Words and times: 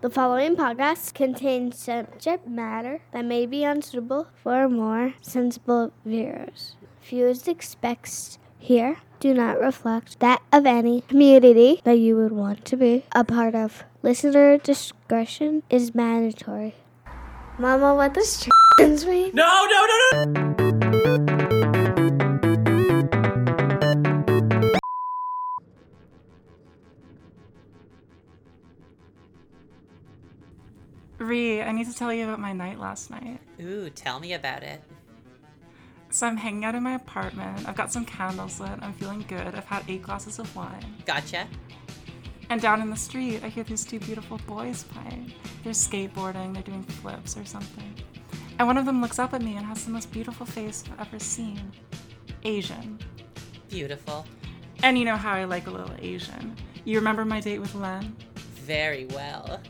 The 0.00 0.10
following 0.10 0.54
podcast 0.54 1.14
contains 1.14 1.76
subject 1.76 2.46
matter 2.46 3.00
that 3.10 3.24
may 3.24 3.46
be 3.46 3.64
unsuitable 3.64 4.28
for 4.32 4.68
more 4.68 5.14
sensible 5.20 5.92
viewers. 6.04 6.76
Views 7.02 7.48
expressed 7.48 8.38
here 8.60 8.98
do 9.18 9.34
not 9.34 9.58
reflect 9.58 10.20
that 10.20 10.40
of 10.52 10.66
any 10.66 11.00
community 11.00 11.80
that 11.82 11.98
you 11.98 12.14
would 12.14 12.30
want 12.30 12.64
to 12.66 12.76
be 12.76 13.06
a 13.10 13.24
part 13.24 13.56
of. 13.56 13.82
Listener 14.04 14.58
discretion 14.58 15.64
is 15.68 15.96
mandatory. 15.96 16.76
Mama, 17.58 17.92
what 17.96 18.14
does 18.14 18.46
trans 18.78 19.04
mean? 19.04 19.32
No, 19.34 19.66
no, 19.68 19.86
no, 20.22 20.24
no! 21.48 21.57
Ree, 31.28 31.60
I 31.60 31.72
need 31.72 31.86
to 31.86 31.94
tell 31.94 32.10
you 32.10 32.24
about 32.24 32.40
my 32.40 32.54
night 32.54 32.80
last 32.80 33.10
night. 33.10 33.38
Ooh, 33.60 33.90
tell 33.90 34.18
me 34.18 34.32
about 34.32 34.62
it. 34.62 34.82
So 36.08 36.26
I'm 36.26 36.38
hanging 36.38 36.64
out 36.64 36.74
in 36.74 36.82
my 36.82 36.94
apartment. 36.94 37.68
I've 37.68 37.76
got 37.76 37.92
some 37.92 38.06
candles 38.06 38.58
lit. 38.60 38.70
I'm 38.80 38.94
feeling 38.94 39.26
good. 39.28 39.54
I've 39.54 39.66
had 39.66 39.84
eight 39.88 40.00
glasses 40.00 40.38
of 40.38 40.56
wine. 40.56 40.82
Gotcha. 41.04 41.46
And 42.48 42.62
down 42.62 42.80
in 42.80 42.88
the 42.88 42.96
street, 42.96 43.44
I 43.44 43.48
hear 43.48 43.62
these 43.62 43.84
two 43.84 44.00
beautiful 44.00 44.38
boys 44.46 44.84
playing. 44.84 45.34
They're 45.64 45.74
skateboarding, 45.74 46.54
they're 46.54 46.62
doing 46.62 46.82
flips 46.82 47.36
or 47.36 47.44
something. 47.44 47.94
And 48.58 48.66
one 48.66 48.78
of 48.78 48.86
them 48.86 49.02
looks 49.02 49.18
up 49.18 49.34
at 49.34 49.42
me 49.42 49.56
and 49.56 49.66
has 49.66 49.84
the 49.84 49.90
most 49.90 50.10
beautiful 50.10 50.46
face 50.46 50.82
I've 50.90 51.08
ever 51.08 51.18
seen. 51.18 51.60
Asian. 52.44 52.98
Beautiful. 53.68 54.24
And 54.82 54.96
you 54.96 55.04
know 55.04 55.16
how 55.16 55.34
I 55.34 55.44
like 55.44 55.66
a 55.66 55.70
little 55.70 55.94
Asian. 56.00 56.56
You 56.86 56.96
remember 56.96 57.26
my 57.26 57.40
date 57.40 57.58
with 57.58 57.74
Len? 57.74 58.16
Very 58.64 59.04
well. 59.06 59.60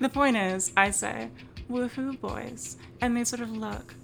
The 0.00 0.08
point 0.08 0.36
is, 0.36 0.72
I 0.76 0.90
say, 0.90 1.30
woohoo, 1.70 2.20
boys. 2.20 2.76
And 3.00 3.16
they 3.16 3.24
sort 3.24 3.42
of 3.42 3.50
look. 3.50 3.94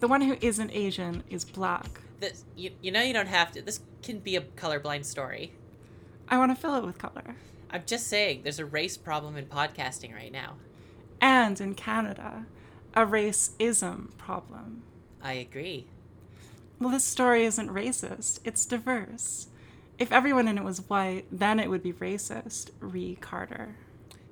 The 0.00 0.08
one 0.08 0.20
who 0.20 0.36
isn't 0.40 0.70
Asian 0.72 1.22
is 1.30 1.44
black. 1.44 2.00
This, 2.20 2.44
you, 2.56 2.70
you 2.82 2.92
know, 2.92 3.02
you 3.02 3.14
don't 3.14 3.28
have 3.28 3.52
to. 3.52 3.62
This 3.62 3.80
can 4.02 4.18
be 4.18 4.36
a 4.36 4.42
colorblind 4.42 5.04
story. 5.04 5.52
I 6.28 6.38
want 6.38 6.54
to 6.54 6.60
fill 6.60 6.74
it 6.76 6.84
with 6.84 6.98
color. 6.98 7.36
I'm 7.70 7.84
just 7.86 8.06
saying, 8.06 8.42
there's 8.42 8.58
a 8.58 8.66
race 8.66 8.96
problem 8.96 9.36
in 9.36 9.46
podcasting 9.46 10.14
right 10.14 10.32
now. 10.32 10.54
And 11.20 11.60
in 11.60 11.74
Canada, 11.74 12.46
a 12.94 13.06
racism 13.06 14.16
problem. 14.18 14.82
I 15.22 15.32
agree. 15.32 15.86
Well, 16.78 16.90
this 16.90 17.04
story 17.04 17.44
isn't 17.44 17.70
racist, 17.70 18.40
it's 18.44 18.66
diverse. 18.66 19.48
If 19.98 20.12
everyone 20.12 20.48
in 20.48 20.58
it 20.58 20.64
was 20.64 20.88
white, 20.88 21.26
then 21.30 21.58
it 21.58 21.70
would 21.70 21.82
be 21.82 21.92
racist. 21.92 22.70
Ree 22.80 23.16
Carter. 23.20 23.76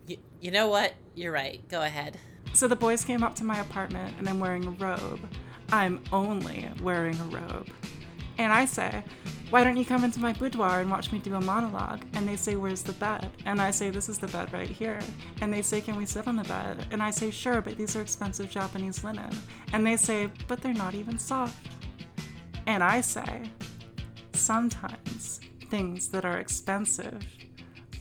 You, 0.07 0.51
know 0.51 0.69
what? 0.69 0.95
You're 1.15 1.33
right. 1.33 1.67
Go 1.69 1.83
ahead. 1.83 2.19
So 2.53 2.69
the 2.69 2.77
boys 2.77 3.05
came 3.05 3.23
up 3.23 3.35
to 3.37 3.45
my 3.45 3.61
apartment 3.61 4.17
and 4.19 4.29
I'm 4.29 4.41
wearing 4.41 4.67
a 4.67 4.71
robe. 4.71 5.21
I'm 5.71 6.03
only 6.13 6.69
wearing 6.83 7.19
a 7.19 7.25
robe. 7.25 7.69
And 8.39 8.53
I 8.53 8.65
say, 8.65 9.05
Why 9.51 9.63
don't 9.63 9.77
you 9.77 9.85
come 9.85 10.05
into 10.05 10.21
my 10.21 10.33
boudoir 10.33 10.81
and 10.81 10.91
watch 10.91 11.13
me 11.13 11.19
do 11.19 11.35
a 11.35 11.41
monologue? 11.41 12.05
And 12.15 12.29
they 12.29 12.37
say, 12.37 12.57
Where's 12.57 12.83
the 12.83 12.93
bed? 12.93 13.31
And 13.47 13.61
I 13.61 13.71
say, 13.71 13.91
This 13.91 14.09
is 14.09 14.19
the 14.19 14.27
bed 14.29 14.53
right 14.53 14.69
here. 14.69 14.99
And 15.41 15.53
they 15.53 15.63
say, 15.63 15.81
Can 15.81 15.97
we 15.97 16.07
sit 16.07 16.27
on 16.27 16.37
the 16.37 16.45
bed? 16.45 16.87
And 16.91 17.03
I 17.03 17.11
say, 17.11 17.31
Sure, 17.31 17.61
but 17.61 17.77
these 17.77 17.95
are 17.97 18.01
expensive 18.03 18.51
Japanese 18.51 19.05
linen. 19.05 19.31
And 19.73 19.87
they 19.87 19.97
say, 19.97 20.31
But 20.49 20.61
they're 20.61 20.75
not 20.75 20.95
even 20.95 21.19
soft. 21.19 21.69
And 22.67 22.83
I 22.83 23.01
say, 23.01 23.43
Sometimes 24.33 25.41
things 25.71 26.09
that 26.09 26.25
are 26.25 26.39
expensive 26.39 27.25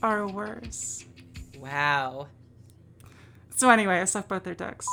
are 0.02 0.27
worse. 0.27 1.05
Wow. 1.62 2.28
So 3.56 3.70
anyway, 3.70 4.00
I 4.00 4.06
suck 4.06 4.28
both 4.28 4.44
their 4.44 4.56
dicks. 4.56 4.88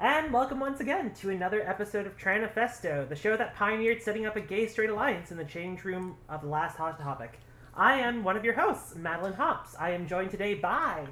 And 0.00 0.32
welcome 0.32 0.58
once 0.58 0.80
again 0.80 1.12
to 1.16 1.28
another 1.28 1.60
episode 1.68 2.06
of 2.06 2.16
Tranifesto, 2.16 3.06
the 3.06 3.14
show 3.14 3.36
that 3.36 3.54
pioneered 3.54 4.00
setting 4.02 4.24
up 4.24 4.36
a 4.36 4.40
gay 4.40 4.66
straight 4.66 4.88
alliance 4.88 5.30
in 5.30 5.36
the 5.36 5.44
change 5.44 5.84
room 5.84 6.16
of 6.30 6.40
the 6.40 6.48
last 6.48 6.78
hot 6.78 6.98
topic. 6.98 7.38
I 7.74 8.00
am 8.00 8.24
one 8.24 8.38
of 8.38 8.44
your 8.44 8.54
hosts, 8.54 8.96
Madeline 8.96 9.34
Hops. 9.34 9.76
I 9.78 9.90
am 9.90 10.06
joined 10.06 10.30
today 10.30 10.54
by. 10.54 11.08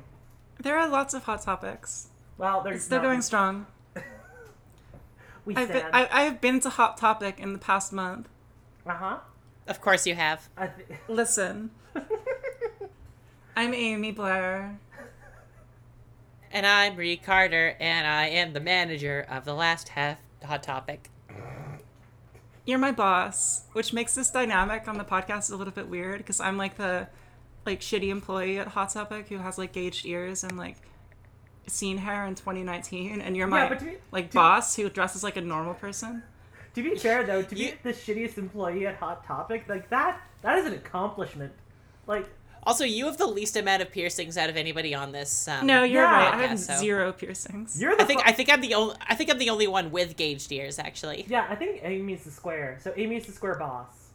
There 0.62 0.78
are 0.78 0.88
lots 0.88 1.12
of 1.12 1.24
hot 1.24 1.42
topics. 1.42 2.08
Well, 2.38 2.62
there's 2.62 2.76
It's 2.76 2.84
still 2.86 3.02
going 3.02 3.20
strong. 3.20 3.66
We 5.46 5.56
I've 5.56 5.68
been, 5.68 5.78
stand. 5.78 5.94
I, 5.94 6.08
I 6.12 6.22
have 6.24 6.42
been 6.42 6.60
to 6.60 6.68
Hot 6.68 6.98
Topic 6.98 7.40
in 7.40 7.54
the 7.54 7.58
past 7.58 7.94
month. 7.94 8.28
Uh 8.90 8.94
huh. 8.94 9.18
Of 9.68 9.80
course 9.80 10.04
you 10.04 10.16
have. 10.16 10.48
I 10.56 10.66
th- 10.66 10.88
Listen, 11.08 11.70
I'm 13.56 13.72
Amy 13.72 14.10
Blair. 14.10 14.80
And 16.50 16.66
I'm 16.66 16.96
Ree 16.96 17.16
Carter, 17.16 17.76
and 17.78 18.04
I 18.04 18.26
am 18.26 18.52
the 18.52 18.58
manager 18.58 19.24
of 19.30 19.44
the 19.44 19.54
last 19.54 19.90
half 19.90 20.18
Hot 20.44 20.64
Topic. 20.64 21.08
You're 22.64 22.80
my 22.80 22.90
boss, 22.90 23.62
which 23.72 23.92
makes 23.92 24.16
this 24.16 24.28
dynamic 24.28 24.88
on 24.88 24.98
the 24.98 25.04
podcast 25.04 25.52
a 25.52 25.56
little 25.56 25.72
bit 25.72 25.88
weird 25.88 26.18
because 26.18 26.40
I'm 26.40 26.56
like 26.58 26.76
the 26.76 27.06
like 27.64 27.78
shitty 27.80 28.08
employee 28.08 28.58
at 28.58 28.66
Hot 28.68 28.90
Topic 28.90 29.28
who 29.28 29.38
has 29.38 29.56
like 29.56 29.70
gauged 29.70 30.04
ears 30.04 30.42
and 30.42 30.58
like 30.58 30.78
scene 31.68 31.98
hair 31.98 32.26
in 32.26 32.34
2019, 32.34 33.20
and 33.20 33.36
you're 33.36 33.46
my 33.46 33.62
Yeah, 33.62 33.68
but 33.68 33.78
to 33.78 33.84
be- 33.84 33.96
like 34.10 34.30
to- 34.32 34.34
boss 34.34 34.74
who 34.74 34.90
dresses 34.90 35.22
like 35.22 35.36
a 35.36 35.40
normal 35.40 35.74
person. 35.74 36.24
To 36.74 36.82
be 36.82 36.96
fair 36.96 37.24
though, 37.24 37.42
to 37.42 37.54
be 37.54 37.60
You- 37.62 37.72
the 37.82 37.92
shittiest 37.92 38.38
employee 38.38 38.86
at 38.86 38.96
Hot 38.96 39.24
Topic, 39.24 39.64
like 39.68 39.88
that, 39.90 40.20
that 40.42 40.58
is 40.58 40.66
an 40.66 40.74
accomplishment. 40.74 41.52
Like, 42.06 42.26
Also, 42.62 42.84
you 42.84 43.06
have 43.06 43.16
the 43.16 43.26
least 43.26 43.56
amount 43.56 43.80
of 43.80 43.90
piercings 43.90 44.36
out 44.36 44.50
of 44.50 44.56
anybody 44.56 44.94
on 44.94 45.12
this. 45.12 45.48
Um, 45.48 45.66
No, 45.66 45.82
you're 45.82 46.02
Yeah. 46.02 46.12
right. 46.30 46.34
I 46.34 46.46
have 46.46 46.58
so- 46.60 46.74
zero 46.76 47.10
piercings. 47.12 47.80
you're 47.80 47.96
the. 47.96 48.02
I 48.02 48.04
think 48.04 48.20
fu- 48.20 48.28
I 48.28 48.32
think 48.32 48.50
I'm 48.50 48.60
the 48.60 48.74
only 48.74 48.96
I 49.08 49.14
think 49.14 49.30
I'm 49.30 49.38
the 49.38 49.48
only 49.50 49.66
one 49.66 49.90
with 49.90 50.16
gauged 50.16 50.52
ears 50.52 50.78
actually. 50.78 51.24
yeah, 51.28 51.46
I 51.48 51.54
think 51.54 51.80
Amy's 51.82 52.24
the 52.24 52.30
square. 52.30 52.78
So 52.82 52.92
Amy's 52.96 53.24
the 53.26 53.32
square 53.32 53.54
boss. 53.54 54.10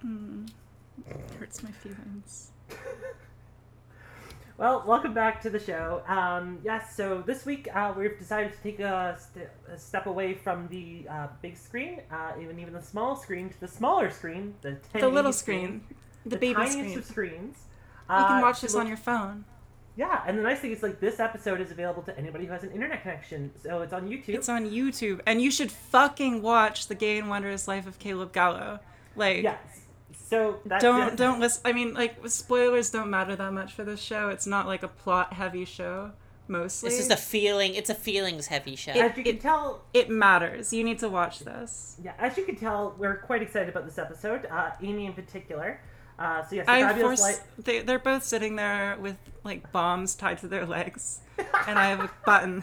Hmm. 0.00 0.46
Hurts 1.38 1.62
my 1.62 1.72
feelings. 1.72 2.50
Well, 4.60 4.84
welcome 4.86 5.14
back 5.14 5.40
to 5.44 5.48
the 5.48 5.58
show. 5.58 6.02
Um, 6.06 6.58
yes, 6.62 6.94
so 6.94 7.22
this 7.26 7.46
week 7.46 7.66
uh, 7.74 7.94
we've 7.96 8.18
decided 8.18 8.52
to 8.52 8.58
take 8.62 8.78
a, 8.78 9.16
st- 9.18 9.48
a 9.72 9.78
step 9.78 10.04
away 10.04 10.34
from 10.34 10.68
the 10.68 11.06
uh, 11.08 11.28
big 11.40 11.56
screen, 11.56 12.02
uh, 12.12 12.32
even 12.38 12.58
even 12.58 12.74
the 12.74 12.82
small 12.82 13.16
screen, 13.16 13.48
to 13.48 13.58
the 13.58 13.66
smaller 13.68 14.10
screen, 14.10 14.52
the 14.60 14.76
The 14.92 15.08
little 15.08 15.32
screen, 15.32 15.80
the, 16.26 16.36
baby 16.36 16.52
tiniest 16.52 16.76
screen. 16.78 16.98
of 16.98 17.04
screens. 17.06 17.56
You 18.10 18.16
can 18.16 18.38
Uh, 18.40 18.42
watch 18.42 18.60
this 18.60 18.74
look- 18.74 18.82
on 18.82 18.88
your 18.88 18.98
phone. 18.98 19.46
Yeah, 19.96 20.22
and 20.26 20.36
the 20.38 20.42
nice 20.42 20.60
thing 20.60 20.72
is 20.72 20.82
like 20.82 21.00
this 21.00 21.20
episode 21.20 21.60
is 21.62 21.70
available 21.70 22.02
to 22.02 22.16
anybody 22.18 22.44
who 22.44 22.52
has 22.52 22.62
an 22.62 22.70
internet 22.72 23.00
connection, 23.02 23.50
so 23.62 23.80
it's 23.80 23.92
on 23.94 24.08
YouTube. 24.08 24.34
It's 24.34 24.48
on 24.50 24.66
YouTube, 24.70 25.20
and 25.26 25.40
you 25.40 25.50
should 25.50 25.72
fucking 25.72 26.42
watch 26.42 26.86
the 26.88 26.94
Gay 26.94 27.18
and 27.18 27.30
Wondrous 27.30 27.66
Life 27.66 27.86
of 27.86 27.98
Caleb 27.98 28.32
Gallo. 28.32 28.80
Like, 29.16 29.42
yes. 29.42 29.58
So 30.30 30.60
that's 30.64 30.82
don't 30.82 31.08
it. 31.12 31.16
don't 31.16 31.40
listen. 31.40 31.60
I 31.64 31.72
mean, 31.72 31.92
like 31.94 32.16
spoilers 32.28 32.90
don't 32.90 33.10
matter 33.10 33.34
that 33.36 33.52
much 33.52 33.72
for 33.72 33.84
this 33.84 34.00
show. 34.00 34.28
It's 34.28 34.46
not 34.46 34.66
like 34.66 34.82
a 34.84 34.88
plot 34.88 35.32
heavy 35.34 35.64
show. 35.64 36.12
Mostly, 36.46 36.90
This 36.90 36.98
is 37.00 37.10
a 37.10 37.16
feeling. 37.16 37.74
It's 37.74 37.90
a 37.90 37.94
feelings 37.94 38.46
heavy 38.48 38.74
show. 38.74 38.90
As 38.92 39.16
you 39.16 39.22
can 39.22 39.36
it- 39.36 39.40
tell, 39.40 39.82
it 39.94 40.10
matters. 40.10 40.72
You 40.72 40.82
need 40.82 40.98
to 41.00 41.08
watch 41.08 41.40
this. 41.40 41.96
yeah, 42.02 42.12
as 42.18 42.36
you 42.36 42.44
can 42.44 42.56
tell, 42.56 42.94
we're 42.98 43.18
quite 43.18 43.40
excited 43.42 43.68
about 43.68 43.84
this 43.86 43.98
episode. 43.98 44.46
Uh, 44.50 44.70
Amy 44.82 45.06
in 45.06 45.12
particular. 45.12 45.80
Uh, 46.18 46.44
so 46.46 46.56
yes, 46.56 46.66
the 46.66 46.72
I 46.72 46.82
fabulous 46.82 47.20
force. 47.20 47.38
light. 47.38 47.40
They 47.64 47.80
they're 47.80 47.98
both 47.98 48.24
sitting 48.24 48.56
there 48.56 48.96
with 49.00 49.16
like 49.44 49.70
bombs 49.72 50.14
tied 50.14 50.38
to 50.38 50.48
their 50.48 50.66
legs, 50.66 51.20
and 51.66 51.78
I 51.78 51.86
have 51.90 52.00
a 52.00 52.10
button. 52.26 52.62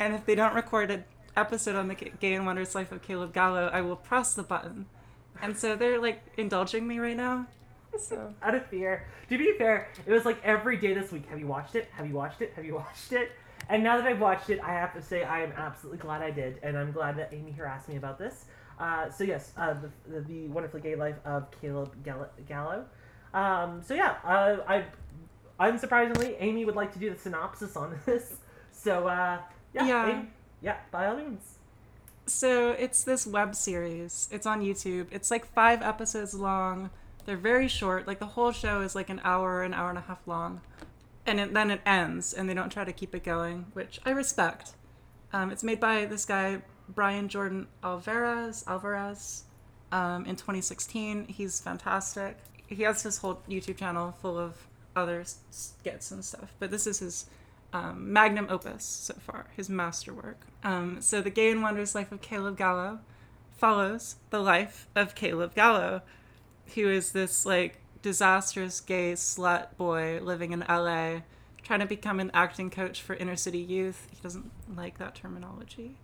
And 0.00 0.14
if 0.14 0.26
they 0.26 0.34
don't 0.34 0.54
record 0.54 0.90
an 0.90 1.04
episode 1.36 1.76
on 1.76 1.88
the 1.88 1.94
Gay 1.94 2.34
and 2.34 2.46
Wondrous 2.46 2.74
Life 2.74 2.90
of 2.92 3.00
Caleb 3.02 3.32
Gallo, 3.32 3.68
I 3.72 3.80
will 3.80 3.96
press 3.96 4.34
the 4.34 4.42
button. 4.42 4.86
And 5.44 5.54
so 5.56 5.76
they're 5.76 6.00
like 6.00 6.22
indulging 6.38 6.86
me 6.88 6.98
right 6.98 7.16
now. 7.16 7.46
So. 7.98 8.34
out 8.42 8.54
of 8.54 8.66
fear. 8.66 9.06
To 9.28 9.38
be 9.38 9.52
fair, 9.58 9.88
it 10.04 10.10
was 10.10 10.24
like 10.24 10.42
every 10.42 10.78
day 10.78 10.94
this 10.94 11.12
week. 11.12 11.28
Have 11.28 11.38
you 11.38 11.46
watched 11.46 11.76
it? 11.76 11.88
Have 11.92 12.08
you 12.08 12.14
watched 12.14 12.40
it? 12.40 12.52
Have 12.56 12.64
you 12.64 12.74
watched 12.74 13.12
it? 13.12 13.30
And 13.68 13.84
now 13.84 13.98
that 13.98 14.06
I've 14.06 14.20
watched 14.20 14.50
it, 14.50 14.58
I 14.60 14.72
have 14.72 14.94
to 14.94 15.02
say 15.02 15.22
I 15.22 15.42
am 15.42 15.52
absolutely 15.52 15.98
glad 15.98 16.22
I 16.22 16.30
did, 16.30 16.58
and 16.62 16.76
I'm 16.76 16.92
glad 16.92 17.16
that 17.18 17.32
Amy 17.32 17.52
here 17.52 17.66
asked 17.66 17.88
me 17.88 17.96
about 17.96 18.18
this. 18.18 18.46
Uh, 18.80 19.10
so 19.10 19.22
yes, 19.22 19.52
uh, 19.56 19.74
the, 19.74 19.90
the, 20.10 20.20
the 20.22 20.48
wonderfully 20.48 20.80
gay 20.80 20.96
life 20.96 21.16
of 21.24 21.46
Caleb 21.60 21.92
Gallo. 22.48 22.84
Um, 23.32 23.82
so 23.82 23.94
yeah, 23.94 24.16
uh, 24.24 24.56
I 24.66 24.84
unsurprisingly, 25.60 26.36
Amy 26.40 26.64
would 26.64 26.76
like 26.76 26.92
to 26.94 26.98
do 26.98 27.10
the 27.10 27.18
synopsis 27.18 27.76
on 27.76 27.98
this. 28.06 28.34
So 28.72 29.06
uh, 29.06 29.38
yeah, 29.74 29.86
Yeah. 29.86 30.10
Amy, 30.10 30.28
yeah, 30.62 30.76
by 30.90 31.06
all 31.06 31.16
means. 31.16 31.53
So 32.26 32.70
it's 32.72 33.04
this 33.04 33.26
web 33.26 33.54
series. 33.54 34.28
It's 34.32 34.46
on 34.46 34.62
YouTube. 34.62 35.08
It's 35.10 35.30
like 35.30 35.46
five 35.52 35.82
episodes 35.82 36.34
long. 36.34 36.90
They're 37.26 37.36
very 37.36 37.68
short. 37.68 38.06
Like 38.06 38.18
the 38.18 38.26
whole 38.26 38.52
show 38.52 38.80
is 38.80 38.94
like 38.94 39.10
an 39.10 39.20
hour, 39.24 39.62
an 39.62 39.74
hour 39.74 39.90
and 39.90 39.98
a 39.98 40.02
half 40.02 40.26
long, 40.26 40.60
and 41.26 41.38
it, 41.40 41.52
then 41.54 41.70
it 41.70 41.80
ends, 41.86 42.32
and 42.32 42.48
they 42.48 42.54
don't 42.54 42.70
try 42.70 42.84
to 42.84 42.92
keep 42.92 43.14
it 43.14 43.24
going, 43.24 43.66
which 43.74 44.00
I 44.04 44.10
respect. 44.10 44.72
Um, 45.32 45.50
it's 45.50 45.62
made 45.62 45.80
by 45.80 46.04
this 46.06 46.24
guy 46.24 46.62
Brian 46.88 47.28
Jordan 47.28 47.66
Alvarez. 47.82 48.64
Alvarez. 48.66 49.44
um, 49.92 50.26
in 50.26 50.36
2016. 50.36 51.26
He's 51.28 51.60
fantastic. 51.60 52.36
He 52.66 52.82
has 52.82 53.02
his 53.02 53.18
whole 53.18 53.40
YouTube 53.48 53.76
channel 53.78 54.12
full 54.20 54.38
of 54.38 54.66
other 54.96 55.24
skits 55.50 56.10
and 56.10 56.24
stuff, 56.24 56.52
but 56.58 56.70
this 56.70 56.86
is 56.86 56.98
his 56.98 57.26
um, 57.74 58.12
magnum 58.12 58.46
opus 58.48 58.84
so 58.84 59.14
far, 59.14 59.46
his 59.56 59.68
masterwork. 59.68 60.46
Um, 60.62 61.02
so, 61.02 61.20
The 61.20 61.28
Gay 61.28 61.50
and 61.50 61.60
Wondrous 61.60 61.94
Life 61.94 62.12
of 62.12 62.22
Caleb 62.22 62.56
Gallo 62.56 63.00
follows 63.56 64.16
the 64.30 64.38
life 64.38 64.86
of 64.94 65.16
Caleb 65.16 65.54
Gallo, 65.56 66.02
who 66.74 66.88
is 66.88 67.10
this 67.10 67.44
like 67.44 67.80
disastrous 68.00 68.80
gay 68.80 69.14
slut 69.14 69.76
boy 69.76 70.20
living 70.22 70.52
in 70.52 70.60
LA, 70.60 71.22
trying 71.62 71.80
to 71.80 71.86
become 71.86 72.20
an 72.20 72.30
acting 72.32 72.70
coach 72.70 73.02
for 73.02 73.16
inner 73.16 73.36
city 73.36 73.58
youth. 73.58 74.06
He 74.10 74.18
doesn't 74.22 74.50
like 74.74 74.98
that 74.98 75.16
terminology. 75.16 75.96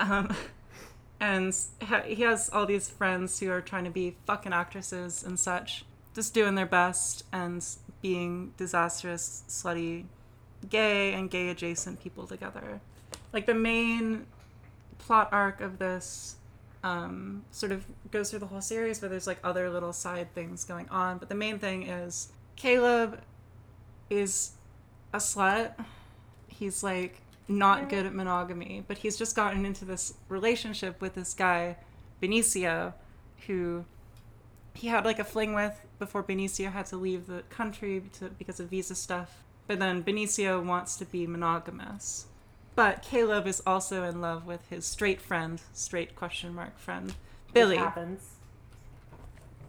Um, 0.00 0.34
and 1.20 1.54
he 2.06 2.22
has 2.22 2.50
all 2.50 2.66
these 2.66 2.90
friends 2.90 3.38
who 3.38 3.52
are 3.52 3.60
trying 3.60 3.84
to 3.84 3.90
be 3.90 4.16
fucking 4.26 4.52
actresses 4.52 5.22
and 5.22 5.38
such, 5.38 5.84
just 6.12 6.34
doing 6.34 6.56
their 6.56 6.66
best 6.66 7.22
and 7.32 7.64
being 8.02 8.52
disastrous, 8.56 9.44
slutty, 9.48 10.06
gay 10.68 11.14
and 11.14 11.30
gay 11.30 11.48
adjacent 11.48 12.00
people 12.02 12.26
together. 12.26 12.80
Like 13.32 13.46
the 13.46 13.54
main 13.54 14.26
plot 14.98 15.28
arc 15.32 15.60
of 15.60 15.78
this 15.78 16.36
um, 16.82 17.44
sort 17.50 17.72
of 17.72 17.84
goes 18.10 18.30
through 18.30 18.40
the 18.40 18.46
whole 18.46 18.60
series, 18.60 18.98
but 18.98 19.10
there's 19.10 19.26
like 19.26 19.38
other 19.44 19.70
little 19.70 19.92
side 19.92 20.32
things 20.34 20.64
going 20.64 20.88
on. 20.88 21.18
But 21.18 21.28
the 21.28 21.34
main 21.34 21.58
thing 21.58 21.84
is 21.84 22.32
Caleb 22.56 23.20
is 24.10 24.52
a 25.12 25.18
slut. 25.18 25.72
He's 26.46 26.82
like 26.82 27.20
not 27.48 27.88
good 27.88 28.06
at 28.06 28.14
monogamy, 28.14 28.84
but 28.86 28.98
he's 28.98 29.16
just 29.16 29.34
gotten 29.34 29.64
into 29.64 29.84
this 29.84 30.14
relationship 30.28 31.00
with 31.00 31.14
this 31.14 31.34
guy, 31.34 31.76
Benicio, 32.22 32.92
who 33.46 33.84
he 34.74 34.88
had 34.88 35.04
like 35.04 35.18
a 35.18 35.24
fling 35.24 35.54
with 35.54 35.80
before 35.98 36.22
Benicio 36.22 36.70
had 36.70 36.86
to 36.86 36.96
leave 36.96 37.26
the 37.26 37.42
country 37.48 38.02
to, 38.18 38.28
because 38.28 38.60
of 38.60 38.68
visa 38.68 38.94
stuff. 38.94 39.42
But 39.68 39.78
then 39.78 40.02
Benicio 40.02 40.64
wants 40.64 40.96
to 40.96 41.04
be 41.04 41.28
monogamous. 41.28 42.26
But 42.74 43.02
Caleb 43.02 43.46
is 43.46 43.62
also 43.66 44.02
in 44.04 44.20
love 44.20 44.46
with 44.46 44.68
his 44.70 44.84
straight 44.84 45.20
friend, 45.20 45.60
straight 45.72 46.16
question 46.16 46.54
mark 46.54 46.78
friend, 46.78 47.14
Billy. 47.52 47.76
It 47.76 47.80
happens. 47.80 48.34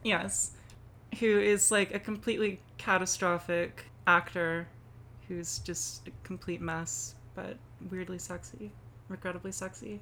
Yes. 0.03 0.51
Who 1.19 1.39
is 1.39 1.69
like 1.69 1.93
a 1.93 1.99
completely 1.99 2.61
catastrophic 2.77 3.85
actor 4.07 4.67
who's 5.27 5.59
just 5.59 6.07
a 6.07 6.11
complete 6.23 6.61
mess, 6.61 7.15
but 7.35 7.57
weirdly 7.91 8.19
sexy, 8.19 8.71
regrettably 9.09 9.51
sexy. 9.51 9.99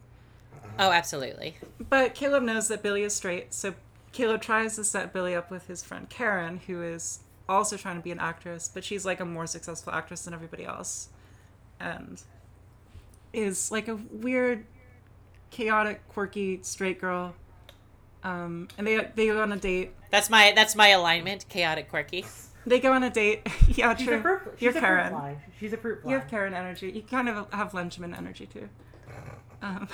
Oh, 0.80 0.92
absolutely. 0.92 1.58
But 1.90 2.14
Caleb 2.14 2.44
knows 2.44 2.68
that 2.68 2.84
Billy 2.84 3.04
is 3.04 3.16
straight, 3.16 3.54
so 3.54 3.74
Caleb 4.12 4.42
tries 4.42 4.76
to 4.76 4.84
set 4.84 5.12
Billy 5.14 5.36
up 5.36 5.50
with 5.52 5.68
his 5.68 5.84
friend 5.84 6.10
Karen, 6.10 6.62
who 6.68 6.82
is 6.82 7.20
also 7.50 7.78
trying 7.78 7.96
to 7.98 8.02
be 8.02 8.12
an 8.12 8.20
actress, 8.20 8.70
but 8.74 8.84
she's 8.84 9.06
like 9.06 9.20
a 9.20 9.26
more 9.26 9.48
successful 9.48 9.94
actress 9.94 10.24
than 10.24 10.34
everybody 10.34 10.66
else. 10.66 11.10
And 11.80 12.22
is 13.34 13.72
like 13.72 13.88
a 13.88 13.96
weird, 14.12 14.66
chaotic, 15.52 16.08
quirky, 16.10 16.60
straight 16.64 17.00
girl. 17.00 17.36
Um, 18.24 18.68
and 18.78 18.86
they 18.88 19.10
they 19.16 19.28
go 19.28 19.42
on 19.42 19.52
a 19.52 19.58
date. 19.58 19.94
That's 20.12 20.30
my 20.30 20.54
that's 20.56 20.76
my 20.76 20.90
alignment. 20.90 21.48
Chaotic, 21.50 21.90
quirky. 21.90 22.26
They 22.66 22.80
go 22.80 22.92
on 22.92 23.04
a 23.04 23.10
date. 23.10 23.48
yeah, 23.70 23.96
She's 23.96 24.08
true. 24.08 24.18
a 24.18 24.22
fruit. 24.22 24.42
You're 24.60 24.72
a 24.72 24.74
fruit 24.74 24.82
Karen. 24.82 25.10
fly. 25.12 25.38
She's 25.60 25.72
a 25.72 25.78
fruit 25.78 26.02
fly. 26.02 26.12
You 26.12 26.20
have 26.20 26.28
Karen 26.30 26.54
energy. 26.54 26.92
You 26.92 27.02
kind 27.02 27.30
of 27.30 27.52
have 27.54 27.72
Lenjamin 27.72 28.18
energy 28.18 28.46
too. 28.46 28.68
Um, 29.62 29.88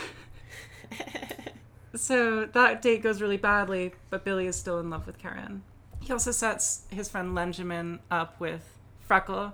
so 1.95 2.45
that 2.45 2.81
date 2.81 3.03
goes 3.03 3.21
really 3.21 3.37
badly, 3.37 3.93
but 4.09 4.23
Billy 4.25 4.47
is 4.47 4.55
still 4.55 4.79
in 4.79 4.89
love 4.89 5.05
with 5.05 5.17
Karen. 5.19 5.63
He 6.03 6.11
also 6.11 6.31
sets 6.31 6.83
his 6.89 7.09
friend 7.09 7.33
Lenjamin 7.35 7.99
up 8.11 8.39
with 8.39 8.77
Freckle, 9.07 9.53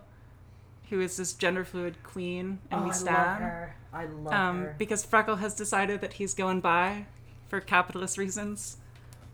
who 0.89 0.99
is 0.99 1.17
this 1.17 1.33
gender 1.33 1.63
fluid 1.63 2.01
queen, 2.03 2.59
and 2.71 2.81
oh, 2.81 2.83
we 2.85 2.89
I 2.91 2.93
love 2.99 3.37
her. 3.39 3.75
I 3.93 4.05
love 4.05 4.33
Um, 4.33 4.61
her. 4.61 4.75
because 4.79 5.05
Freckle 5.05 5.35
has 5.37 5.53
decided 5.53 6.01
that 6.01 6.13
he's 6.13 6.33
going 6.33 6.59
by 6.61 7.05
for 7.47 7.59
capitalist 7.59 8.17
reasons. 8.17 8.77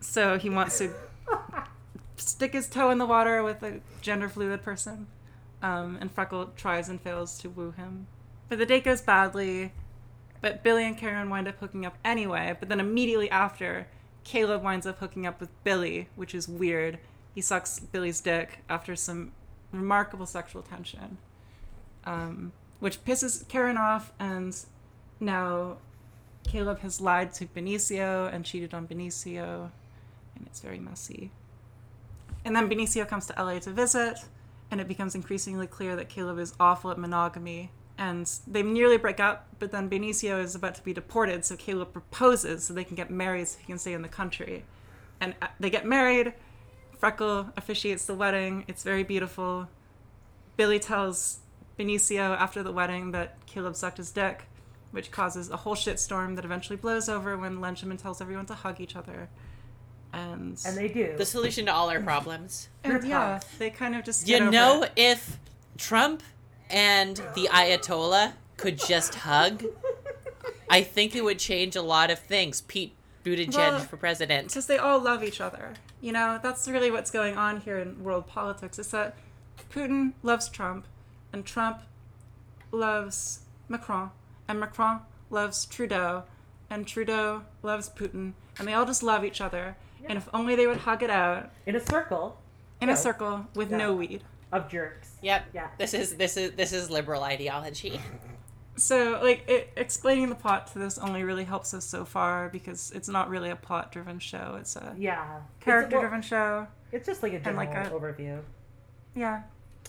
So 0.02 0.38
he 0.38 0.50
wants 0.50 0.78
to 0.80 0.94
stick 2.18 2.54
his 2.54 2.68
toe 2.68 2.90
in 2.90 2.98
the 2.98 3.06
water 3.06 3.44
with 3.44 3.64
a 3.64 3.80
gender 4.02 4.28
fluid 4.30 4.62
person. 4.62 5.08
Um, 5.62 5.98
and 6.02 6.12
Freckle 6.14 6.52
tries 6.58 6.90
and 6.90 7.00
fails 7.02 7.38
to 7.40 7.50
woo 7.50 7.72
him. 7.72 8.08
But 8.50 8.58
the 8.60 8.66
date 8.66 8.84
goes 8.84 9.02
badly. 9.02 9.72
But 10.42 10.64
Billy 10.64 10.86
and 10.86 10.98
Karen 10.98 11.30
wind 11.30 11.48
up 11.48 11.58
hooking 11.60 11.86
up 11.86 11.98
anyway. 12.04 12.56
But 12.60 12.70
then 12.70 12.80
immediately 12.80 13.32
after, 13.32 13.88
Caleb 14.26 14.62
winds 14.62 14.86
up 14.86 15.00
hooking 15.00 15.26
up 15.26 15.40
with 15.40 15.50
Billy, 15.64 16.10
which 16.18 16.36
is 16.36 16.50
weird. 16.50 17.00
He 17.34 17.40
sucks 17.40 17.80
Billy's 17.80 18.20
dick 18.20 18.60
after 18.68 18.96
some 18.98 19.32
remarkable 19.72 20.26
sexual 20.26 20.62
tension 20.62 21.18
um, 22.06 22.52
which 22.80 23.04
pisses 23.04 23.48
Karen 23.48 23.78
off. 23.78 24.12
And 24.20 24.56
now 25.20 25.78
Caleb 26.44 26.80
has 26.80 27.02
lied 27.02 27.34
to 27.34 27.46
Benicio 27.46 28.32
and 28.34 28.46
cheated 28.46 28.74
on 28.74 28.88
Benicio, 28.88 29.72
and 30.36 30.48
it's 30.48 30.60
very 30.60 30.80
messy. 30.80 31.32
And 32.44 32.56
then 32.56 32.70
Benicio 32.70 33.08
comes 33.08 33.26
to 33.28 33.44
LA 33.44 33.60
to 33.60 33.72
visit, 33.72 34.20
and 34.70 34.80
it 34.80 34.88
becomes 34.88 35.16
increasingly 35.16 35.68
clear 35.68 35.96
that 35.96 36.10
Caleb 36.10 36.40
is 36.40 36.54
awful 36.60 36.92
at 36.92 36.98
monogamy. 36.98 37.72
And 37.98 38.30
they 38.46 38.62
nearly 38.62 38.98
break 38.98 39.20
up, 39.22 39.48
but 39.60 39.72
then 39.72 39.90
Benicio 39.90 40.44
is 40.44 40.54
about 40.54 40.76
to 40.76 40.84
be 40.84 40.92
deported, 40.94 41.46
so 41.46 41.56
Caleb 41.56 41.94
proposes 41.94 42.66
so 42.66 42.74
they 42.74 42.84
can 42.84 42.96
get 42.96 43.10
married 43.10 43.48
so 43.48 43.58
he 43.60 43.66
can 43.66 43.78
stay 43.78 43.94
in 43.94 44.02
the 44.02 44.10
country. 44.10 44.66
And 45.22 45.34
uh, 45.42 45.48
they 45.62 45.70
get 45.70 45.86
married. 45.86 46.34
Freckle 46.98 47.52
officiates 47.56 48.06
the 48.06 48.14
wedding. 48.14 48.66
It's 48.68 48.84
very 48.84 49.04
beautiful. 49.04 49.70
Billy 50.58 50.78
tells 50.80 51.40
Benicio 51.80 52.38
after 52.38 52.64
the 52.64 52.72
wedding 52.74 53.12
that 53.12 53.38
Caleb 53.46 53.76
sucked 53.78 53.98
his 53.98 54.12
dick, 54.12 54.44
which 54.92 55.10
causes 55.12 55.50
a 55.50 55.58
whole 55.58 55.76
shitstorm 55.76 56.36
that 56.36 56.44
eventually 56.46 56.78
blows 56.78 57.08
over 57.08 57.38
when 57.38 57.60
Lenjamin 57.60 57.98
tells 58.02 58.20
everyone 58.22 58.46
to 58.48 58.56
hug 58.56 58.82
each 58.82 58.96
other. 58.98 59.30
And, 60.14 60.58
and 60.66 60.78
they 60.78 60.88
do. 60.88 61.16
The 61.18 61.26
solution 61.26 61.66
to 61.66 61.74
all 61.74 61.90
our 61.90 62.00
problems. 62.02 62.70
and 62.84 63.04
yeah, 63.06 63.40
they 63.60 63.70
kind 63.70 63.96
of 63.96 64.04
just 64.06 64.28
You 64.28 64.34
get 64.40 64.42
over 64.44 64.52
know, 64.52 64.84
it. 64.84 64.92
if 64.96 65.38
Trump 65.78 66.24
and 66.70 67.18
the 67.36 67.48
Ayatollah 67.52 68.34
could 68.58 68.78
just 68.80 69.16
hug, 69.16 69.64
I 70.70 70.82
think 70.82 71.16
it 71.16 71.24
would 71.24 71.40
change 71.40 71.76
a 71.76 71.82
lot 71.82 72.10
of 72.12 72.20
things. 72.20 72.62
Pete 72.62 72.94
Buttigieg 73.24 73.56
Well, 73.56 73.80
for 73.80 73.98
president. 73.98 74.48
because 74.50 74.68
they 74.68 74.78
all 74.78 75.00
love 75.00 75.24
each 75.24 75.42
other. 75.42 75.74
You 76.02 76.12
know, 76.12 76.40
that's 76.42 76.68
really 76.68 76.92
what's 76.92 77.12
going 77.12 77.38
on 77.38 77.62
here 77.62 77.80
in 77.80 78.04
world 78.04 78.28
politics. 78.28 78.78
Is 78.80 78.92
that 78.92 79.16
Putin 79.72 80.14
loves 80.24 80.48
Trump, 80.50 80.86
and 81.34 81.46
Trump 81.46 81.82
loves 82.72 83.40
Macron, 83.68 84.12
and 84.48 84.60
Macron 84.60 85.02
loves 85.30 85.66
Trudeau, 85.66 86.24
and 86.70 86.86
Trudeau 86.88 87.44
loves 87.64 87.90
Putin, 87.90 88.34
and 88.60 88.68
they 88.68 88.74
all 88.74 88.86
just 88.86 89.04
love 89.04 89.24
each 89.26 89.42
other. 89.42 89.76
And 90.08 90.18
if 90.18 90.30
only 90.34 90.56
they 90.56 90.68
would 90.68 90.78
hug 90.78 91.02
it 91.02 91.10
out 91.10 91.50
in 91.66 91.76
a 91.76 91.80
circle 91.84 92.40
in 92.80 92.90
Yeah. 92.90 92.94
a 92.94 92.98
circle 92.98 93.48
with 93.56 93.72
Yeah. 93.72 93.78
no 93.78 93.94
weed. 93.94 94.24
Of 94.58 94.70
jerks. 94.70 95.12
Yep. 95.22 95.46
Yeah. 95.54 95.68
This 95.78 95.94
is 95.94 96.16
this 96.16 96.38
is 96.38 96.52
this 96.54 96.74
is 96.74 96.90
liberal 96.90 97.24
ideology. 97.24 98.00
So, 98.78 99.22
like, 99.24 99.46
it, 99.48 99.70
explaining 99.78 100.28
the 100.28 100.36
plot 100.36 100.68
to 100.74 100.80
this 100.80 100.98
only 100.98 101.24
really 101.24 101.46
helps 101.46 101.74
us 101.74 101.86
so 101.86 102.04
far 102.04 102.50
because 102.50 102.92
it's 102.92 103.08
not 103.08 103.30
really 103.30 103.50
a 103.50 103.56
plot-driven 103.56 104.20
show. 104.20 104.58
It's 104.60 104.76
a 104.76 104.94
Yeah. 105.00 105.40
character-driven 105.62 106.22
show. 106.22 106.68
It's, 106.92 106.94
it's 106.98 107.08
just 107.08 107.24
like 107.24 107.32
a 107.32 107.40
general 107.40 107.56
like 107.56 107.74
a- 107.74 107.90
overview. 107.92 108.42
Yeah, 109.16 109.44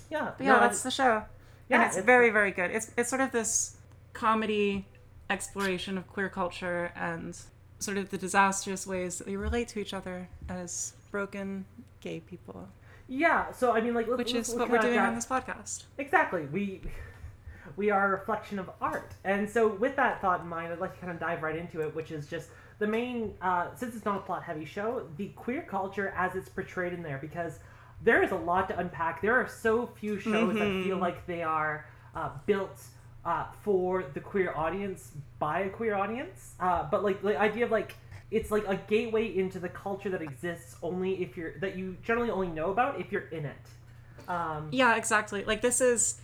Yeah. 0.09 0.31
But 0.39 0.45
yeah, 0.47 0.53
no, 0.53 0.61
that's 0.61 0.85
the 0.85 0.93
show. 0.93 1.25
yeah, 1.69 1.79
and 1.79 1.83
it's, 1.83 1.97
it's- 1.97 2.07
very, 2.07 2.31
very 2.31 2.53
good. 2.53 2.71
It's 2.71 2.93
it's 2.97 3.09
sort 3.11 3.23
of 3.23 3.33
this 3.33 3.77
comedy 4.13 4.87
exploration 5.31 5.99
of 5.99 6.07
queer 6.07 6.29
culture 6.29 6.93
and 6.95 7.37
sort 7.81 7.99
of 7.99 8.11
the 8.11 8.19
disastrous 8.19 8.87
ways 8.87 9.19
that 9.19 9.27
we 9.27 9.35
relate 9.35 9.67
to 9.71 9.81
each 9.81 9.95
other 9.95 10.29
as 10.49 10.93
broken 11.11 11.65
gay 12.01 12.21
people, 12.21 12.69
Yeah. 13.09 13.53
So 13.53 13.73
I 13.73 13.81
mean, 13.81 13.95
like, 13.95 14.09
let's, 14.09 14.19
which 14.19 14.35
is 14.35 14.55
what 14.55 14.69
we're 14.69 14.79
doing 14.79 14.99
on 14.99 15.15
this 15.15 15.27
podcast. 15.27 15.85
Exactly. 15.99 16.47
We 16.47 16.83
we 17.77 17.91
are 17.91 18.07
a 18.07 18.11
reflection 18.11 18.59
of 18.59 18.71
art, 18.81 19.15
and 19.25 19.49
so 19.49 19.69
with 19.69 19.97
that 19.97 20.21
thought 20.21 20.41
in 20.41 20.49
mind, 20.49 20.73
I'd 20.73 20.81
like 20.81 20.95
to 20.95 21.01
kind 21.01 21.13
of 21.13 21.21
dive 21.21 21.43
right 21.43 21.57
into 21.57 21.81
it, 21.81 21.95
which 21.95 22.11
is 22.11 22.27
just 22.27 22.49
the 22.79 22.87
main. 22.87 23.35
Uh, 23.41 23.69
since 23.77 23.95
it's 23.95 24.05
not 24.05 24.17
a 24.19 24.21
plot-heavy 24.23 24.65
show, 24.65 25.07
the 25.17 25.29
queer 25.29 25.63
culture 25.63 26.13
as 26.17 26.35
it's 26.35 26.49
portrayed 26.49 26.93
in 26.93 27.03
there, 27.03 27.19
because 27.19 27.59
there 28.03 28.23
is 28.23 28.31
a 28.31 28.37
lot 28.37 28.69
to 28.69 28.79
unpack. 28.79 29.23
There 29.23 29.35
are 29.35 29.49
so 29.49 29.87
few 29.87 30.19
shows 30.19 30.55
that 30.55 30.85
feel 30.85 30.99
like 30.99 31.27
they 31.27 31.43
are 31.43 31.87
uh, 32.15 32.31
built. 32.47 32.81
Uh, 33.25 33.45
for 33.65 34.05
the 34.15 34.21
queer 34.21 34.55
audience 34.55 35.11
by 35.41 35.63
a 35.63 35.69
queer 35.69 35.97
audience, 35.97 36.55
uh, 36.61 36.87
but 36.89 37.03
like 37.03 37.21
the 37.23 37.37
idea 37.37 37.65
of 37.65 37.73
like 37.73 37.97
it's 38.31 38.51
like 38.51 38.67
a 38.67 38.77
gateway 38.77 39.37
into 39.37 39.59
the 39.59 39.69
culture 39.69 40.11
that 40.11 40.23
exists 40.23 40.77
only 40.83 41.23
if 41.23 41.37
you're 41.37 41.59
that 41.61 41.77
you 41.77 41.97
generally 42.03 42.31
only 42.31 42.49
know 42.49 42.71
about 42.71 43.01
if 43.01 43.13
you're 43.13 43.29
in 43.29 43.47
it. 43.47 44.29
Um, 44.29 44.69
Yeah, 44.73 44.97
exactly. 44.97 45.45
Like 45.45 45.63
this 45.63 45.81
is 45.81 46.21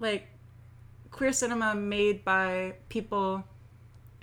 like 0.00 0.28
queer 1.10 1.32
cinema 1.32 1.74
made 1.74 2.24
by 2.24 2.74
people 2.88 3.44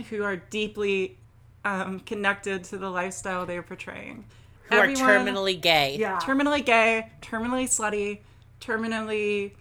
who 0.09 0.23
are 0.23 0.37
deeply 0.37 1.17
um, 1.65 1.99
connected 1.99 2.63
to 2.65 2.77
the 2.77 2.89
lifestyle 2.89 3.45
they're 3.45 3.63
portraying. 3.63 4.25
Who 4.69 4.77
are 4.77 4.87
terminally 4.87 5.59
gay. 5.59 5.97
Yeah. 5.99 6.19
terminally 6.19 6.65
gay, 6.65 7.09
terminally 7.21 7.65
slutty, 7.65 8.19
terminally 8.59 9.51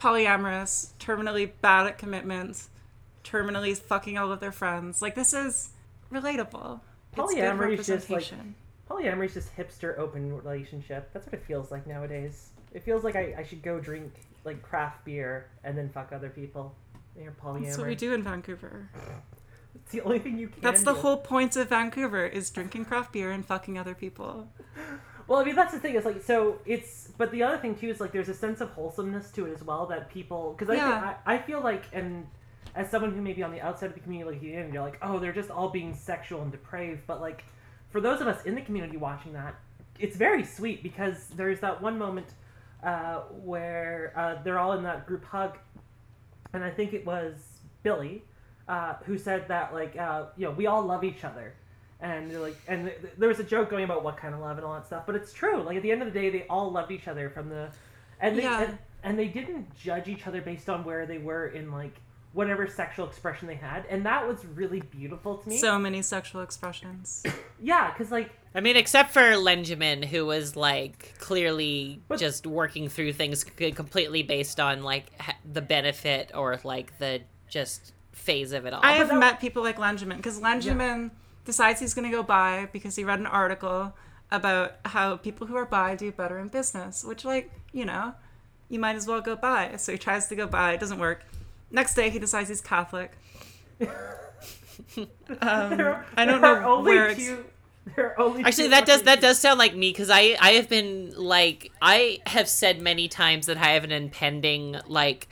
polyamorous, 0.00 0.92
terminally 0.98 1.50
bad 1.60 1.86
at 1.86 1.98
commitments, 1.98 2.68
terminally 3.22 3.76
fucking 3.76 4.18
all 4.18 4.32
of 4.32 4.40
their 4.40 4.52
friends. 4.52 5.02
Like 5.02 5.14
this 5.14 5.32
is 5.32 5.70
relatable. 6.12 6.80
It's 7.18 7.34
Polyamory 7.34 7.78
is 7.78 7.86
just 7.86 8.10
like 8.10 8.24
polyamory 8.90 9.26
is 9.26 9.34
just 9.34 9.56
hipster 9.56 9.98
open 9.98 10.32
relationship. 10.32 11.10
That's 11.12 11.26
what 11.26 11.34
it 11.34 11.44
feels 11.44 11.70
like 11.70 11.86
nowadays. 11.86 12.50
It 12.72 12.82
feels 12.82 13.04
like 13.04 13.16
I, 13.16 13.34
I 13.38 13.42
should 13.42 13.62
go 13.62 13.80
drink 13.80 14.12
like 14.44 14.62
craft 14.62 15.04
beer 15.04 15.46
and 15.64 15.76
then 15.76 15.88
fuck 15.88 16.12
other 16.12 16.28
people. 16.28 16.74
You're 17.20 17.32
polyamory. 17.32 17.64
That's 17.64 17.78
what 17.78 17.86
we 17.86 17.94
do 17.94 18.12
in 18.12 18.22
Vancouver. 18.22 18.88
It's 19.74 19.92
the 19.92 20.00
only 20.02 20.18
thing 20.18 20.38
you 20.38 20.48
can. 20.48 20.60
That's 20.62 20.82
the 20.82 20.94
do. 20.94 21.00
whole 21.00 21.16
point 21.16 21.56
of 21.56 21.68
Vancouver 21.68 22.26
is 22.26 22.50
drinking 22.50 22.86
craft 22.86 23.12
beer 23.12 23.30
and 23.30 23.44
fucking 23.44 23.78
other 23.78 23.94
people. 23.94 24.48
Well, 25.28 25.40
I 25.40 25.44
mean, 25.44 25.56
that's 25.56 25.72
the 25.72 25.80
thing. 25.80 25.94
Is 25.96 26.04
like, 26.04 26.22
so 26.22 26.60
it's, 26.66 27.08
but 27.18 27.32
the 27.32 27.42
other 27.42 27.58
thing 27.58 27.74
too 27.74 27.88
is 27.88 28.00
like, 28.00 28.12
there's 28.12 28.28
a 28.28 28.34
sense 28.34 28.60
of 28.60 28.70
wholesomeness 28.70 29.30
to 29.32 29.46
it 29.46 29.54
as 29.54 29.62
well 29.62 29.86
that 29.86 30.08
people, 30.08 30.54
because 30.56 30.70
I, 30.70 30.76
Yeah. 30.76 31.14
I, 31.26 31.34
I 31.34 31.38
feel 31.38 31.60
like, 31.60 31.84
and 31.92 32.26
as 32.76 32.90
someone 32.90 33.12
who 33.12 33.20
may 33.22 33.32
be 33.32 33.42
on 33.42 33.50
the 33.50 33.60
outside 33.60 33.86
of 33.86 33.94
the 33.94 34.00
community, 34.00 34.54
and 34.54 34.72
you're 34.72 34.82
like, 34.82 34.98
oh, 35.02 35.18
they're 35.18 35.32
just 35.32 35.50
all 35.50 35.70
being 35.70 35.94
sexual 35.94 36.42
and 36.42 36.52
depraved. 36.52 37.00
But 37.06 37.20
like, 37.20 37.44
for 37.90 38.00
those 38.00 38.20
of 38.20 38.28
us 38.28 38.44
in 38.44 38.54
the 38.54 38.60
community 38.60 38.96
watching 38.96 39.32
that, 39.32 39.54
it's 39.98 40.16
very 40.16 40.44
sweet 40.44 40.82
because 40.82 41.26
there's 41.36 41.60
that 41.60 41.80
one 41.82 41.98
moment 41.98 42.26
uh, 42.84 43.20
where 43.42 44.12
uh, 44.14 44.42
they're 44.44 44.58
all 44.58 44.74
in 44.74 44.84
that 44.84 45.06
group 45.06 45.24
hug, 45.24 45.56
and 46.52 46.62
I 46.62 46.70
think 46.70 46.92
it 46.92 47.04
was 47.06 47.34
Billy 47.82 48.22
uh, 48.68 48.94
who 49.06 49.16
said 49.16 49.48
that 49.48 49.72
like, 49.72 49.96
uh, 49.96 50.26
you 50.36 50.44
know, 50.46 50.50
we 50.52 50.66
all 50.66 50.82
love 50.84 51.02
each 51.02 51.24
other 51.24 51.54
and 51.98 52.30
they're 52.30 52.40
like 52.40 52.56
and 52.68 52.88
th- 52.88 53.00
th- 53.00 53.12
there 53.16 53.28
was 53.30 53.38
a 53.38 53.44
joke 53.44 53.70
going 53.70 53.84
about 53.84 54.04
what 54.04 54.18
kind 54.18 54.34
of 54.34 54.40
love 54.40 54.58
and 54.58 54.66
all 54.66 54.74
that 54.74 54.84
stuff 54.84 55.04
but 55.06 55.14
it's 55.14 55.32
true 55.32 55.62
like 55.62 55.78
at 55.78 55.82
the 55.82 55.90
end 55.90 56.02
of 56.02 56.12
the 56.12 56.20
day 56.20 56.28
they 56.28 56.42
all 56.50 56.70
loved 56.70 56.90
each 56.92 57.08
other 57.08 57.30
from 57.30 57.48
the 57.48 57.70
and 58.20 58.36
they 58.36 58.42
Yeah. 58.42 58.64
and, 58.64 58.78
and 59.02 59.18
they 59.18 59.28
didn't 59.28 59.74
judge 59.78 60.06
each 60.06 60.26
other 60.26 60.42
based 60.42 60.68
on 60.68 60.84
where 60.84 61.06
they 61.06 61.16
were 61.16 61.46
in 61.46 61.72
like 61.72 61.94
whatever 62.36 62.66
sexual 62.68 63.06
expression 63.06 63.48
they 63.48 63.54
had 63.54 63.86
and 63.88 64.04
that 64.04 64.28
was 64.28 64.44
really 64.54 64.80
beautiful 64.80 65.38
to 65.38 65.48
me 65.48 65.56
So 65.56 65.78
many 65.78 66.02
sexual 66.02 66.42
expressions. 66.42 67.22
yeah 67.62 67.90
because 67.90 68.12
like 68.12 68.30
I 68.54 68.60
mean, 68.60 68.76
except 68.76 69.12
for 69.12 69.20
Lenjamin, 69.20 70.02
who 70.02 70.24
was 70.24 70.56
like 70.56 71.14
clearly 71.18 72.00
But- 72.08 72.18
just 72.18 72.46
working 72.46 72.88
through 72.88 73.12
things 73.14 73.44
completely 73.44 74.22
based 74.22 74.60
on 74.60 74.82
like 74.82 75.06
the 75.50 75.60
benefit 75.60 76.30
or 76.34 76.58
like 76.64 76.98
the 76.98 77.22
just 77.48 77.92
phase 78.12 78.52
of 78.52 78.64
it 78.66 78.72
all. 78.72 78.80
I 78.82 78.92
have 78.92 79.08
that- 79.08 79.18
met 79.18 79.40
people 79.40 79.62
like 79.62 79.76
Lenjamin 79.76 80.16
because 80.16 80.40
Lenjamin 80.40 81.10
decides 81.44 81.80
he's 81.80 81.94
going 81.94 82.10
to 82.10 82.14
go 82.16 82.22
bi 82.22 82.68
because 82.72 82.96
he 82.96 83.04
read 83.04 83.18
an 83.18 83.26
article 83.26 83.94
about 84.30 84.76
how 84.84 85.16
people 85.16 85.46
who 85.46 85.54
are 85.56 85.66
bi 85.66 85.94
do 85.94 86.10
better 86.10 86.38
in 86.38 86.48
business, 86.48 87.04
which, 87.04 87.24
like, 87.24 87.50
you 87.72 87.84
know, 87.84 88.14
you 88.68 88.78
might 88.78 88.96
as 88.96 89.06
well 89.06 89.20
go 89.20 89.36
bi. 89.36 89.76
So 89.76 89.92
he 89.92 89.98
tries 89.98 90.26
to 90.28 90.34
go 90.34 90.46
bi, 90.46 90.72
it 90.72 90.80
doesn't 90.80 90.98
work. 90.98 91.24
Next 91.70 91.94
day, 91.94 92.10
he 92.10 92.18
decides 92.18 92.48
he's 92.48 92.60
Catholic. 92.60 93.12
um, 93.80 95.06
there, 95.76 96.04
I 96.16 96.24
don't 96.24 96.40
there 96.40 96.56
are 96.56 96.60
know 96.60 96.76
only 96.76 96.92
where 96.94 97.08
it's- 97.08 97.26
two 97.26 97.44
there 97.94 98.10
are 98.10 98.20
only 98.20 98.42
Actually, 98.44 98.64
two 98.64 98.70
that 98.70 98.86
does 98.86 98.96
fucking 99.00 99.04
that 99.06 99.20
does 99.20 99.38
sound 99.38 99.58
like 99.58 99.74
me 99.74 99.90
because 99.90 100.10
I 100.10 100.36
I 100.40 100.52
have 100.52 100.68
been 100.68 101.12
like 101.16 101.70
I 101.80 102.20
have 102.26 102.48
said 102.48 102.80
many 102.80 103.08
times 103.08 103.46
that 103.46 103.56
I 103.58 103.68
have 103.72 103.84
an 103.84 103.92
impending 103.92 104.76
like 104.86 105.28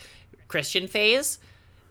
Christian 0.49 0.87
phase 0.87 1.39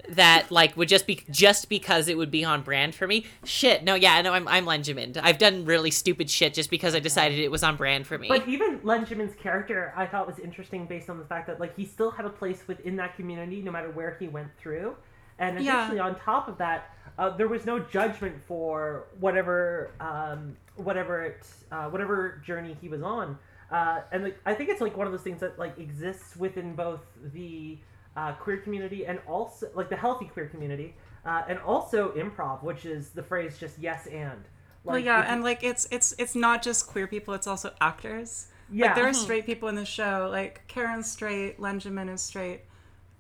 that 0.10 0.52
like 0.52 0.76
would 0.76 0.90
just 0.90 1.08
be 1.08 1.24
just 1.30 1.70
because 1.70 2.08
it 2.08 2.18
would 2.18 2.32
be 2.32 2.44
on 2.44 2.62
brand 2.62 2.94
for 2.96 3.08
me. 3.08 3.26
Shit, 3.46 3.84
no, 3.84 3.96
yeah, 3.96 4.22
no, 4.22 4.34
I'm 4.34 4.48
I'm 4.48 4.66
Lenjamin. 4.66 5.18
I've 5.22 5.38
done 5.38 5.66
really 5.66 5.92
stupid 5.92 6.30
shit 6.30 6.54
just 6.54 6.70
because 6.70 6.94
I 6.96 7.00
decided 7.00 7.40
it 7.40 7.52
was 7.52 7.64
on 7.64 7.76
brand 7.76 8.06
for 8.06 8.18
me. 8.18 8.28
But 8.28 8.48
even 8.48 8.80
Lenjamin's 8.80 9.36
character, 9.36 9.94
I 9.96 10.06
thought 10.06 10.28
was 10.28 10.40
interesting 10.40 10.86
based 10.86 11.10
on 11.10 11.18
the 11.18 11.26
fact 11.26 11.48
that 11.48 11.60
like 11.60 11.76
he 11.76 11.86
still 11.86 12.12
had 12.12 12.26
a 12.26 12.30
place 12.30 12.64
within 12.68 12.96
that 12.98 13.16
community 13.16 13.62
no 13.62 13.72
matter 13.72 13.90
where 13.92 14.18
he 14.20 14.28
went 14.28 14.50
through, 14.58 14.96
and 15.40 15.60
Yeah. 15.64 15.78
additionally 15.78 16.00
on 16.00 16.20
top 16.20 16.48
of 16.48 16.58
that, 16.58 16.90
uh, 17.18 17.30
there 17.30 17.48
was 17.48 17.66
no 17.66 17.80
judgment 17.80 18.36
for 18.48 19.06
whatever 19.20 19.92
um, 20.00 20.58
whatever 20.76 21.24
it 21.24 21.46
uh, 21.72 21.90
whatever 21.90 22.42
journey 22.46 22.76
he 22.82 22.90
was 22.90 23.02
on, 23.04 23.38
uh, 23.72 24.02
and 24.12 24.24
like, 24.26 24.38
I 24.46 24.54
think 24.54 24.70
it's 24.70 24.82
like 24.82 24.98
one 24.98 25.08
of 25.08 25.14
those 25.14 25.22
things 25.22 25.40
that 25.40 25.58
like 25.58 25.78
exists 25.80 26.36
within 26.36 26.76
both 26.76 27.02
the 27.34 27.78
uh, 28.18 28.34
queer 28.34 28.58
community 28.58 29.06
and 29.06 29.20
also 29.28 29.70
like 29.76 29.90
the 29.90 29.96
healthy 29.96 30.26
queer 30.26 30.48
community, 30.48 30.96
uh, 31.26 31.44
and 31.48 31.60
also 31.60 32.12
improv, 32.12 32.64
which 32.64 32.86
is 32.86 33.10
the 33.10 33.24
phrase 33.24 33.58
just 33.58 33.80
yes 33.80 34.08
and. 34.08 34.44
well, 34.84 34.98
yeah, 35.00 35.20
if 35.22 35.26
you- 35.28 35.34
and 35.34 35.44
like 35.44 35.64
it's 35.64 35.88
it's 35.92 36.14
it's 36.18 36.36
not 36.36 36.62
just 36.62 36.88
queer 36.88 37.08
people; 37.08 37.34
it's 37.34 37.48
also 37.48 37.74
actors. 37.82 38.48
yeah, 38.72 38.88
Like 38.88 38.96
there 38.96 39.08
are 39.08 39.14
straight 39.14 39.46
people 39.46 39.68
in 39.70 39.76
the 39.76 39.86
show. 39.86 40.30
Like 40.32 40.62
Karen's 40.68 41.10
straight, 41.10 41.60
Lenjamin 41.60 42.10
is 42.14 42.22
straight, 42.22 42.62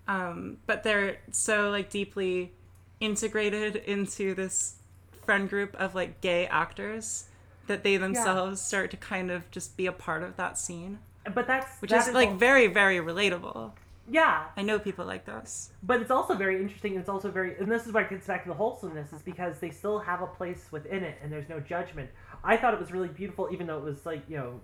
um, 0.07 0.57
but 0.67 0.83
they're 0.83 1.17
so 1.31 1.69
like 1.69 1.89
deeply 1.89 2.53
integrated 2.99 3.75
into 3.77 4.33
this 4.35 4.75
friend 5.25 5.49
group 5.49 5.73
of 5.75 5.95
like 5.95 6.21
gay 6.21 6.47
actors 6.47 7.25
that 7.67 7.83
they 7.83 7.95
themselves 7.97 8.61
start 8.61 8.91
to 8.91 8.97
kind 8.97 9.31
of 9.31 9.49
just 9.51 9.75
be 9.77 9.85
a 9.85 9.91
part 9.91 10.21
of 10.23 10.35
that 10.35 10.57
scene, 10.57 10.99
but 11.33 11.47
that's 11.47 11.81
which 11.81 11.91
that 11.91 12.07
is 12.07 12.13
like 12.13 12.29
al- 12.29 12.35
very 12.35 12.67
very 12.67 12.97
relatable. 12.97 13.71
Yeah 14.09 14.45
I 14.57 14.61
know 14.61 14.79
people 14.79 15.05
like 15.05 15.25
those. 15.25 15.71
But 15.81 16.01
it's 16.01 16.11
also 16.11 16.35
very 16.35 16.61
interesting. 16.61 16.95
It's 16.97 17.09
also 17.09 17.31
very, 17.31 17.57
and 17.57 17.71
this 17.71 17.85
is 17.85 17.93
why 17.93 18.01
it 18.01 18.09
gets 18.09 18.27
back 18.27 18.43
to 18.43 18.49
the 18.49 18.55
wholesomeness, 18.55 19.13
is 19.13 19.21
because 19.21 19.59
they 19.59 19.69
still 19.69 19.99
have 19.99 20.21
a 20.21 20.27
place 20.27 20.67
within 20.71 21.03
it, 21.03 21.17
and 21.21 21.31
there's 21.31 21.49
no 21.49 21.59
judgment. 21.59 22.09
I 22.43 22.57
thought 22.57 22.73
it 22.73 22.79
was 22.79 22.91
really 22.91 23.07
beautiful, 23.07 23.49
even 23.51 23.67
though 23.67 23.77
it 23.77 23.83
was 23.83 24.05
like 24.05 24.23
you 24.29 24.37
know, 24.37 24.61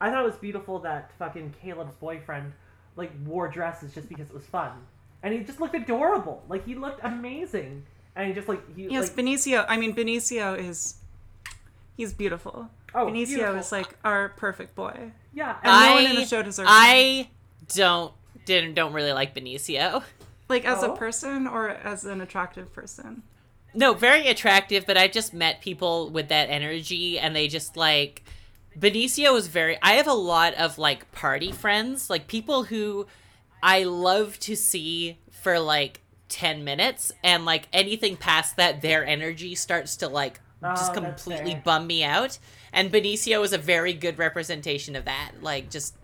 I 0.00 0.10
thought 0.10 0.22
it 0.22 0.26
was 0.26 0.36
beautiful 0.36 0.78
that 0.80 1.12
fucking 1.18 1.54
Caleb's 1.62 1.94
boyfriend 1.96 2.52
like 2.96 3.12
wore 3.24 3.48
dresses 3.48 3.94
just 3.94 4.08
because 4.08 4.28
it 4.28 4.34
was 4.34 4.46
fun, 4.46 4.72
and 5.22 5.32
he 5.32 5.40
just 5.40 5.60
looked 5.60 5.74
adorable. 5.74 6.42
Like 6.48 6.66
he 6.66 6.74
looked 6.74 7.00
amazing, 7.04 7.84
and 8.16 8.26
he 8.28 8.32
just 8.34 8.48
like 8.48 8.62
he 8.76 8.88
Yes, 8.88 9.08
like, 9.08 9.16
Benicio. 9.24 9.64
I 9.68 9.76
mean, 9.76 9.94
Benicio 9.94 10.58
is 10.58 10.96
he's 11.96 12.12
beautiful. 12.12 12.68
Oh, 12.94 13.06
Benicio 13.06 13.26
beautiful. 13.26 13.56
is 13.56 13.70
like 13.70 13.96
our 14.04 14.30
perfect 14.30 14.74
boy. 14.74 15.12
yeah. 15.32 15.56
And 15.62 15.70
And 15.72 15.86
no 15.86 15.94
one 15.94 16.06
in 16.06 16.16
the 16.16 16.26
show 16.26 16.42
deserves 16.42 16.68
him. 16.68 16.74
I 16.76 17.28
don't 17.74 18.12
didn't 18.48 18.74
don't 18.74 18.92
really 18.92 19.12
like 19.12 19.34
Benicio. 19.34 20.02
Like 20.48 20.64
as 20.64 20.82
Oh. 20.82 20.92
a 20.92 20.96
person 20.96 21.46
or 21.46 21.68
as 21.68 22.04
an 22.04 22.20
attractive 22.20 22.72
person. 22.72 23.22
No, 23.74 23.92
very 23.92 24.26
attractive, 24.28 24.86
but 24.86 24.96
I 24.96 25.06
just 25.06 25.34
met 25.34 25.60
people 25.60 26.10
with 26.10 26.28
that 26.28 26.48
energy 26.48 27.18
and 27.18 27.36
they 27.36 27.48
just 27.48 27.76
like 27.76 28.24
Benicio 28.76 29.36
is 29.36 29.46
very 29.48 29.76
I 29.82 29.92
have 29.94 30.06
a 30.08 30.14
lot 30.14 30.54
of 30.54 30.78
like 30.78 31.10
party 31.12 31.52
friends, 31.52 32.08
like 32.08 32.26
people 32.26 32.64
who 32.64 33.06
I 33.62 33.84
love 33.84 34.38
to 34.40 34.56
see 34.56 35.18
for 35.30 35.58
like 35.60 36.00
10 36.30 36.64
minutes 36.64 37.12
and 37.22 37.44
like 37.44 37.68
anything 37.72 38.16
past 38.16 38.56
that 38.56 38.80
their 38.82 39.04
energy 39.04 39.54
starts 39.54 39.96
to 39.96 40.08
like 40.08 40.40
oh, 40.62 40.70
just 40.74 40.92
Oh, 40.92 41.00
that's 41.00 41.24
completely 41.24 41.54
bum 41.62 41.86
me 41.86 42.04
out. 42.04 42.38
And 42.72 42.90
Benicio 42.92 43.42
is 43.44 43.52
a 43.52 43.58
very 43.58 43.92
good 43.92 44.18
representation 44.18 44.96
of 44.96 45.04
that. 45.04 45.32
Like 45.42 45.70
just 45.70 45.94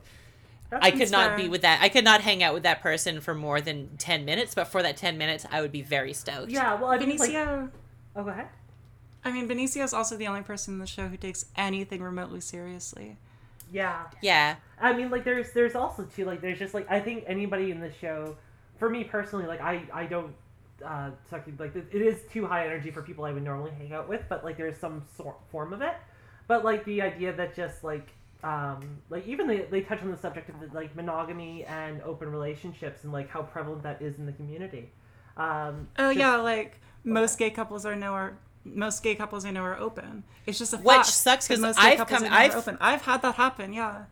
That's 0.70 0.84
I 0.84 0.90
could 0.90 1.10
not 1.10 1.30
fair. 1.30 1.36
be 1.38 1.48
with 1.48 1.62
that. 1.62 1.80
I 1.82 1.88
could 1.88 2.04
not 2.04 2.20
hang 2.22 2.42
out 2.42 2.54
with 2.54 2.62
that 2.64 2.80
person 2.82 3.20
for 3.20 3.34
more 3.34 3.60
than 3.60 3.96
10 3.98 4.24
minutes, 4.24 4.54
but 4.54 4.66
for 4.66 4.82
that 4.82 4.96
10 4.96 5.18
minutes 5.18 5.46
I 5.50 5.60
would 5.60 5.72
be 5.72 5.82
very 5.82 6.12
stoked. 6.12 6.50
yeah. 6.50 6.74
Well, 6.74 6.90
I 6.90 6.98
mean, 6.98 7.16
like, 7.16 7.30
Benicio 7.30 7.70
oh, 8.16 8.22
go 8.24 8.30
ahead. 8.30 8.48
I 9.24 9.32
mean 9.32 9.48
Benicio 9.48 9.84
is 9.84 9.94
also 9.94 10.16
the 10.16 10.26
only 10.26 10.42
person 10.42 10.74
in 10.74 10.80
the 10.80 10.86
show 10.86 11.08
who 11.08 11.16
takes 11.16 11.46
anything 11.56 12.02
remotely 12.02 12.40
seriously. 12.40 13.18
Yeah. 13.72 14.04
Yeah. 14.22 14.56
I 14.80 14.92
mean, 14.92 15.10
like, 15.10 15.24
there's 15.24 15.52
there's 15.52 15.74
also 15.74 16.04
too 16.04 16.24
like 16.24 16.40
there's 16.40 16.58
just 16.58 16.74
like 16.74 16.90
I 16.90 17.00
think 17.00 17.24
anybody 17.26 17.70
in 17.70 17.80
the 17.80 17.92
show, 17.92 18.36
for 18.78 18.88
me 18.90 19.04
personally, 19.04 19.46
like 19.46 19.60
I 19.60 19.84
I 19.92 20.06
don't 20.06 20.34
uh 20.84 21.10
suck 21.30 21.44
like 21.58 21.74
it 21.76 22.02
is 22.02 22.18
too 22.30 22.46
high 22.46 22.66
energy 22.66 22.90
for 22.90 23.00
people 23.00 23.24
I 23.24 23.32
would 23.32 23.42
normally 23.42 23.70
hang 23.78 23.92
out 23.92 24.08
with, 24.08 24.22
but 24.28 24.44
like 24.44 24.56
there's 24.56 24.76
some 24.78 25.04
sort 25.16 25.36
form 25.50 25.72
of 25.72 25.82
it, 25.82 25.94
but 26.46 26.64
like 26.64 26.84
the 26.84 27.00
idea 27.02 27.32
that 27.32 27.54
just 27.54 27.84
like 27.84 28.08
um 28.44 28.98
like 29.10 29.26
even 29.26 29.46
they 29.46 29.60
they 29.62 29.80
touch 29.80 30.00
on 30.02 30.10
the 30.10 30.16
subject 30.16 30.48
of 30.50 30.74
like 30.74 30.94
monogamy 30.94 31.64
and 31.64 32.02
open 32.02 32.30
relationships 32.30 33.02
and 33.04 33.12
like 33.12 33.28
how 33.30 33.42
prevalent 33.42 33.82
that 33.82 34.00
is 34.02 34.18
in 34.18 34.26
the 34.26 34.32
community. 34.32 34.90
Um, 35.36 35.88
Oh 35.98 36.08
just- 36.10 36.18
yeah, 36.18 36.36
like 36.36 36.80
most 37.02 37.38
gay 37.38 37.50
couples 37.50 37.84
I 37.86 37.94
know 37.94 38.12
are 38.12 38.36
most 38.64 39.02
gay 39.02 39.14
couples 39.14 39.44
I 39.44 39.50
know 39.50 39.62
are 39.62 39.78
open. 39.78 40.24
It's 40.46 40.58
just 40.58 40.72
a 40.72 40.76
fact, 40.78 40.86
Which 40.86 41.06
sucks 41.06 41.48
because 41.48 41.60
most 41.60 41.78
gay 41.78 41.92
I've 41.92 41.98
couples 41.98 42.20
come- 42.22 42.32
are 42.32 42.36
I've- 42.36 42.54
open. 42.54 42.78
I've 42.80 43.02
had 43.02 43.22
that 43.22 43.34
happen. 43.36 43.72
Yeah. 43.72 44.04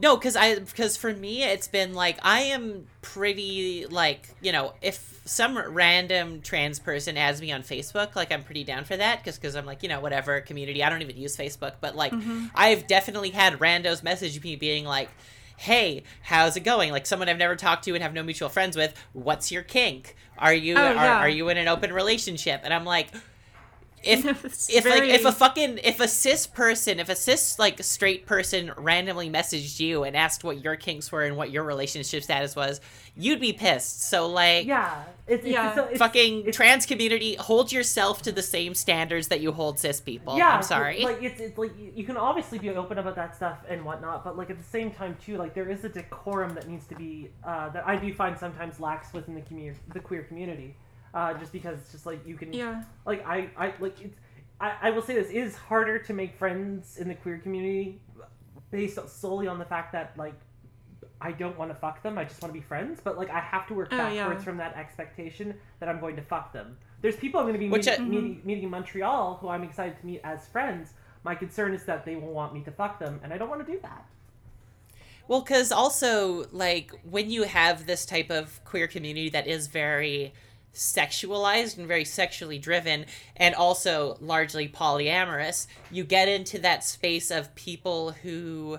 No, 0.00 0.16
because 0.16 0.36
I 0.36 0.58
because 0.58 0.96
for 0.96 1.12
me 1.12 1.42
it's 1.42 1.68
been 1.68 1.94
like 1.94 2.18
I 2.22 2.40
am 2.42 2.86
pretty 3.02 3.86
like 3.86 4.28
you 4.42 4.52
know 4.52 4.74
if 4.82 5.22
some 5.24 5.58
random 5.58 6.40
trans 6.42 6.78
person 6.78 7.16
adds 7.16 7.40
me 7.40 7.50
on 7.52 7.62
Facebook 7.62 8.14
like 8.14 8.30
I'm 8.32 8.44
pretty 8.44 8.64
down 8.64 8.84
for 8.84 8.96
that 8.96 9.18
because 9.18 9.36
because 9.36 9.56
I'm 9.56 9.66
like 9.66 9.82
you 9.82 9.88
know 9.88 10.00
whatever 10.00 10.40
community 10.40 10.82
I 10.84 10.90
don't 10.90 11.02
even 11.02 11.16
use 11.16 11.36
Facebook 11.36 11.74
but 11.80 11.96
like 11.96 12.12
mm-hmm. 12.12 12.46
I've 12.54 12.86
definitely 12.86 13.30
had 13.30 13.54
randos 13.58 14.02
message 14.02 14.42
me 14.42 14.56
being 14.56 14.84
like 14.84 15.08
hey 15.56 16.02
how's 16.22 16.56
it 16.56 16.60
going? 16.60 16.92
Like 16.92 17.06
someone 17.06 17.28
I've 17.28 17.38
never 17.38 17.56
talked 17.56 17.84
to 17.84 17.94
and 17.94 18.02
have 18.02 18.12
no 18.12 18.22
mutual 18.22 18.48
friends 18.48 18.76
with 18.76 18.94
what's 19.12 19.50
your 19.50 19.62
kink? 19.62 20.14
Are 20.38 20.52
you 20.54 20.74
Oh, 20.76 20.82
are, 20.82 20.94
yeah. 20.94 21.18
are 21.18 21.28
you 21.28 21.48
in 21.48 21.56
an 21.56 21.68
open 21.68 21.92
relationship? 21.92 22.60
And 22.64 22.74
I'm 22.74 22.84
like 22.84 23.08
if 24.06 24.44
It's 24.44 24.70
if 24.70 24.84
like 24.84 25.02
if 25.04 25.24
a 25.24 25.32
fucking 25.32 25.78
if 25.84 26.00
a 26.00 26.08
cis 26.08 26.46
person 26.46 27.00
if 27.00 27.08
a 27.08 27.16
cis 27.16 27.58
like 27.58 27.82
straight 27.82 28.26
person 28.26 28.72
randomly 28.76 29.28
messaged 29.30 29.80
you 29.80 30.04
and 30.04 30.16
asked 30.16 30.44
what 30.44 30.62
your 30.62 30.76
kinks 30.76 31.10
were 31.12 31.22
and 31.24 31.36
what 31.36 31.50
your 31.50 31.64
relationship 31.64 32.22
status 32.22 32.54
was 32.56 32.80
you'd 33.18 33.40
be 33.40 33.52
pissed. 33.52 34.02
So 34.02 34.26
like 34.28 34.66
Yeah, 34.66 35.04
it's, 35.26 35.42
it's, 35.44 35.46
Yeah. 35.52 35.70
it's, 35.80 35.90
it's 35.92 35.98
fucking 35.98 36.40
it's- 36.40 36.54
trans 36.56 36.84
community 36.86 37.34
hold 37.36 37.72
yourself 37.72 38.20
to 38.22 38.32
the 38.32 38.42
same 38.42 38.74
standards 38.74 39.28
that 39.28 39.40
you 39.40 39.52
hold 39.52 39.78
cis 39.78 40.00
people. 40.00 40.36
Yeah, 40.36 40.50
i'm 40.50 40.62
sorry. 40.62 41.02
Like 41.02 41.22
it's, 41.22 41.40
it's 41.40 41.56
like 41.58 41.72
you- 41.78 41.92
you 41.94 42.04
can 42.04 42.16
obviously 42.16 42.58
be 42.58 42.68
open 42.70 42.98
about 42.98 43.16
that 43.16 43.34
stuff 43.34 43.58
and 43.68 43.84
whatnot, 43.84 44.22
but 44.24 44.36
like 44.36 44.50
at 44.50 44.58
the 44.58 44.64
same 44.64 44.90
time 44.90 45.16
too, 45.24 45.36
like 45.38 45.54
there 45.54 45.68
is 45.70 45.82
a 45.84 45.88
decorum 45.88 46.54
that 46.54 46.68
needs 46.68 46.86
to 46.88 46.94
be 46.94 47.30
uh, 47.44 47.70
that 47.70 47.86
I 47.86 47.96
do 47.96 48.12
find 48.12 48.38
sometimes 48.38 48.80
lacks 48.80 49.12
within 49.14 49.34
the 49.34 49.40
community, 49.40 49.78
the 49.94 50.00
queer 50.00 50.22
community, 50.24 50.74
uh, 51.16 51.32
just 51.38 51.50
because 51.50 51.78
it's 51.80 51.90
just 51.92 52.04
like 52.06 52.24
you 52.26 52.36
can, 52.36 52.52
Yeah. 52.52 52.82
like 53.06 53.26
I, 53.26 53.48
I 53.56 53.72
like 53.80 54.00
it's. 54.02 54.16
I, 54.60 54.74
I 54.82 54.90
will 54.90 55.02
say 55.02 55.14
this 55.14 55.30
it 55.30 55.36
is 55.36 55.56
harder 55.56 55.98
to 55.98 56.12
make 56.12 56.36
friends 56.38 56.98
in 56.98 57.08
the 57.08 57.14
queer 57.14 57.38
community 57.38 58.00
based 58.70 58.98
solely 59.08 59.46
on 59.46 59.58
the 59.58 59.64
fact 59.64 59.92
that 59.92 60.12
like 60.18 60.34
I 61.20 61.32
don't 61.32 61.56
want 61.58 61.70
to 61.70 61.74
fuck 61.74 62.02
them. 62.02 62.18
I 62.18 62.24
just 62.24 62.42
want 62.42 62.52
to 62.54 62.60
be 62.60 62.64
friends. 62.64 63.00
But 63.02 63.16
like 63.16 63.30
I 63.30 63.40
have 63.40 63.66
to 63.68 63.74
work 63.74 63.88
Oh, 63.92 63.96
backwards 63.96 64.16
yeah. 64.40 64.44
from 64.44 64.58
that 64.58 64.76
expectation 64.76 65.54
that 65.80 65.88
I'm 65.88 66.00
going 66.00 66.16
to 66.16 66.22
fuck 66.22 66.52
them. 66.52 66.76
There's 67.00 67.16
people 67.16 67.40
I'm 67.40 67.46
going 67.46 67.54
to 67.54 67.58
be 67.58 67.68
Which 67.70 67.86
meeting, 67.86 68.00
I- 68.00 68.04
Mm-hmm. 68.04 68.10
meeting, 68.14 68.40
meeting 68.44 68.64
in 68.64 68.70
Montreal 68.70 69.38
who 69.40 69.48
I'm 69.48 69.62
excited 69.62 69.98
to 70.00 70.06
meet 70.06 70.20
as 70.22 70.46
friends. 70.48 70.92
My 71.24 71.34
concern 71.34 71.72
is 71.74 71.84
that 71.84 72.04
they 72.04 72.16
will 72.16 72.32
want 72.32 72.52
me 72.54 72.60
to 72.62 72.70
fuck 72.70 72.98
them, 73.00 73.20
and 73.22 73.32
I 73.32 73.38
don't 73.38 73.48
want 73.48 73.66
to 73.66 73.72
do 73.72 73.78
that. 73.82 74.04
Well, 75.28 75.40
because 75.40 75.72
also, 75.72 76.46
like, 76.52 76.92
when 77.02 77.30
you 77.30 77.42
have 77.42 77.86
this 77.86 78.06
type 78.06 78.30
of 78.30 78.62
queer 78.64 78.86
community 78.86 79.28
that 79.30 79.48
is 79.48 79.66
very 79.66 80.32
sexualized 80.76 81.78
and 81.78 81.86
very 81.88 82.04
sexually 82.04 82.58
driven, 82.58 83.06
and 83.36 83.54
also 83.54 84.16
largely 84.20 84.68
polyamorous, 84.68 85.66
you 85.90 86.04
get 86.04 86.28
into 86.28 86.58
that 86.60 86.84
space 86.84 87.30
of 87.30 87.54
people 87.54 88.12
who, 88.12 88.78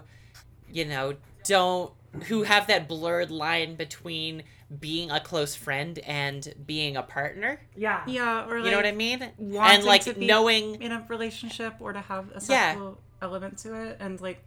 you 0.72 0.86
know, 0.86 1.16
don't, 1.44 1.92
who 2.26 2.44
have 2.44 2.68
that 2.68 2.88
blurred 2.88 3.32
line 3.32 3.76
between 3.76 4.44
being 4.80 5.10
a 5.12 5.20
close 5.20 5.56
friend 5.56 6.00
and 6.00 6.54
being 6.66 6.98
a 6.98 7.04
partner. 7.04 7.60
Yeah. 7.76 8.04
Yeah, 8.08 8.48
or 8.48 8.58
like 8.58 8.66
You 8.66 8.72
know 8.72 8.78
what 8.78 8.86
I 8.86 8.92
mean? 8.92 9.20
wanting 9.38 9.76
And, 9.78 9.84
like, 9.86 10.04
to 10.04 10.14
be 10.14 10.26
knowing. 10.28 10.82
in 10.82 10.92
a 10.92 11.06
relationship 11.08 11.76
or 11.80 11.94
to 11.94 12.02
have 12.02 12.30
a 12.32 12.42
Yeah. 12.50 12.72
sexual 12.72 12.98
element 13.22 13.58
to 13.60 13.74
it, 13.74 13.98
and 14.00 14.20
like 14.22 14.44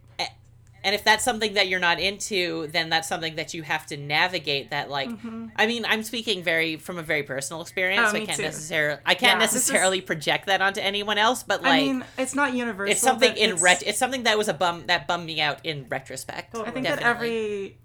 and 0.83 0.95
if 0.95 1.03
that's 1.03 1.23
something 1.23 1.53
that 1.53 1.67
you're 1.67 1.79
not 1.79 1.99
into 1.99 2.67
then 2.67 2.89
that's 2.89 3.07
something 3.07 3.35
that 3.35 3.53
you 3.53 3.61
have 3.63 3.85
to 3.85 3.97
navigate 3.97 4.69
that 4.71 4.89
like 4.89 5.09
i 5.55 5.67
mean 5.67 5.85
i'm 5.85 6.01
speaking 6.03 6.43
very 6.43 6.75
from 6.77 6.97
a 6.97 7.03
very 7.03 7.23
personal 7.23 7.61
experience 7.61 8.07
Mm-hmm. 8.07 8.15
Oh, 8.15 8.17
i 8.17 8.19
me 8.21 8.25
can't 8.25 8.37
too. 8.37 8.43
necessarily 8.43 8.99
i 9.05 9.13
can't 9.13 9.39
Yeah, 9.39 9.45
this 9.45 9.51
is- 9.51 9.55
necessarily 9.69 10.01
project 10.01 10.47
that 10.47 10.61
onto 10.61 10.79
anyone 10.81 11.17
else 11.17 11.43
but 11.43 11.61
like 11.61 11.71
I 11.73 11.79
mean, 11.81 12.03
it's 12.17 12.33
not 12.35 12.53
universal. 12.53 12.91
it's 12.91 13.01
something 13.01 13.31
in 13.37 13.49
it's- 13.51 13.61
ret 13.61 13.83
it's 13.85 13.97
something 13.99 14.23
that 14.23 14.37
was 14.37 14.47
a 14.47 14.53
bum 14.53 14.85
that 14.87 15.07
bummed 15.07 15.25
me 15.27 15.39
out 15.41 15.63
in 15.65 15.85
retrospect 15.89 16.53
Totally. 16.53 16.69
I 16.69 16.73
think 16.73 16.85
Definitely. 16.87 17.03
that 17.03 17.15
every 17.15 17.77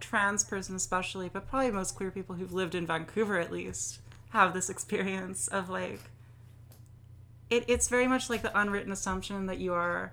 trans 0.00 0.42
person, 0.42 0.74
especially, 0.74 1.28
but 1.28 1.48
probably 1.48 1.70
most 1.70 1.94
queer 1.94 2.10
people 2.10 2.34
who've 2.34 2.52
lived 2.52 2.74
in 2.74 2.84
Vancouver 2.88 3.38
at 3.38 3.52
least, 3.52 4.00
have 4.30 4.52
this 4.52 4.68
experience 4.68 5.46
of 5.46 5.68
like. 5.70 6.00
It, 7.50 7.64
it's 7.68 7.88
very 7.88 8.06
much 8.08 8.28
like 8.30 8.42
the 8.42 8.58
unwritten 8.58 8.90
assumption 8.92 9.46
that 9.46 9.58
you 9.58 9.74
are 9.74 10.12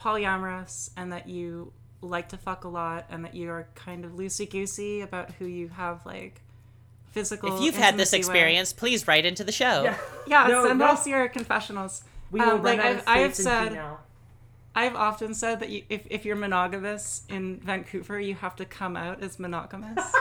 polyamorous 0.00 0.90
and 0.96 1.12
that 1.12 1.28
you 1.28 1.72
like 2.02 2.30
to 2.30 2.36
fuck 2.38 2.64
a 2.64 2.68
lot 2.68 3.04
and 3.10 3.24
that 3.24 3.34
you 3.34 3.50
are 3.50 3.68
kind 3.74 4.04
of 4.04 4.12
loosey 4.12 4.48
goosey 4.48 5.02
about 5.02 5.30
who 5.32 5.44
you 5.44 5.68
have 5.68 6.04
like 6.06 6.40
physical. 7.10 7.54
if 7.56 7.62
you've 7.62 7.76
had 7.76 7.96
this 7.98 8.12
intimacy 8.12 8.18
with. 8.18 8.26
experience 8.36 8.72
please 8.72 9.06
write 9.06 9.26
into 9.26 9.44
the 9.44 9.52
show 9.52 9.82
Yeah. 9.82 9.96
yeah, 10.26 10.46
No, 10.46 10.66
send 10.66 10.78
no. 10.78 10.86
us 10.86 11.06
your 11.06 11.28
confessionals. 11.28 12.02
We 12.30 12.40
will 12.40 12.52
Um, 12.52 12.62
like 12.62 12.78
out 12.78 12.86
I've, 12.86 12.98
of 12.98 13.04
I 13.08 13.18
have 13.18 13.34
said, 13.34 13.72
now. 13.74 13.98
I've 14.74 14.94
often 14.94 15.34
said 15.34 15.58
that 15.60 15.68
you, 15.68 15.82
if, 15.88 16.06
if 16.08 16.24
you're 16.24 16.36
monogamous 16.36 17.24
in 17.28 17.58
Vancouver, 17.60 18.20
you 18.20 18.36
have 18.36 18.54
to 18.56 18.64
come 18.64 18.96
out 18.96 19.20
as 19.22 19.38
monogamous. 19.40 20.12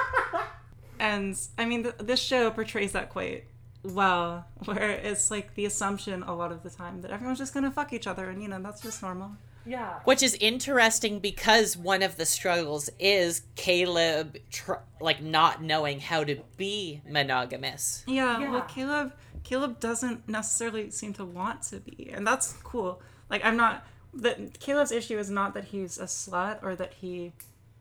and 0.99 1.37
I 1.57 1.65
mean, 1.65 1.83
th- 1.83 1.95
this 1.99 2.19
show 2.19 2.49
portrays 2.51 2.91
that 2.93 3.09
quite 3.09 3.45
well, 3.83 4.45
where 4.65 4.89
it's 4.89 5.29
like 5.31 5.53
the 5.53 5.65
assumption 5.65 6.23
a 6.23 6.33
lot 6.35 6.51
of 6.51 6.63
the 6.63 6.69
time 6.69 7.01
that 7.03 7.11
everyone's 7.11 7.37
just 7.39 7.53
gonna 7.53 7.71
fuck 7.71 7.93
each 7.93 8.07
other, 8.07 8.29
and 8.29 8.41
you 8.41 8.49
know, 8.49 8.59
that's 8.61 8.81
just 8.81 9.01
normal. 9.01 9.31
Yeah. 9.69 9.99
which 10.03 10.23
is 10.23 10.35
interesting 10.35 11.19
because 11.19 11.77
one 11.77 12.01
of 12.01 12.17
the 12.17 12.25
struggles 12.25 12.89
is 12.99 13.43
caleb 13.55 14.37
tr- 14.49 14.83
like 14.99 15.21
not 15.21 15.61
knowing 15.61 15.99
how 15.99 16.23
to 16.23 16.41
be 16.57 17.01
monogamous 17.07 18.03
Yeah, 18.07 18.39
Yeah. 18.39 18.51
well, 18.51 18.61
Caleb, 18.63 19.13
Caleb 19.43 19.79
doesn't 19.79 20.27
necessarily 20.27 20.89
seem 20.91 21.13
to 21.13 21.25
want 21.25 21.61
to 21.63 21.77
be, 21.79 22.09
and 22.13 22.25
that's 22.27 22.53
cool. 22.63 23.01
Like, 23.29 23.43
I'm 23.45 23.55
not. 23.57 23.85
That 24.13 24.59
Caleb's 24.59 24.91
issue 24.91 25.17
is 25.19 25.29
not 25.29 25.53
that 25.53 25.65
he's 25.65 25.97
a 25.97 26.05
slut 26.05 26.61
or 26.63 26.75
that 26.75 26.93
he, 26.95 27.31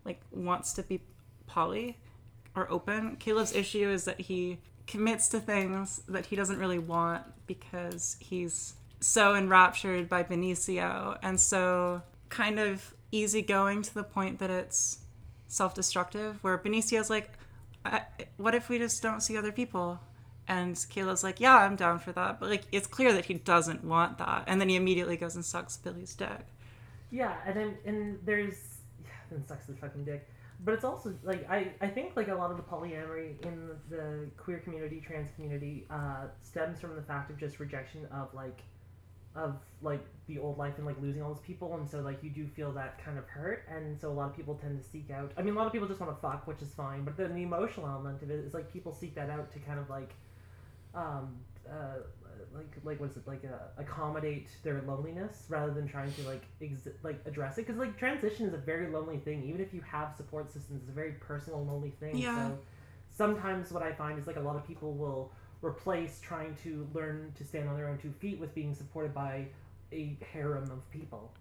like, 0.04 0.20
wants 0.30 0.72
to 0.74 0.82
be 0.82 1.00
poly 1.46 1.96
or 2.54 2.70
open. 2.70 3.16
Caleb's 3.16 3.52
issue 3.54 3.88
is 3.90 4.04
that 4.04 4.20
he 4.20 4.58
commits 4.86 5.28
to 5.30 5.40
things 5.40 6.00
that 6.08 6.26
he 6.26 6.36
doesn't 6.36 6.58
really 6.58 6.78
want 6.78 7.22
because 7.46 8.16
he's 8.20 8.74
so 9.00 9.34
enraptured 9.34 10.08
by 10.08 10.22
Benicio 10.22 11.18
and 11.22 11.40
so 11.40 12.02
kind 12.28 12.58
of 12.58 12.94
easygoing 13.12 13.82
to 13.82 13.94
the 13.94 14.02
point 14.02 14.38
that 14.38 14.50
it's 14.50 14.98
self-destructive. 15.46 16.42
Where 16.42 16.58
Benicio's 16.58 17.10
like, 17.10 17.30
"What 18.36 18.54
if 18.54 18.68
we 18.68 18.78
just 18.78 19.02
don't 19.02 19.20
see 19.20 19.36
other 19.36 19.52
people?" 19.52 20.00
And 20.46 20.82
Caleb's 20.88 21.22
like, 21.22 21.40
"Yeah, 21.40 21.56
I'm 21.56 21.76
down 21.76 21.98
for 21.98 22.12
that," 22.12 22.40
but 22.40 22.48
like 22.48 22.64
it's 22.72 22.86
clear 22.86 23.12
that 23.12 23.26
he 23.26 23.34
doesn't 23.34 23.84
want 23.84 24.18
that, 24.18 24.44
and 24.46 24.60
then 24.60 24.68
he 24.68 24.76
immediately 24.76 25.16
goes 25.16 25.34
and 25.36 25.44
sucks 25.44 25.76
Billy's 25.76 26.14
dick. 26.14 26.46
Yeah, 27.10 27.36
and 27.46 27.56
then 27.56 27.78
and 27.84 28.18
there's 28.24 28.78
yeah, 29.04 29.10
then 29.30 29.46
sucks 29.46 29.66
the 29.66 29.74
fucking 29.74 30.04
dick. 30.04 30.28
But 30.64 30.74
it's 30.74 30.84
also 30.84 31.14
like 31.22 31.48
I, 31.48 31.72
I 31.80 31.88
think 31.88 32.16
like 32.16 32.28
a 32.28 32.34
lot 32.34 32.50
of 32.50 32.56
the 32.56 32.62
polyamory 32.62 33.40
in 33.46 33.70
the 33.88 34.28
queer 34.36 34.58
community, 34.58 35.00
trans 35.06 35.30
community, 35.36 35.86
uh, 35.88 36.26
stems 36.42 36.80
from 36.80 36.96
the 36.96 37.02
fact 37.02 37.30
of 37.30 37.38
just 37.38 37.60
rejection 37.60 38.06
of 38.12 38.34
like 38.34 38.60
of 39.38 39.56
like 39.82 40.04
the 40.26 40.38
old 40.38 40.58
life 40.58 40.74
and 40.76 40.86
like 40.86 41.00
losing 41.00 41.22
all 41.22 41.32
those 41.32 41.42
people 41.42 41.74
and 41.76 41.88
so 41.88 42.00
like 42.00 42.22
you 42.22 42.30
do 42.30 42.46
feel 42.46 42.72
that 42.72 43.02
kind 43.02 43.16
of 43.18 43.26
hurt 43.26 43.66
and 43.74 43.98
so 44.00 44.10
a 44.10 44.12
lot 44.12 44.28
of 44.28 44.36
people 44.36 44.54
tend 44.56 44.82
to 44.82 44.88
seek 44.88 45.10
out 45.10 45.30
I 45.36 45.42
mean 45.42 45.54
a 45.54 45.56
lot 45.56 45.66
of 45.66 45.72
people 45.72 45.88
just 45.88 46.00
want 46.00 46.14
to 46.14 46.20
fuck 46.20 46.46
which 46.46 46.60
is 46.60 46.72
fine 46.74 47.04
but 47.04 47.16
then 47.16 47.34
the 47.34 47.42
emotional 47.42 47.86
element 47.86 48.22
of 48.22 48.30
it 48.30 48.44
is 48.44 48.52
like 48.52 48.72
people 48.72 48.92
seek 48.92 49.14
that 49.14 49.30
out 49.30 49.50
to 49.52 49.58
kind 49.60 49.78
of 49.78 49.88
like 49.88 50.12
um 50.94 51.36
uh 51.70 51.98
like 52.54 52.70
like 52.82 53.00
what 53.00 53.10
is 53.10 53.16
it 53.16 53.26
like 53.26 53.44
uh, 53.44 53.80
accommodate 53.80 54.48
their 54.64 54.82
loneliness 54.86 55.44
rather 55.48 55.72
than 55.72 55.86
trying 55.86 56.12
to 56.14 56.22
like 56.22 56.42
exi- 56.62 56.92
like 57.02 57.20
address 57.26 57.58
it 57.58 57.66
because 57.66 57.78
like 57.78 57.96
transition 57.98 58.46
is 58.46 58.54
a 58.54 58.58
very 58.58 58.88
lonely 58.90 59.18
thing 59.18 59.44
even 59.44 59.60
if 59.60 59.72
you 59.74 59.80
have 59.82 60.14
support 60.16 60.50
systems 60.52 60.80
it's 60.82 60.90
a 60.90 60.94
very 60.94 61.12
personal 61.12 61.64
lonely 61.64 61.92
thing 62.00 62.16
Yeah. 62.16 62.34
so 62.34 62.58
sometimes 63.10 63.70
what 63.70 63.82
i 63.82 63.92
find 63.92 64.18
is 64.18 64.26
like 64.26 64.36
a 64.36 64.40
lot 64.40 64.56
of 64.56 64.66
people 64.66 64.94
will 64.94 65.32
replace 65.62 66.20
trying 66.20 66.56
to 66.62 66.86
learn 66.94 67.32
to 67.36 67.44
stand 67.44 67.68
on 67.68 67.76
their 67.76 67.88
own 67.88 67.98
two 67.98 68.12
feet 68.12 68.38
with 68.38 68.54
being 68.54 68.74
supported 68.74 69.14
by 69.14 69.46
a 69.92 70.16
harem 70.32 70.70
of 70.70 70.88
people 70.90 71.32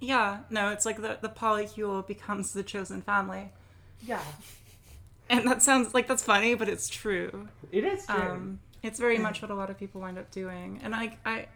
Yeah, 0.00 0.40
no, 0.50 0.70
it's 0.70 0.84
like 0.84 1.00
the 1.00 1.18
the 1.20 1.28
polycule 1.28 2.06
becomes 2.06 2.52
the 2.52 2.62
chosen 2.62 3.02
family, 3.02 3.52
yeah 4.00 4.22
and 5.28 5.46
that 5.46 5.62
sounds 5.62 5.94
like 5.94 6.06
that's 6.06 6.22
funny, 6.24 6.54
but 6.54 6.68
it's 6.68 6.88
true. 6.88 7.48
it 7.70 7.84
is 7.84 8.06
true 8.06 8.16
Um, 8.16 8.60
it's 8.82 8.98
very 8.98 9.18
much 9.26 9.40
what 9.42 9.50
a 9.50 9.54
lot 9.54 9.70
of 9.70 9.78
people 9.78 10.00
wind 10.00 10.18
up 10.18 10.30
doing, 10.30 10.80
and 10.82 10.94
I, 10.94 11.16
I, 11.24 11.46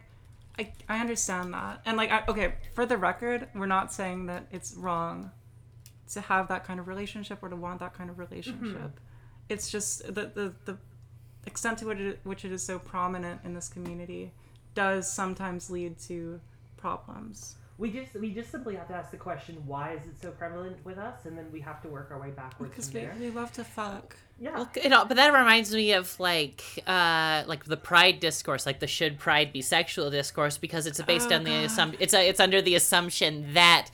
I, 0.58 0.72
I 0.88 1.00
understand 1.00 1.52
that. 1.54 1.82
And 1.84 1.96
like, 1.96 2.10
I, 2.10 2.22
okay, 2.28 2.54
for 2.74 2.86
the 2.86 2.96
record, 2.96 3.48
we're 3.54 3.66
not 3.66 3.92
saying 3.92 4.26
that 4.26 4.46
it's 4.50 4.74
wrong 4.74 5.30
to 6.12 6.20
have 6.20 6.48
that 6.48 6.64
kind 6.64 6.78
of 6.80 6.86
relationship 6.88 7.40
or 7.42 7.48
to 7.48 7.56
want 7.56 7.80
that 7.80 7.94
kind 7.94 8.08
of 8.10 8.18
relationship. 8.18 9.00
It's 9.48 9.70
just 9.70 10.06
the 10.06 10.30
the 10.34 10.54
the 10.64 10.78
extent 11.46 11.78
to 11.78 11.86
which 11.86 11.98
it, 11.98 12.20
which 12.24 12.44
it 12.44 12.52
is 12.52 12.62
so 12.62 12.78
prominent 12.78 13.40
in 13.44 13.54
this 13.54 13.68
community 13.68 14.32
does 14.74 15.10
sometimes 15.10 15.70
lead 15.70 15.98
to 16.00 16.40
problems. 16.76 17.56
we 17.78 17.90
just 17.90 18.14
we 18.14 18.30
just 18.32 18.50
simply 18.50 18.74
have 18.76 18.88
to 18.88 18.94
ask 18.94 19.10
the 19.10 19.16
question 19.16 19.54
why 19.66 19.92
is 19.92 20.02
it 20.02 20.20
so 20.20 20.30
prevalent 20.30 20.76
with 20.84 20.98
us 20.98 21.24
and 21.24 21.36
then 21.36 21.46
we 21.52 21.60
have 21.60 21.80
to 21.82 21.88
work 21.88 22.08
our 22.10 22.18
way 22.20 22.30
backwards 22.30 22.70
Because 22.70 22.90
from 22.90 23.00
we, 23.00 23.06
there 23.06 23.14
we 23.20 23.30
love 23.30 23.52
to 23.54 23.64
fuck. 23.64 24.16
yeah 24.40 24.54
Well, 24.56 24.70
you 24.82 24.88
know, 24.88 25.04
but 25.04 25.16
that 25.16 25.28
reminds 25.32 25.74
me 25.74 25.92
of 25.92 26.18
like, 26.20 26.62
uh, 26.86 27.44
like 27.46 27.64
the 27.64 27.76
pride 27.76 28.20
discourse, 28.20 28.66
like 28.66 28.80
the 28.80 28.86
should 28.86 29.18
pride 29.18 29.52
be 29.52 29.62
sexual 29.62 30.10
discourse, 30.10 30.58
because 30.58 30.86
it's 30.86 31.00
based 31.02 31.30
Oh, 31.32 31.36
on 31.36 31.44
the 31.44 31.64
assumption. 31.64 32.00
It's 32.02 32.14
a, 32.14 32.28
it's 32.28 32.40
under 32.40 32.60
the 32.62 32.74
assumption 32.74 33.54
that, 33.54 33.88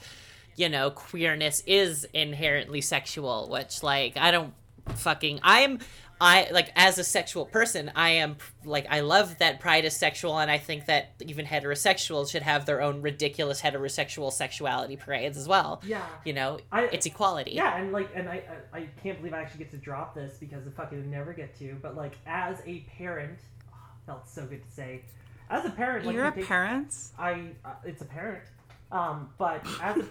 you 0.55 0.69
know, 0.69 0.91
queerness 0.91 1.61
is 1.65 2.05
inherently 2.13 2.81
sexual. 2.81 3.49
Which, 3.49 3.81
like, 3.83 4.17
I 4.17 4.31
don't 4.31 4.53
fucking. 4.95 5.39
I'm. 5.43 5.79
I 6.23 6.47
like 6.51 6.71
as 6.75 6.97
a 6.97 7.03
sexual 7.03 7.45
person, 7.45 7.91
I 7.95 8.11
am 8.11 8.37
like 8.63 8.87
I 8.89 9.01
love 9.01 9.37
that 9.39 9.59
pride 9.59 9.83
is 9.83 9.93
sexual, 9.95 10.39
and 10.39 10.49
I 10.49 10.57
think 10.57 10.85
that 10.85 11.11
even 11.21 11.45
heterosexuals 11.45 12.31
should 12.31 12.43
have 12.43 12.65
their 12.65 12.81
own 12.81 13.01
ridiculous 13.01 13.61
heterosexual 13.61 14.31
sexuality 14.31 14.95
parades 14.95 15.37
as 15.37 15.47
well. 15.49 15.81
yeah 15.85 16.05
You 16.23 16.31
know, 16.33 16.59
I- 16.71 16.85
it's 16.85 17.05
equality. 17.05 17.51
Yeah, 17.51 17.75
and 17.77 17.91
like, 17.91 18.09
and 18.15 18.29
I, 18.29 18.41
I, 18.73 18.77
I 18.77 18.81
can't 19.03 19.17
believe 19.17 19.33
I 19.33 19.41
actually 19.41 19.59
get 19.65 19.71
to 19.71 19.77
drop 19.77 20.15
this 20.15 20.37
because 20.39 20.65
I 20.65 20.71
fucking 20.71 21.11
never 21.11 21.33
get 21.33 21.57
to. 21.59 21.75
But 21.81 21.95
like, 21.97 22.13
as 22.25 22.57
a 22.65 22.79
parent, 22.97 23.39
oh, 23.73 23.75
felt 24.05 24.27
so 24.29 24.45
good 24.45 24.63
to 24.63 24.71
say. 24.71 25.03
as 25.49 25.65
a 25.65 25.71
parent, 25.71 26.05
like 26.05 26.15
You're 26.15 26.23
you 26.25 26.31
a 26.31 26.35
take- 26.35 26.47
parent? 26.47 26.95
I 27.19 27.51
uh, 27.65 27.71
it's 27.83 28.01
apparent. 28.01 28.45
Um, 28.93 29.29
but 29.37 29.65
as 29.81 29.97
a 29.97 30.05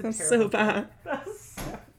That's 0.00 0.20
It's 0.20 0.28
so 0.28 0.46
bad. 0.48 0.88
That's 1.04 1.54
so 1.56 1.62
bad. 1.72 1.80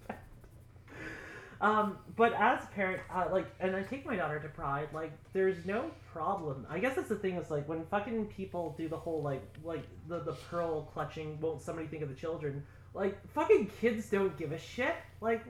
Um, 1.63 1.97
but 2.17 2.33
as 2.33 2.61
a 2.65 2.67
parent, 2.67 3.01
uh, 3.09 3.27
like, 3.31 3.47
and 3.61 3.73
I 3.73 3.83
take 3.83 4.05
my 4.05 4.17
daughter 4.17 4.37
to 4.37 4.49
Pride, 4.49 4.89
like, 4.93 5.13
there's 5.31 5.65
no 5.65 5.89
problem. 6.11 6.67
I 6.69 6.77
guess 6.77 6.97
that's 6.97 7.07
the 7.07 7.15
thing 7.15 7.35
is 7.37 7.49
like 7.49 7.67
when 7.69 7.85
fucking 7.85 8.25
people 8.27 8.75
do 8.77 8.89
the 8.89 8.97
whole 8.97 9.21
like 9.23 9.41
like 9.63 9.85
the 10.09 10.19
the 10.19 10.33
pearl 10.33 10.83
clutching, 10.93 11.39
won't 11.39 11.61
somebody 11.61 11.87
think 11.87 12.03
of 12.03 12.09
the 12.09 12.15
children? 12.15 12.63
Like, 12.93 13.17
fucking 13.29 13.71
kids 13.79 14.09
don't 14.09 14.37
give 14.37 14.51
a 14.51 14.59
shit. 14.59 14.93
Like, 15.21 15.41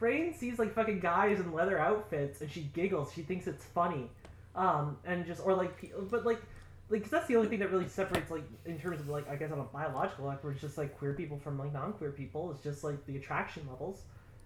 Rain 0.00 0.34
sees 0.34 0.58
like 0.58 0.74
fucking 0.74 0.98
guys 0.98 1.38
in 1.38 1.52
leather 1.52 1.78
outfits 1.78 2.40
and 2.40 2.50
she 2.50 2.62
giggles. 2.74 3.12
She 3.14 3.22
thinks 3.22 3.46
it's 3.46 3.64
funny, 3.64 4.10
um, 4.56 4.96
and 5.06 5.24
just 5.24 5.40
or 5.46 5.54
like, 5.54 5.92
but 6.10 6.26
like. 6.26 6.42
Like, 6.90 7.02
'cause 7.02 7.10
that's 7.10 7.28
the 7.28 7.36
only 7.36 7.48
thing 7.48 7.60
that 7.60 7.70
really 7.70 7.88
separates, 7.88 8.30
like, 8.30 8.42
in 8.66 8.78
terms 8.78 9.00
of, 9.00 9.08
like, 9.08 9.26
I 9.26 9.36
guess 9.36 9.50
on 9.50 9.58
a 9.60 9.62
biological 9.62 10.26
level, 10.26 10.50
it's 10.50 10.60
just, 10.60 10.76
like, 10.76 10.98
queer 10.98 11.14
people 11.14 11.38
from, 11.38 11.58
like, 11.58 11.72
non-queer 11.72 12.10
people. 12.10 12.50
It's 12.50 12.62
just, 12.62 12.84
like, 12.84 13.06
the 13.06 13.16
attraction 13.16 13.66
levels. 13.70 14.02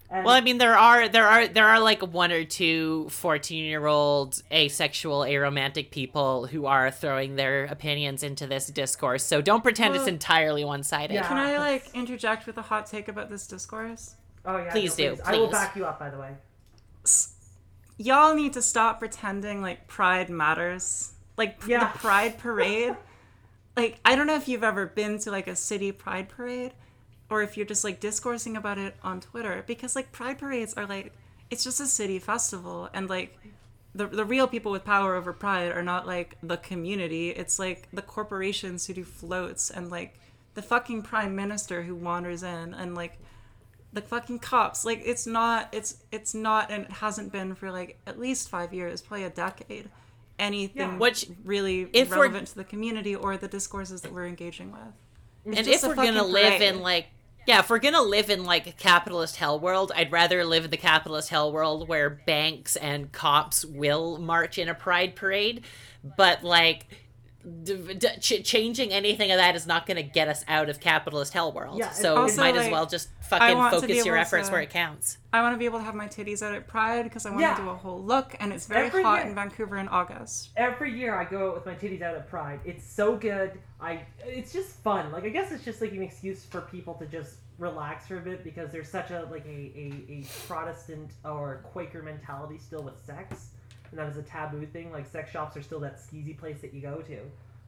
And, 0.09 0.25
Well, 0.25 0.35
I 0.35 0.40
mean, 0.40 0.59
there 0.59 0.79
are 0.79 1.09
there 1.09 1.27
are 1.27 1.49
there 1.49 1.66
are 1.66 1.81
like 1.81 2.01
one 2.01 2.31
or 2.31 2.45
two 2.45 3.09
14 3.11 3.64
year 3.64 3.87
old 3.87 4.40
asexual, 4.53 5.21
aromantic 5.21 5.90
people 5.90 6.47
who 6.47 6.66
are 6.66 6.90
throwing 6.90 7.35
their 7.37 7.64
opinions 7.64 8.23
into 8.23 8.47
this 8.47 8.69
discourse. 8.69 9.25
So 9.25 9.40
don't 9.42 9.62
pretend 9.62 9.97
it's 9.97 10.07
entirely 10.07 10.64
one 10.64 10.83
sided. 10.85 11.14
Yeah. 11.14 11.27
Can 11.27 11.37
I 11.38 11.59
like 11.59 11.90
interject 11.95 12.47
with 12.47 12.57
a 12.59 12.62
hot 12.62 12.87
take 12.87 13.09
about 13.09 13.31
this 13.31 13.47
discourse? 13.47 14.14
oh 14.45 14.59
yeah, 14.59 14.71
Please 14.71 14.97
no, 14.97 15.16
do, 15.16 15.23
I 15.25 15.33
will 15.37 15.51
back 15.51 15.75
you 15.75 15.85
up, 15.85 15.99
by 15.99 16.09
the 16.11 16.19
way. 16.19 16.31
S- 17.05 17.33
Y'all 17.99 18.35
need 18.35 18.53
to 18.53 18.62
stop 18.62 19.01
pretending 19.01 19.61
like 19.61 19.88
pride 19.88 20.31
matters. 20.31 21.14
Like 21.37 21.61
p- 21.61 21.73
Yeah. 21.73 21.90
the 21.92 21.99
pride 21.99 22.38
parade. 22.38 22.95
like 23.77 23.99
I 24.05 24.14
don't 24.14 24.29
know 24.29 24.37
if 24.37 24.47
you've 24.47 24.62
ever 24.62 24.87
been 24.87 25.19
to 25.21 25.31
like 25.33 25.49
a 25.49 25.57
city 25.57 25.90
pride 25.90 26.29
parade 26.29 26.75
or 27.31 27.43
if 27.43 27.57
you're 27.57 27.67
just 27.67 27.85
like 27.85 28.01
discoursing 28.01 28.57
about 28.57 28.79
it 28.79 28.95
on 29.03 29.21
Twitter 29.21 29.65
because 29.67 29.97
like 29.97 30.12
pride 30.12 30.39
parades 30.39 30.75
are 30.75 30.87
like 30.87 31.12
it's 31.51 31.65
just 31.65 31.81
a 31.81 31.87
city 31.87 32.19
festival 32.19 32.89
and 32.93 33.09
like 33.09 33.39
the, 33.95 34.07
the 34.07 34.25
real 34.25 34.47
people 34.47 34.73
with 34.73 34.85
power 34.85 35.15
over 35.15 35.33
pride 35.33 35.73
are 35.73 35.83
not 35.83 36.07
like 36.07 36.37
the 36.43 36.57
community 36.57 37.31
it's 37.31 37.59
like 37.59 37.89
the 37.93 38.03
corporations 38.03 38.87
who 38.87 38.95
do 38.95 39.05
floats 39.05 39.71
and 39.71 39.91
like 39.91 40.19
the 40.55 40.62
fucking 40.62 41.03
prime 41.03 41.35
minister 41.35 41.83
who 41.83 41.95
wanders 41.95 42.43
in 42.43 42.75
and 42.75 42.95
like 42.95 43.19
the 43.93 44.03
fucking 44.03 44.39
cops 44.39 44.85
like 44.85 45.01
it's 45.05 45.27
not 45.27 45.69
it's 45.73 46.05
it's 46.12 46.35
not 46.35 46.71
and 46.71 46.85
it 46.85 46.91
hasn't 46.91 47.33
been 47.33 47.55
for 47.55 47.71
like 47.71 47.99
at 48.07 48.19
least 48.19 48.49
five 48.49 48.75
years 48.75 49.01
probably 49.01 49.25
a 49.25 49.31
decade 49.31 49.89
anything 50.39 50.83
Yeah. 50.83 50.99
Which, 50.99 51.27
really 51.45 51.89
if 51.93 52.11
relevant 52.11 52.49
to 52.49 52.57
the 52.57 52.65
community 52.65 53.15
or 53.15 53.39
the 53.39 53.49
discourses 53.49 54.03
that 54.03 54.12
we're 54.12 54.27
engaging 54.27 54.71
with 54.73 55.57
and 55.57 55.67
if 55.67 55.83
we're 55.83 55.95
gonna 55.95 56.19
fucking 56.19 56.33
live 56.33 56.45
parade. 56.59 56.62
in 56.75 56.81
like 56.81 57.07
yeah 57.46 57.61
if 57.61 57.70
we're 57.70 57.78
gonna 57.78 58.02
live 58.02 58.30
in 58.30 58.44
like 58.44 58.66
a 58.66 58.72
capitalist 58.72 59.37
hell 59.37 59.59
world 59.59 59.92
i'd 59.96 60.12
rather 60.12 60.44
live 60.44 60.64
in 60.64 60.70
the 60.70 60.76
capitalist 60.76 61.30
hell 61.30 61.52
world 61.52 61.88
where 61.88 62.11
banks 62.11 62.76
and 62.76 63.12
cops 63.12 63.64
will 63.64 64.18
march 64.18 64.59
in 64.59 64.68
a 64.68 64.74
pride 64.74 65.14
parade. 65.16 65.62
But 66.16 66.44
like 66.44 66.87
d- 67.62 67.94
d- 67.94 68.09
ch- 68.20 68.42
changing 68.44 68.92
anything 68.92 69.30
of 69.30 69.38
that 69.38 69.54
is 69.54 69.66
not 69.66 69.87
going 69.87 69.96
to 69.96 70.02
get 70.02 70.26
us 70.28 70.44
out 70.48 70.68
of 70.68 70.80
capitalist 70.80 71.32
hell 71.32 71.52
world 71.52 71.78
Yeah, 71.78 71.90
so 71.90 72.16
also, 72.16 72.40
might 72.40 72.56
as 72.56 72.64
like, 72.64 72.72
well 72.72 72.87
just 72.87 73.09
fucking 73.28 73.56
want 73.56 73.74
to 73.74 73.80
be 73.87 73.94
focus 73.94 74.06
your 74.06 74.16
efforts 74.16 74.48
to- 74.48 74.52
where 74.52 74.62
it 74.62 74.70
counts 74.70 75.18
i 75.32 75.40
want 75.42 75.54
to 75.54 75.59
be 75.59 75.64
able 75.64 75.78
to 75.78 75.85
have 75.85 75.94
my 75.94 76.06
titties 76.06 76.42
out 76.42 76.54
at 76.54 76.66
pride 76.66 77.04
because 77.04 77.24
i 77.26 77.30
want 77.30 77.40
Yeah. 77.42 77.54
to 77.54 77.62
do 77.62 77.68
a 77.70 77.74
whole 77.74 78.02
look 78.02 78.35
and 78.40 78.52
it's 78.52 78.66
very 78.66 78.87
Every 78.88 79.02
hot 79.02 79.18
year. 79.20 79.26
in 79.28 79.35
vancouver 79.35 79.76
in 79.78 79.88
august 79.88 80.50
Every 80.56 80.96
year 80.98 81.14
I 81.14 81.24
go 81.24 81.48
out 81.50 81.54
with 81.54 81.66
my 81.66 81.74
titties 81.74 82.02
out 82.02 82.14
at 82.14 82.28
Pride. 82.28 82.61
It's 82.64 82.85
so 82.90 83.16
good. 83.16 83.52
I 83.80 84.02
it's 84.24 84.52
just 84.52 84.70
fun. 84.82 85.12
Like 85.12 85.24
I 85.24 85.28
guess 85.28 85.52
it's 85.52 85.64
just 85.64 85.80
like 85.80 85.92
an 85.92 86.02
excuse 86.02 86.44
for 86.44 86.62
people 86.62 86.94
to 86.94 87.06
just 87.06 87.37
relax 87.59 88.06
for 88.06 88.16
a 88.18 88.20
bit 88.20 88.42
because 88.44 88.70
there's 88.72 88.88
such 88.88 89.11
a 89.11 89.26
like 89.30 89.44
a, 89.46 89.48
a, 89.48 90.04
a 90.09 90.24
Protestant 90.46 91.11
or 91.24 91.61
Quaker 91.72 92.02
mentality 92.02 92.59
still 92.59 92.82
with 92.82 92.94
sex, 93.04 93.48
and 93.90 93.99
that 94.01 94.09
is 94.09 94.16
a 94.16 94.22
taboo 94.22 94.66
thing. 94.66 94.90
Like 94.92 95.07
sex 95.11 95.31
shops 95.31 95.57
are 95.57 95.62
still 95.62 95.81
that 95.81 95.99
skeezy 95.99 96.37
place 96.37 96.61
that 96.61 96.72
you 96.75 96.81
go 96.81 96.96
to. 97.03 97.18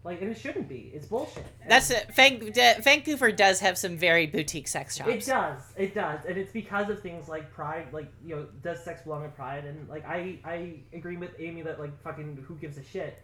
Like 0.04 0.22
and 0.22 0.30
it 0.30 0.38
shouldn't 0.38 0.68
be. 0.68 0.90
It's 0.94 1.06
bullshit. 1.06 1.44
And- 1.60 1.70
that's 1.70 1.90
it 1.90 2.06
Van- 2.14 2.38
d- 2.38 2.74
vancouver 2.80 3.32
does 3.32 3.60
have 3.60 3.76
some 3.76 3.96
very 3.96 4.26
boutique 4.26 4.68
sex 4.68 4.96
shops 4.96 5.10
It 5.10 5.26
does. 5.26 5.60
It 5.76 5.94
does, 5.94 6.24
and 6.26 6.36
it's 6.38 6.52
because 6.52 6.88
of 6.88 7.00
things 7.00 7.28
like 7.28 7.52
pride. 7.52 7.88
Like 7.92 8.10
you 8.24 8.36
know, 8.36 8.46
does 8.62 8.82
sex 8.84 9.02
belong 9.02 9.24
in 9.24 9.30
pride? 9.32 9.64
And 9.64 9.88
like 9.88 10.06
I, 10.06 10.38
I 10.44 10.74
agree 10.92 11.16
with 11.16 11.30
Amy 11.38 11.62
that 11.62 11.80
like 11.80 12.00
fucking 12.02 12.44
who 12.46 12.54
gives 12.56 12.78
a 12.78 12.84
shit. 12.84 13.18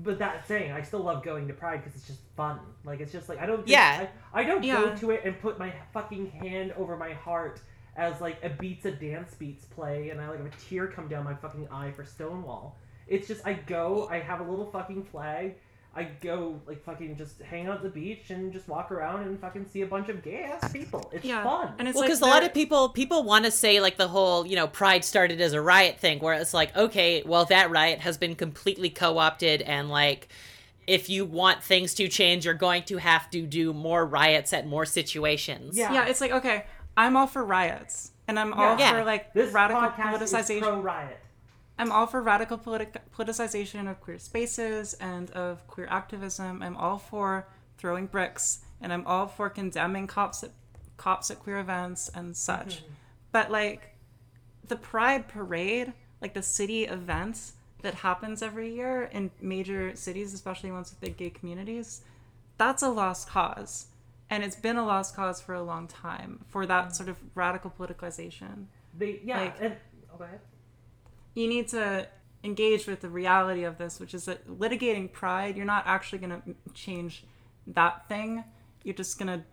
But 0.00 0.20
that 0.20 0.46
saying, 0.46 0.70
I 0.70 0.82
still 0.82 1.00
love 1.00 1.24
going 1.24 1.48
to 1.48 1.54
pride 1.54 1.82
because 1.82 1.96
it's 1.98 2.06
just 2.06 2.20
fun. 2.36 2.60
Like 2.84 3.00
it's 3.00 3.10
just 3.10 3.28
like 3.28 3.38
I 3.40 3.46
don't. 3.46 3.58
Think, 3.58 3.70
Yeah. 3.70 4.06
I, 4.32 4.42
I 4.42 4.44
don't 4.44 4.60
go 4.62 4.94
to 4.94 5.10
it 5.12 5.22
and 5.24 5.40
put 5.40 5.58
my 5.58 5.72
fucking 5.92 6.30
hand 6.30 6.72
over 6.76 6.96
my 6.96 7.14
heart 7.14 7.60
as 7.98 8.20
like 8.20 8.38
a 8.44 8.48
beats 8.48 8.86
a 8.86 8.92
dance 8.92 9.34
beats 9.34 9.64
play, 9.66 10.10
and 10.10 10.20
I 10.20 10.28
like 10.30 10.38
have 10.38 10.46
a 10.46 10.56
tear 10.68 10.86
come 10.86 11.08
down 11.08 11.24
my 11.24 11.34
fucking 11.34 11.68
eye 11.70 11.90
for 11.90 12.04
Stonewall. 12.04 12.78
It's 13.08 13.26
just 13.26 13.46
I 13.46 13.54
go, 13.54 14.06
I 14.10 14.20
have 14.20 14.40
a 14.40 14.48
little 14.48 14.70
fucking 14.70 15.04
flag. 15.04 15.56
I 15.96 16.04
go 16.20 16.60
like 16.64 16.84
fucking 16.84 17.16
just 17.16 17.40
hang 17.40 17.66
out 17.66 17.78
at 17.78 17.82
the 17.82 17.88
beach 17.88 18.30
and 18.30 18.52
just 18.52 18.68
walk 18.68 18.92
around 18.92 19.22
and 19.22 19.40
fucking 19.40 19.66
see 19.66 19.80
a 19.80 19.86
bunch 19.86 20.08
of 20.08 20.22
gay 20.22 20.44
ass 20.44 20.70
people. 20.70 21.10
It's 21.12 21.24
yeah 21.24 21.42
fun. 21.42 21.72
and 21.78 21.88
it's 21.88 21.96
well, 21.96 22.02
like 22.02 22.08
because 22.08 22.20
a 22.20 22.26
lot 22.26 22.44
of 22.44 22.54
people 22.54 22.90
people 22.90 23.24
want 23.24 23.46
to 23.46 23.50
say 23.50 23.80
like 23.80 23.96
the 23.96 24.06
whole 24.06 24.46
you 24.46 24.54
know 24.54 24.68
pride 24.68 25.04
started 25.04 25.40
as 25.40 25.52
a 25.52 25.60
riot 25.60 25.98
thing, 25.98 26.20
where 26.20 26.34
it's 26.34 26.54
like 26.54 26.76
okay, 26.76 27.24
well 27.26 27.46
that 27.46 27.70
riot 27.70 27.98
has 28.00 28.16
been 28.16 28.36
completely 28.36 28.90
co-opted, 28.90 29.60
and 29.62 29.88
like 29.88 30.28
if 30.86 31.10
you 31.10 31.24
want 31.24 31.64
things 31.64 31.94
to 31.94 32.06
change, 32.06 32.44
you're 32.44 32.54
going 32.54 32.84
to 32.84 32.98
have 32.98 33.28
to 33.30 33.44
do 33.44 33.72
more 33.72 34.06
riots 34.06 34.52
at 34.52 34.68
more 34.68 34.86
situations. 34.86 35.76
Yeah. 35.76 35.92
yeah 35.92 36.06
it's 36.06 36.20
like 36.20 36.30
okay 36.30 36.64
i'm 36.98 37.16
all 37.16 37.26
for 37.26 37.42
riots 37.44 38.10
and 38.28 38.38
i'm 38.38 38.52
all 38.52 38.78
Yeah. 38.78 38.92
for 38.92 39.04
like 39.04 39.32
This 39.32 39.52
radical 39.54 39.82
podcast 39.82 40.20
is 40.22 40.32
politicization 40.32 40.60
pro 40.62 40.80
riot. 40.80 41.18
I'm 41.80 41.92
all 41.92 42.06
for 42.08 42.20
radical 42.20 42.58
politi- 42.58 42.96
politicization 43.16 43.88
of 43.88 44.00
queer 44.00 44.18
spaces 44.18 44.94
and 44.94 45.30
of 45.30 45.64
queer 45.68 45.86
activism. 45.88 46.60
I'm 46.60 46.76
all 46.76 46.98
for 46.98 47.46
throwing 47.78 48.06
bricks, 48.06 48.58
and 48.80 48.92
I'm 48.92 49.06
all 49.06 49.28
for 49.28 49.48
condemning 49.48 50.08
cops 50.08 50.42
at 50.42 50.50
cops 50.96 51.30
at 51.30 51.38
queer 51.38 51.58
events 51.60 52.10
and 52.12 52.36
such. 52.36 52.78
Mm-hmm. 52.78 52.92
But 53.30 53.52
like 53.52 53.94
the 54.66 54.74
Pride 54.74 55.28
Parade, 55.28 55.92
like 56.20 56.34
the 56.34 56.42
city 56.42 56.84
events 56.84 57.52
that 57.82 57.94
happens 57.94 58.42
every 58.42 58.74
year 58.74 59.04
in 59.12 59.30
major 59.40 59.94
cities, 59.94 60.34
especially 60.34 60.72
ones 60.72 60.90
with 60.90 61.00
big 61.00 61.16
gay 61.16 61.30
communities, 61.30 62.02
that's 62.56 62.82
a 62.82 62.88
lost 62.88 63.28
cause. 63.28 63.86
And 64.30 64.44
it's 64.44 64.56
been 64.56 64.76
a 64.76 64.84
lost 64.84 65.16
cause 65.16 65.40
for 65.40 65.54
a 65.54 65.62
long 65.62 65.86
time 65.86 66.44
for 66.48 66.66
that 66.66 66.88
mm. 66.88 66.94
sort 66.94 67.08
of 67.08 67.16
radical 67.34 67.72
politicization 67.78 68.66
They 68.96 69.20
yeah. 69.24 69.40
Like- 69.40 69.60
and, 69.60 69.76
oh, 70.12 70.18
go 70.18 70.24
ahead. 70.24 70.40
you 71.34 71.48
need 71.48 71.68
to 71.68 72.06
engage 72.44 72.86
with 72.86 73.00
the 73.00 73.08
reality 73.08 73.64
of 73.64 73.78
this, 73.78 73.98
which 73.98 74.14
is 74.14 74.26
that 74.26 74.46
litigating 74.46 75.10
pride, 75.10 75.56
you're 75.56 75.66
not 75.66 75.84
actually 75.86 76.18
going 76.18 76.30
to 76.30 76.72
change 76.72 77.24
that 77.66 78.08
thing. 78.08 78.44
You're 78.84 78.94
just 78.94 79.18
going 79.18 79.40
to 79.40 79.44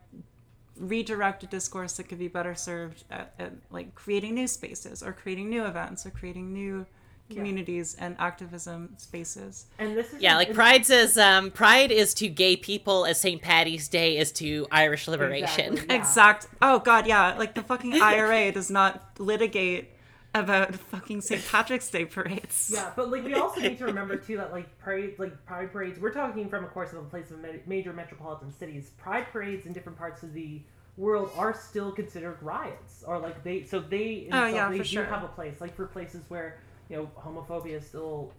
redirect 0.77 1.43
a 1.43 1.47
discourse 1.47 1.93
that 1.93 2.03
could 2.03 2.19
be 2.19 2.27
better 2.27 2.53
served 2.53 3.05
at, 3.09 3.33
at 3.39 3.53
like 3.71 3.95
creating 3.95 4.35
new 4.35 4.47
spaces 4.47 5.01
or 5.01 5.13
creating 5.13 5.49
new 5.49 5.65
events 5.65 6.05
or 6.05 6.11
creating 6.11 6.53
new 6.53 6.85
communities 7.33 7.95
and 7.99 8.15
activism 8.19 8.93
spaces. 8.97 9.65
And 9.79 9.97
this 9.97 10.13
is 10.13 10.21
Yeah, 10.21 10.35
like 10.37 10.49
and- 10.49 10.55
Pride 10.55 10.85
says, 10.85 11.17
um, 11.17 11.51
Pride 11.51 11.91
is 11.91 12.13
to 12.15 12.27
gay 12.27 12.55
people 12.55 13.05
as 13.05 13.19
St. 13.19 13.41
Patty's 13.41 13.87
Day 13.87 14.17
is 14.17 14.31
to 14.33 14.67
Irish 14.71 15.07
liberation. 15.07 15.73
Exactly. 15.73 15.95
Yeah. 15.95 16.01
Exact. 16.01 16.47
Oh 16.61 16.79
god, 16.79 17.07
yeah. 17.07 17.35
Like 17.37 17.55
the 17.55 17.63
fucking 17.63 17.93
IRA 18.01 18.51
does 18.51 18.69
not 18.69 19.01
litigate 19.19 19.91
about 20.33 20.75
fucking 20.75 21.21
St. 21.21 21.41
Patrick's 21.49 21.89
Day 21.89 22.05
parades. 22.05 22.69
Yeah, 22.73 22.91
but 22.95 23.09
like 23.09 23.23
we 23.23 23.33
also 23.35 23.61
need 23.61 23.77
to 23.77 23.85
remember 23.85 24.17
too 24.17 24.37
that 24.37 24.51
like 24.51 24.77
parade, 24.79 25.15
like 25.17 25.45
pride 25.45 25.71
parades. 25.71 25.99
We're 25.99 26.13
talking 26.13 26.49
from, 26.49 26.63
of 26.65 26.71
course, 26.73 26.91
of 26.91 26.99
a 26.99 27.03
place 27.03 27.31
of 27.31 27.39
major 27.65 27.93
metropolitan 27.93 28.51
cities. 28.51 28.91
Pride 28.97 29.27
parades 29.31 29.65
in 29.65 29.73
different 29.73 29.97
parts 29.97 30.23
of 30.23 30.33
the 30.33 30.61
world 30.97 31.29
are 31.35 31.53
still 31.53 31.91
considered 31.91 32.37
riots, 32.41 33.03
or 33.07 33.17
like 33.17 33.43
they. 33.43 33.63
So 33.63 33.79
they, 33.79 34.27
in 34.27 34.33
Oh, 34.33 34.45
yeah, 34.45 34.69
they 34.69 34.77
for 34.79 34.83
do 34.83 34.89
sure. 34.89 35.05
have 35.05 35.23
a 35.23 35.27
place. 35.29 35.59
Like 35.61 35.73
for 35.75 35.85
places 35.87 36.21
where 36.27 36.59
you 36.89 36.95
know 36.97 37.09
homophobia 37.19 37.77
is 37.77 37.85
still 37.85 38.31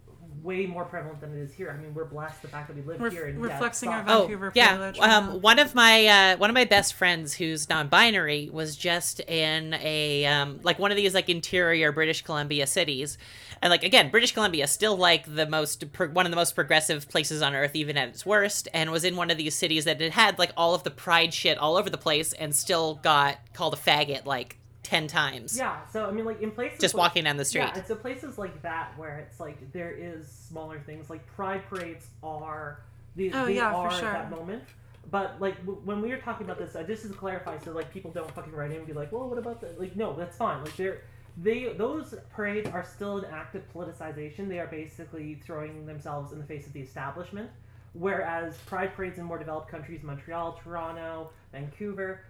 way 0.43 0.67
more 0.67 0.85
prevalent 0.85 1.21
than 1.21 1.33
it 1.37 1.41
is 1.41 1.53
here. 1.55 1.71
I 1.71 1.81
mean, 1.81 1.95
we're 1.95 2.05
blessed 2.05 2.43
the 2.43 2.49
fact 2.49 2.69
that 2.69 2.77
we 2.77 2.83
live 2.83 3.01
We're- 3.01 3.11
here. 3.13 3.27
And 3.27 3.41
we're 3.41 3.49
yeah, 3.49 3.59
flexing 3.59 3.89
our 3.89 4.03
stop- 4.03 4.15
Oh 4.15 4.21
Vancouver 4.23 4.53
yeah, 4.55 4.77
privilege 4.77 4.99
um, 4.99 5.41
one 5.41 5.59
of 5.59 5.75
my 5.75 6.07
uh, 6.07 6.37
one 6.37 6.51
of 6.51 6.55
my 6.55 6.65
best 6.65 6.95
friends 6.95 7.35
who's 7.35 7.69
non-binary 7.69 8.51
was 8.53 8.77
just 8.77 9.21
in 9.21 9.75
a 9.75 10.27
um, 10.27 10.61
like 10.63 10.79
one 10.79 10.91
of 10.91 10.97
these 10.97 11.15
like 11.15 11.29
interior 11.29 11.93
British 11.93 12.23
Columbia 12.23 12.67
cities, 12.67 13.19
and 13.63 13.71
like 13.71 13.85
again, 13.85 14.11
British 14.11 14.33
Columbia 14.33 14.67
still 14.67 14.97
like 14.97 15.33
the 15.33 15.47
most 15.47 15.93
pro- 15.93 16.09
one 16.09 16.27
of 16.27 16.31
the 16.31 16.37
most 16.37 16.55
progressive 16.55 17.09
places 17.09 17.43
on 17.43 17.55
earth, 17.55 17.75
even 17.75 17.97
at 17.97 18.09
its 18.09 18.27
worst, 18.27 18.69
and 18.75 18.91
was 18.91 19.05
in 19.05 19.17
one 19.17 19.31
of 19.31 19.39
these 19.39 19.55
cities 19.55 19.85
that 19.85 20.01
had 20.01 20.13
had 20.13 20.39
like 20.39 20.53
all 20.57 20.75
of 20.75 20.83
the 20.83 20.91
pride 20.91 21.33
shit 21.33 21.57
all 21.59 21.77
over 21.77 21.89
the 21.91 21.99
place, 21.99 22.33
and 22.33 22.55
still 22.55 22.97
got 22.97 23.39
called 23.53 23.75
a 23.75 23.77
faggot 23.77 24.27
like 24.27 24.59
ten 24.87 25.07
times. 25.09 25.57
Yeah, 25.59 25.85
so 25.92 26.07
I 26.07 26.11
mean, 26.12 26.25
like 26.25 26.40
in 26.40 26.51
places 26.51 26.79
Just 26.81 26.94
like- 26.94 27.01
walking 27.03 27.25
down 27.25 27.37
the 27.37 27.44
street. 27.44 27.62
Yeah, 27.62 27.75
and 27.79 27.87
so 27.87 27.94
places 27.94 28.38
like 28.38 28.62
that 28.62 28.92
where 28.96 29.18
it's 29.18 29.40
like 29.40 29.72
there 29.72 29.90
is 29.90 30.29
smaller 30.29 30.79
things 30.81 31.11
like 31.11 31.27
pride 31.35 31.62
parades 31.68 32.07
are 32.22 32.81
they, 33.16 33.31
Oh, 33.33 33.46
they 33.46 33.57
yeah, 33.57 33.70
for 33.72 33.77
are 33.88 33.90
sure. 33.90 34.09
at 34.09 34.31
that 34.31 34.31
moment. 34.31 34.62
But 35.11 35.40
like 35.40 35.59
w- 35.61 35.81
when 35.85 36.01
we 36.03 36.11
were 36.11 36.16
talking 36.18 36.44
about 36.46 36.59
this, 36.59 36.75
uh, 36.77 36.83
just 36.83 37.03
to 37.03 37.09
clarify, 37.11 37.59
so 37.59 37.72
like 37.72 37.92
people 37.92 38.11
don't 38.11 38.31
fucking 38.33 38.53
write 38.53 38.70
in 38.72 38.79
and 38.79 38.87
be 38.87 38.92
like, 38.92 39.11
well, 39.12 39.29
what 39.29 39.38
about 39.38 39.61
the 39.61 39.68
like? 39.79 39.96
No, 39.96 40.14
that's 40.14 40.37
fine. 40.37 40.62
Like 40.62 40.77
they're 40.77 41.03
they 41.37 41.72
those 41.75 42.14
parades 42.33 42.68
are 42.70 42.85
still 42.85 43.18
an 43.18 43.27
act 43.27 43.55
of 43.55 43.62
politicization. 43.75 44.49
They 44.49 44.59
are 44.59 44.66
basically 44.66 45.35
throwing 45.44 45.87
themselves 45.87 46.33
in 46.33 46.38
the 46.38 46.44
face 46.44 46.66
of 46.66 46.72
the 46.72 46.81
establishment. 46.81 47.51
Whereas 47.92 48.57
pride 48.66 48.94
parades 48.94 49.18
in 49.18 49.25
more 49.25 49.38
developed 49.38 49.70
countries, 49.70 50.03
Montreal, 50.03 50.61
Toronto, 50.62 51.31
Vancouver, 51.53 52.20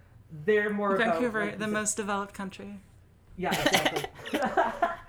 they're 0.45 0.69
more 0.69 0.95
about, 0.95 1.13
Vancouver, 1.15 1.45
like, 1.45 1.59
the 1.59 1.67
most 1.67 1.95
developed 1.97 2.33
country. 2.33 2.79
yeah, 3.37 3.49
exactly. 3.51 4.05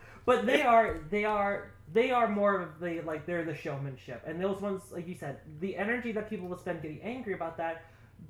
but 0.26 0.46
they 0.46 0.62
are 0.62 0.98
they 1.10 1.24
are 1.24 1.72
they 1.92 2.10
are 2.10 2.28
more 2.28 2.60
of 2.60 2.80
the 2.80 3.00
like 3.02 3.26
they're 3.26 3.44
the 3.44 3.54
showmanship, 3.54 4.22
and 4.26 4.40
those 4.40 4.60
ones, 4.60 4.82
like 4.92 5.08
you 5.08 5.14
said, 5.14 5.38
the 5.60 5.76
energy 5.76 6.12
that 6.12 6.28
people 6.28 6.46
will 6.48 6.58
spend 6.58 6.82
getting 6.82 7.00
angry 7.02 7.32
about 7.34 7.56
that, 7.56 7.84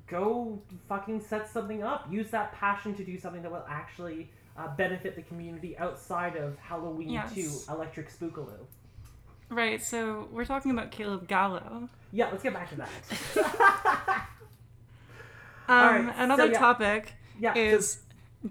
go 0.07 0.61
fucking 0.87 1.21
set 1.21 1.47
something 1.49 1.83
up. 1.83 2.07
Use 2.11 2.29
that 2.31 2.53
passion 2.53 2.95
to 2.95 3.03
do 3.03 3.17
something 3.19 3.41
that 3.41 3.51
will 3.51 3.65
actually 3.69 4.29
uh, 4.57 4.67
benefit 4.75 5.15
the 5.15 5.21
community 5.23 5.77
outside 5.77 6.35
of 6.37 6.57
Halloween 6.59 7.09
Yes. 7.09 7.33
to 7.33 7.71
Electric 7.73 8.09
Spookaloo. 8.11 8.65
Right, 9.49 9.81
so 9.81 10.27
we're 10.31 10.45
talking 10.45 10.69
about 10.71 10.91
Caleb 10.91 11.27
Gallo. 11.27 11.89
Yeah, 12.11 12.29
let's 12.29 12.43
get 12.43 12.53
back 12.53 12.69
to 12.69 12.75
that. 12.77 14.27
Um, 15.69 15.75
Alright, 16.07 16.15
another 16.17 16.47
so 16.47 16.51
yeah. 16.51 16.59
topic 16.59 17.13
yeah, 17.39 17.53
is 17.55 17.99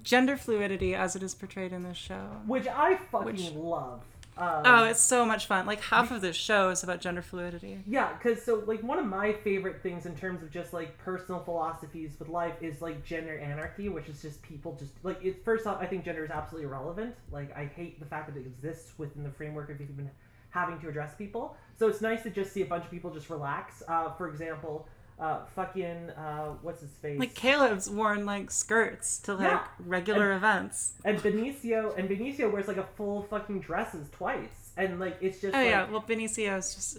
gender 0.03 0.37
fluidity 0.37 0.95
as 0.95 1.17
it 1.17 1.23
is 1.23 1.35
portrayed 1.35 1.73
in 1.73 1.83
this 1.83 1.97
show. 1.97 2.29
which 2.47 2.67
I 2.67 2.97
fucking 2.97 3.27
Which- 3.27 3.53
love. 3.53 4.03
Um, 4.37 4.63
Oh, 4.65 4.85
it's 4.85 5.03
so 5.03 5.27
much 5.27 5.47
fun. 5.47 5.67
Like 5.67 5.81
half 5.81 6.13
of 6.13 6.21
this 6.21 6.37
show 6.37 6.71
is 6.71 6.85
about 6.85 7.01
gender 7.01 7.23
fluidity. 7.23 7.83
Yeah, 7.89 8.13
because 8.13 8.41
so 8.41 8.63
like 8.69 8.81
one 8.85 9.01
of 9.01 9.05
my 9.07 9.33
favorite 9.33 9.83
things 9.83 10.07
in 10.07 10.15
terms 10.15 10.45
of 10.45 10.51
just 10.53 10.73
like 10.73 10.97
personal 10.99 11.41
philosophies 11.41 12.13
with 12.21 12.29
life 12.29 12.55
is 12.63 12.81
like 12.81 13.05
gender 13.05 13.37
anarchy, 13.39 13.89
which 13.89 14.09
is 14.09 14.23
just 14.23 14.41
people 14.43 14.77
just 14.79 14.93
like 15.03 15.25
it. 15.25 15.45
First 15.45 15.67
off, 15.67 15.79
I 15.83 15.87
think 15.87 16.05
gender 16.05 16.25
is 16.25 16.31
absolutely 16.31 16.69
irrelevant. 16.69 17.17
Like 17.33 17.51
I 17.57 17.65
hate 17.65 17.99
the 17.99 18.07
fact 18.07 18.33
that 18.33 18.39
it 18.41 18.47
exists 18.47 18.93
within 18.97 19.25
the 19.25 19.31
framework 19.33 19.71
of 19.71 19.81
even 19.81 20.09
having 20.51 20.79
to 20.83 20.89
address 20.89 21.17
people. 21.17 21.57
So 21.77 21.89
it's 21.89 22.01
nice 22.01 22.23
to 22.23 22.31
just 22.31 22.53
see 22.53 22.63
a 22.63 22.67
bunch 22.67 22.85
of 22.85 22.93
people 22.93 23.11
just 23.11 23.31
relax. 23.31 23.83
Uh, 23.89 24.13
for 24.13 24.29
example, 24.29 24.87
uh, 25.21 25.45
fucking 25.57 26.11
uh, 26.11 26.47
what's 26.63 26.81
his 26.81 26.91
face? 26.93 27.19
Like 27.19 27.35
Caleb's 27.35 27.91
worn 27.91 28.25
like 28.27 28.51
skirts 28.51 29.19
to 29.21 29.35
like 29.35 29.43
Yeah. 29.51 29.65
regular 29.81 30.33
events. 30.33 30.93
and 31.05 31.19
Benicio 31.19 31.97
and 31.99 32.09
Benicio 32.09 32.51
wears 32.53 32.69
like 32.69 32.77
a 32.77 32.87
full 32.97 33.23
fucking 33.23 33.61
dresses 33.61 34.09
twice, 34.11 34.71
and 34.77 35.01
like 35.01 35.17
it's 35.21 35.41
just 35.41 35.55
Oh 35.55 35.59
like, 35.59 35.69
yeah, 35.69 35.91
well 35.91 36.03
Benicio 36.03 36.57
is 36.59 36.75
just. 36.75 36.99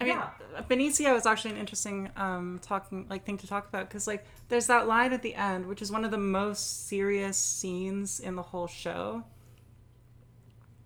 I 0.00 0.04
mean, 0.04 0.16
Yeah. 0.16 0.62
Benicio 0.68 1.16
is 1.16 1.24
actually 1.24 1.52
an 1.52 1.56
interesting 1.56 2.10
um, 2.16 2.58
talking 2.62 3.06
like 3.08 3.24
thing 3.24 3.38
to 3.38 3.46
talk 3.46 3.68
about 3.68 3.88
because 3.88 4.06
like 4.08 4.24
there's 4.48 4.66
that 4.66 4.86
line 4.88 5.12
at 5.12 5.22
the 5.22 5.34
end, 5.34 5.66
which 5.66 5.80
is 5.82 5.90
one 5.92 6.04
of 6.04 6.10
the 6.10 6.18
most 6.18 6.86
serious 6.88 7.36
scenes 7.36 8.18
in 8.20 8.34
the 8.34 8.42
whole 8.42 8.66
show, 8.66 9.24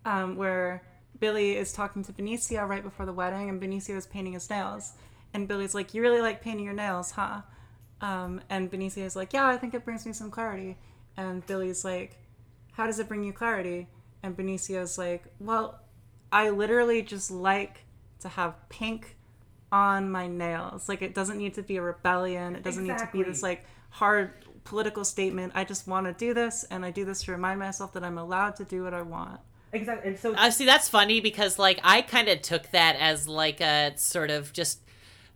um, 0.05 0.37
where 0.37 0.83
Billy 1.21 1.57
is 1.57 1.73
talking 1.73 2.03
to 2.05 2.13
Benicio 2.13 2.67
right 2.69 2.83
before 2.83 3.07
the 3.07 3.13
wedding, 3.13 3.49
and 3.49 3.61
Benicio 3.61 3.97
is 3.97 4.07
painting 4.07 4.35
his 4.35 4.49
nails, 4.51 4.93
and 5.35 5.49
Billy's 5.49 5.75
like, 5.75 5.95
"You 5.95 6.03
really 6.03 6.21
like 6.21 6.43
painting 6.43 6.65
your 6.65 6.75
nails, 6.75 7.13
huh?" 7.13 7.43
Um, 8.01 8.41
and 8.49 8.71
Benicio 8.71 9.05
is 9.05 9.17
like, 9.17 9.33
"Yeah, 9.33 9.47
I 9.47 9.57
think 9.57 9.75
it 9.75 9.85
brings 9.85 10.07
me 10.07 10.13
some 10.13 10.31
clarity," 10.31 10.77
and 11.17 11.45
Billy's 11.47 11.85
like, 11.85 12.19
"How 12.73 12.87
does 12.87 12.99
it 12.99 13.09
bring 13.09 13.25
you 13.25 13.33
clarity?" 13.33 13.89
And 14.23 14.37
Benicio's 14.37 14.99
like, 14.99 15.25
"Well, 15.39 15.81
I 16.33 16.51
literally 16.51 17.03
just 17.03 17.31
like 17.31 17.85
to 18.21 18.29
have 18.29 18.69
pink 18.69 19.17
on 19.71 20.11
my 20.11 20.27
nails. 20.27 20.89
Like 20.89 21.03
it 21.03 21.15
doesn't 21.15 21.39
need 21.39 21.55
to 21.55 21.63
be 21.63 21.77
a 21.77 21.83
rebellion. 21.83 22.57
It 22.57 22.63
doesn't 22.63 22.87
need 22.87 22.99
to 22.99 23.09
be 23.13 23.23
this 23.23 23.43
like 23.43 23.65
hard 23.91 24.33
political 24.65 25.05
statement. 25.05 25.53
I 25.55 25.65
just 25.65 25.87
want 25.87 26.07
to 26.07 26.13
do 26.13 26.35
this 26.35 26.65
and 26.71 26.85
I 26.85 26.91
do 26.91 27.05
this 27.05 27.23
to 27.25 27.33
remind 27.33 27.59
myself 27.59 27.93
that 27.95 28.05
I'm 28.05 28.19
allowed 28.19 28.57
to 28.57 28.65
do 28.65 28.83
what 28.83 28.95
I 28.95 29.03
want. 29.03 29.41
exactly. 29.73 30.11
And 30.11 30.19
so 30.19 30.35
I 30.37 30.51
see 30.51 30.65
that's 30.65 30.89
funny 30.89 31.21
because 31.21 31.59
like 31.59 31.81
I 31.85 32.03
kind 32.03 32.29
of 32.29 32.43
took 32.43 32.71
that 32.71 32.97
as 32.97 33.29
like 33.29 33.61
a 33.61 33.93
sort 33.97 34.31
of 34.31 34.53
just 34.53 34.81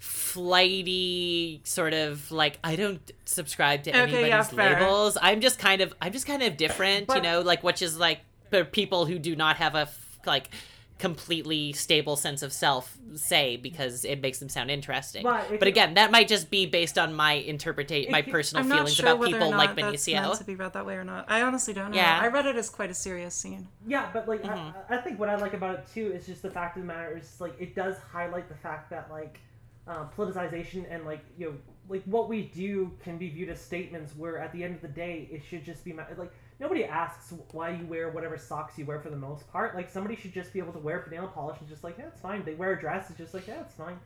flighty 0.03 1.61
sort 1.65 1.95
of 1.95 2.31
like 2.31 2.59
I 2.65 2.77
don't 2.77 3.11
subscribe 3.25 3.83
to 3.85 3.91
Okay, 3.91 4.01
anybody's 4.01 4.53
yeah, 4.53 4.79
labels. 4.79 5.17
I'm 5.21 5.41
just 5.41 5.59
kind 5.59 5.81
of 5.81 5.95
I'm 6.01 6.13
just 6.13 6.27
kind 6.27 6.43
of 6.43 6.57
different, 6.57 7.07
you 7.15 7.21
know, 7.21 7.41
like 7.41 7.63
which 7.63 7.83
is 7.83 7.99
like 7.99 8.21
for 8.51 8.65
people 8.65 9.07
who 9.07 9.19
do 9.19 9.37
not 9.37 9.57
have 9.57 9.75
a 9.75 9.79
f- 9.81 10.19
like 10.27 10.51
completely 10.99 11.73
stable 11.73 12.15
sense 12.17 12.43
of 12.43 12.53
self 12.53 12.97
say 13.15 13.57
because 13.57 14.05
it 14.05 14.21
makes 14.21 14.39
them 14.39 14.49
sound 14.49 14.71
interesting. 14.71 15.23
But 15.25 15.49
But 15.51 15.59
can- 15.61 15.69
again, 15.69 15.95
that 15.95 16.11
might 16.13 16.29
just 16.29 16.51
be 16.51 16.67
based 16.67 16.97
on 16.99 17.15
my 17.15 17.33
interpretation, 17.33 18.13
my 18.13 18.23
personal 18.23 18.65
feelings 18.65 18.95
sure 18.95 19.07
about 19.13 19.25
people 19.27 19.49
or 19.49 19.51
not 19.51 19.57
like 19.59 19.69
that's 19.77 20.07
meant 20.07 20.25
Benicio. 20.27 20.39
to 20.39 20.45
be 20.45 20.55
read 20.55 20.73
that 20.75 20.87
way 20.87 20.95
or 20.95 21.05
not. 21.05 21.25
I 21.29 21.43
honestly 21.43 21.75
don't 21.75 21.91
know. 21.91 21.97
Yeah. 21.97 22.21
I 22.23 22.29
read 22.29 22.47
it 22.47 22.57
as 22.57 22.71
quite 22.71 22.91
a 22.91 22.95
serious 22.95 23.35
scene. 23.35 23.67
Yeah, 23.87 24.11
but 24.13 24.29
like 24.29 24.43
Mhm. 24.43 24.75
I, 24.89 24.95
I 24.95 24.99
think 24.99 25.19
what 25.19 25.29
I 25.29 25.37
like 25.37 25.55
about 25.55 25.75
it 25.79 25.87
too 25.93 26.13
is 26.13 26.27
just 26.27 26.43
the 26.43 26.51
fact 26.51 26.77
of 26.77 26.83
the 26.83 26.87
matter 26.87 27.17
is 27.19 27.41
like 27.41 27.55
it 27.61 27.75
does 27.75 27.97
highlight 28.13 28.49
the 28.49 28.55
fact 28.57 28.89
that 28.91 29.11
like 29.11 29.41
uh, 29.87 30.05
politicization 30.17 30.85
and 30.91 31.05
like 31.05 31.25
you 31.37 31.47
know 31.47 31.55
like 31.89 32.03
what 32.05 32.29
we 32.29 32.43
do 32.43 32.93
can 33.03 33.19
be 33.19 33.29
viewed 33.29 33.49
as 33.49 33.61
statements 33.61 34.15
where 34.17 34.39
at 34.39 34.53
the 34.53 34.63
end 34.63 34.75
of 34.75 34.81
the 34.81 34.89
day 34.89 35.29
it 35.33 35.43
should 35.45 35.65
just 35.65 35.85
be 35.85 35.93
like 35.93 36.33
nobody 36.61 36.85
asks 36.85 37.33
why 37.51 37.71
you 37.71 37.85
wear 37.87 38.11
whatever 38.11 38.39
socks 38.39 38.79
you 38.79 38.87
wear 38.87 39.01
for 39.01 39.11
the 39.11 39.17
most 39.17 39.51
part. 39.51 39.75
Like 39.75 39.91
somebody 39.91 40.15
should 40.15 40.33
just 40.33 40.53
be 40.53 40.61
able 40.61 40.73
to 40.75 40.79
wear 40.79 41.07
nail 41.11 41.27
polish 41.27 41.59
and 41.59 41.69
just 41.69 41.83
like 41.83 41.99
yeah 41.99 42.07
it's 42.07 42.21
fine. 42.21 42.45
They 42.45 42.55
wear 42.55 42.73
a 42.73 42.81
dress 42.81 43.11
it's 43.11 43.19
just 43.19 43.35
like 43.35 43.49
yeah 43.49 43.61
it's 43.61 43.75
fine. 43.75 43.99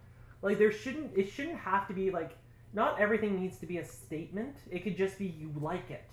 Like 0.43 0.59
there 0.59 0.73
shouldn't 0.73 1.17
it 1.17 1.31
shouldn't 1.31 1.59
have 1.59 1.87
to 1.89 1.95
be 1.95 2.11
like 2.11 2.37
not 2.73 2.99
everything 2.99 3.39
needs 3.39 3.59
to 3.59 3.67
be 3.67 3.79
a 3.79 3.85
statement. 3.85 4.57
It 4.71 4.83
could 4.83 4.97
just 4.97 5.19
be 5.19 5.27
you 5.27 5.53
like 5.61 5.91
it. 5.91 6.09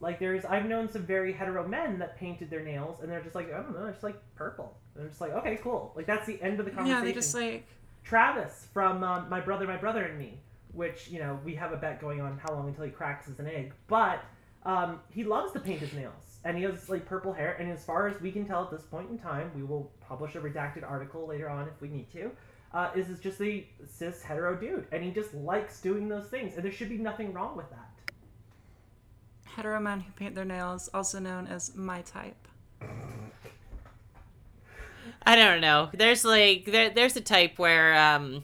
Like 0.00 0.20
there's 0.20 0.44
I've 0.44 0.66
known 0.66 0.88
some 0.88 1.02
very 1.02 1.32
hetero 1.32 1.66
men 1.66 1.98
that 1.98 2.16
painted 2.16 2.50
their 2.50 2.62
nails 2.62 3.00
and 3.02 3.10
they're 3.10 3.22
just 3.22 3.34
like 3.34 3.52
I 3.52 3.60
don't 3.60 3.74
know 3.74 3.86
it's 3.86 3.96
just 3.96 4.04
like 4.04 4.20
purple. 4.36 4.76
And 4.94 5.02
I'm 5.02 5.10
just 5.10 5.20
like 5.20 5.32
okay 5.32 5.58
cool. 5.60 5.92
Like 5.96 6.06
that's 6.06 6.26
the 6.26 6.40
end 6.40 6.60
of 6.60 6.66
the 6.66 6.70
conversation. 6.70 6.98
Yeah, 6.98 7.04
they 7.04 7.12
just 7.12 7.34
like 7.34 7.66
Travis 8.08 8.66
from 8.72 9.04
um, 9.04 9.28
my 9.28 9.40
brother, 9.40 9.66
my 9.66 9.76
brother 9.76 10.04
and 10.04 10.18
me, 10.18 10.40
which 10.72 11.08
you 11.08 11.18
know 11.18 11.38
we 11.44 11.54
have 11.54 11.72
a 11.72 11.76
bet 11.76 12.00
going 12.00 12.20
on 12.20 12.38
how 12.38 12.54
long 12.54 12.68
until 12.68 12.84
he 12.84 12.90
cracks 12.90 13.28
as 13.28 13.38
an 13.38 13.46
egg, 13.46 13.74
but 13.86 14.24
um, 14.64 15.00
he 15.10 15.24
loves 15.24 15.52
to 15.52 15.60
paint 15.60 15.80
his 15.80 15.92
nails 15.92 16.38
and 16.44 16.56
he 16.56 16.62
has 16.62 16.88
like 16.88 17.04
purple 17.04 17.32
hair 17.32 17.54
and 17.60 17.70
as 17.70 17.84
far 17.84 18.08
as 18.08 18.20
we 18.20 18.32
can 18.32 18.46
tell 18.46 18.64
at 18.64 18.70
this 18.70 18.82
point 18.82 19.10
in 19.10 19.18
time, 19.18 19.50
we 19.54 19.62
will 19.62 19.92
publish 20.00 20.34
a 20.36 20.40
redacted 20.40 20.88
article 20.88 21.26
later 21.26 21.48
on 21.50 21.68
if 21.68 21.80
we 21.80 21.88
need 21.88 22.10
to. 22.12 22.30
Uh, 22.72 22.90
is 22.94 23.08
is 23.10 23.20
just 23.20 23.40
a 23.40 23.66
cis 23.86 24.22
hetero 24.22 24.54
dude 24.54 24.86
and 24.92 25.02
he 25.02 25.10
just 25.10 25.34
likes 25.34 25.80
doing 25.80 26.08
those 26.08 26.28
things 26.28 26.54
and 26.54 26.64
there 26.64 26.72
should 26.72 26.88
be 26.88 26.98
nothing 26.98 27.32
wrong 27.32 27.56
with 27.56 27.68
that. 27.70 28.12
hetero 29.44 29.80
men 29.80 30.00
who 30.00 30.12
paint 30.12 30.34
their 30.34 30.44
nails, 30.44 30.88
also 30.94 31.18
known 31.18 31.46
as 31.46 31.74
my 31.74 32.00
type. 32.02 32.48
I 35.24 35.36
don't 35.36 35.60
know. 35.60 35.90
There's 35.92 36.24
like 36.24 36.64
there 36.66 36.90
there's 36.90 37.16
a 37.16 37.20
type 37.20 37.58
where 37.58 37.94
um 37.98 38.42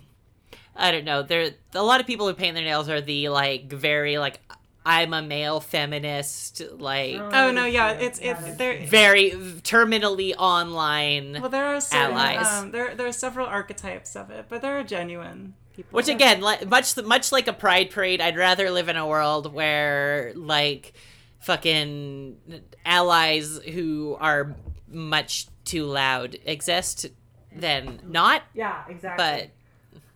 I 0.76 0.90
don't 0.90 1.04
know. 1.04 1.22
There 1.22 1.50
a 1.74 1.82
lot 1.82 2.00
of 2.00 2.06
people 2.06 2.26
who 2.26 2.34
paint 2.34 2.54
their 2.54 2.64
nails 2.64 2.88
are 2.88 3.00
the 3.00 3.28
like 3.28 3.72
very 3.72 4.18
like 4.18 4.40
I'm 4.86 5.14
a 5.14 5.22
male 5.22 5.60
feminist 5.60 6.60
like 6.78 7.14
Oh 7.14 7.50
no, 7.50 7.64
yeah, 7.64 7.92
it's 7.92 8.18
it's 8.18 8.40
that's 8.42 8.56
there. 8.56 8.80
shit. 8.80 8.88
very 8.90 9.30
terminally 9.62 10.34
online. 10.36 11.38
Well, 11.40 11.48
there 11.48 11.66
are 11.66 11.80
certain, 11.80 12.16
Allies. 12.16 12.46
Um, 12.46 12.70
there 12.70 12.94
there 12.94 13.06
are 13.06 13.12
several 13.12 13.46
archetypes 13.46 14.14
of 14.14 14.30
it, 14.30 14.46
but 14.48 14.60
there 14.60 14.78
are 14.78 14.84
genuine 14.84 15.54
people. 15.74 15.96
Which 15.96 16.08
again, 16.08 16.42
like, 16.42 16.68
much 16.68 16.96
much 16.98 17.32
like 17.32 17.48
a 17.48 17.54
pride 17.54 17.90
parade, 17.90 18.20
I'd 18.20 18.36
rather 18.36 18.70
live 18.70 18.90
in 18.90 18.96
a 18.96 19.06
world 19.06 19.52
where 19.54 20.32
like 20.36 20.92
fucking 21.40 22.36
allies 22.84 23.58
who 23.58 24.16
are 24.20 24.54
much 24.88 25.46
too 25.64 25.84
loud 25.84 26.36
exist 26.44 27.06
than 27.54 28.00
not. 28.06 28.42
Yeah, 28.54 28.84
exactly. 28.88 29.24
But 29.24 29.50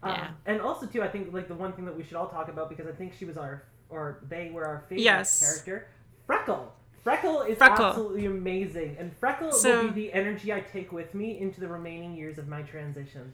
Um, 0.00 0.10
Yeah. 0.14 0.30
and 0.46 0.60
also 0.60 0.86
too, 0.86 1.02
I 1.02 1.08
think 1.08 1.32
like 1.32 1.48
the 1.48 1.54
one 1.54 1.72
thing 1.72 1.84
that 1.86 1.96
we 1.96 2.04
should 2.04 2.16
all 2.16 2.28
talk 2.28 2.48
about 2.48 2.68
because 2.68 2.86
I 2.86 2.92
think 2.92 3.14
she 3.14 3.24
was 3.24 3.36
our 3.36 3.64
or 3.90 4.20
they 4.28 4.50
were 4.50 4.64
our 4.66 4.80
favorite 4.88 5.02
Yes. 5.02 5.40
character, 5.40 5.88
Freckle. 6.26 6.72
Freckle 7.02 7.40
is 7.42 7.56
Freckle. 7.58 7.86
absolutely 7.86 8.26
amazing, 8.26 8.96
and 8.98 9.16
Freckle 9.16 9.50
So- 9.50 9.84
will 9.84 9.90
be 9.92 10.02
the 10.08 10.12
energy 10.12 10.52
I 10.52 10.60
take 10.60 10.92
with 10.92 11.14
me 11.14 11.40
into 11.40 11.58
the 11.60 11.68
remaining 11.68 12.14
years 12.14 12.36
of 12.38 12.46
my 12.48 12.62
transition. 12.62 13.32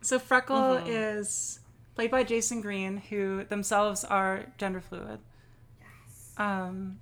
So 0.00 0.18
Freckle 0.18 0.76
Mhm. 0.78 0.84
is 0.86 1.58
played 1.96 2.10
by 2.12 2.22
Jason 2.22 2.60
Green, 2.60 2.98
who 2.98 3.44
themselves 3.44 4.04
are 4.04 4.46
gender 4.58 4.80
fluid. 4.80 5.18
Yes. 5.80 6.34
Um, 6.38 7.00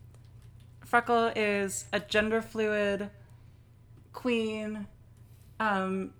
Freckle 0.84 1.26
is 1.36 1.84
a 1.92 2.00
gender 2.00 2.40
fluid 2.40 3.10
queen. 4.14 4.86
Um, 5.60 6.12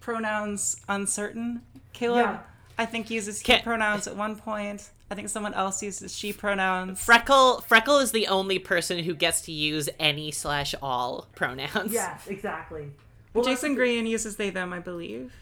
pronouns 0.00 0.76
uncertain. 0.88 1.62
Caleb, 1.92 2.24
Yeah. 2.26 2.40
I 2.78 2.86
think 2.86 3.10
uses 3.10 3.40
he 3.40 3.44
Ca- 3.52 3.62
pronouns 3.62 4.06
at 4.06 4.16
one 4.16 4.36
point. 4.36 4.88
I 5.10 5.14
think 5.16 5.28
someone 5.28 5.54
else 5.54 5.82
uses 5.82 6.14
she 6.16 6.32
pronouns. 6.32 7.00
Freckle 7.00 7.60
Freckle 7.62 7.98
is 7.98 8.12
the 8.12 8.28
only 8.28 8.58
person 8.60 9.00
who 9.00 9.12
gets 9.14 9.42
to 9.42 9.52
use 9.52 9.88
any 9.98 10.30
slash 10.30 10.74
all 10.80 11.26
pronouns. 11.34 11.92
Yes, 11.92 12.26
exactly. 12.28 12.92
Well, 13.34 13.44
Jason 13.44 13.70
the- 13.70 13.76
Green 13.76 14.06
uses 14.06 14.36
they 14.36 14.50
them, 14.50 14.72
I 14.72 14.78
believe. 14.78 15.32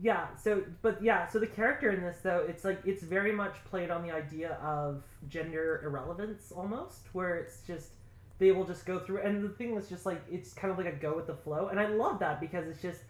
Yeah, 0.00 0.26
so 0.36 0.62
but 0.82 1.02
yeah, 1.02 1.26
so 1.26 1.38
the 1.38 1.46
character 1.46 1.90
in 1.90 2.02
this 2.02 2.18
though, 2.22 2.44
it's 2.48 2.64
like 2.64 2.80
it's 2.84 3.02
very 3.02 3.32
much 3.32 3.54
played 3.64 3.90
on 3.90 4.02
the 4.02 4.12
idea 4.12 4.52
of 4.62 5.02
gender 5.28 5.80
irrelevance 5.84 6.52
almost, 6.54 7.06
where 7.12 7.36
it's 7.36 7.60
just 7.66 7.92
they 8.38 8.50
will 8.52 8.64
just 8.64 8.84
go 8.86 8.98
through 8.98 9.18
and 9.22 9.42
the 9.42 9.48
thing 9.48 9.74
is 9.76 9.88
just 9.88 10.04
like 10.06 10.22
it's 10.30 10.52
kind 10.52 10.70
of 10.70 10.76
like 10.78 10.86
a 10.86 10.96
go 10.96 11.14
with 11.16 11.26
the 11.26 11.34
flow 11.34 11.68
and 11.68 11.80
I 11.80 11.86
love 11.88 12.18
that 12.20 12.40
because 12.40 12.66
it's 12.66 12.82
just 12.82 13.00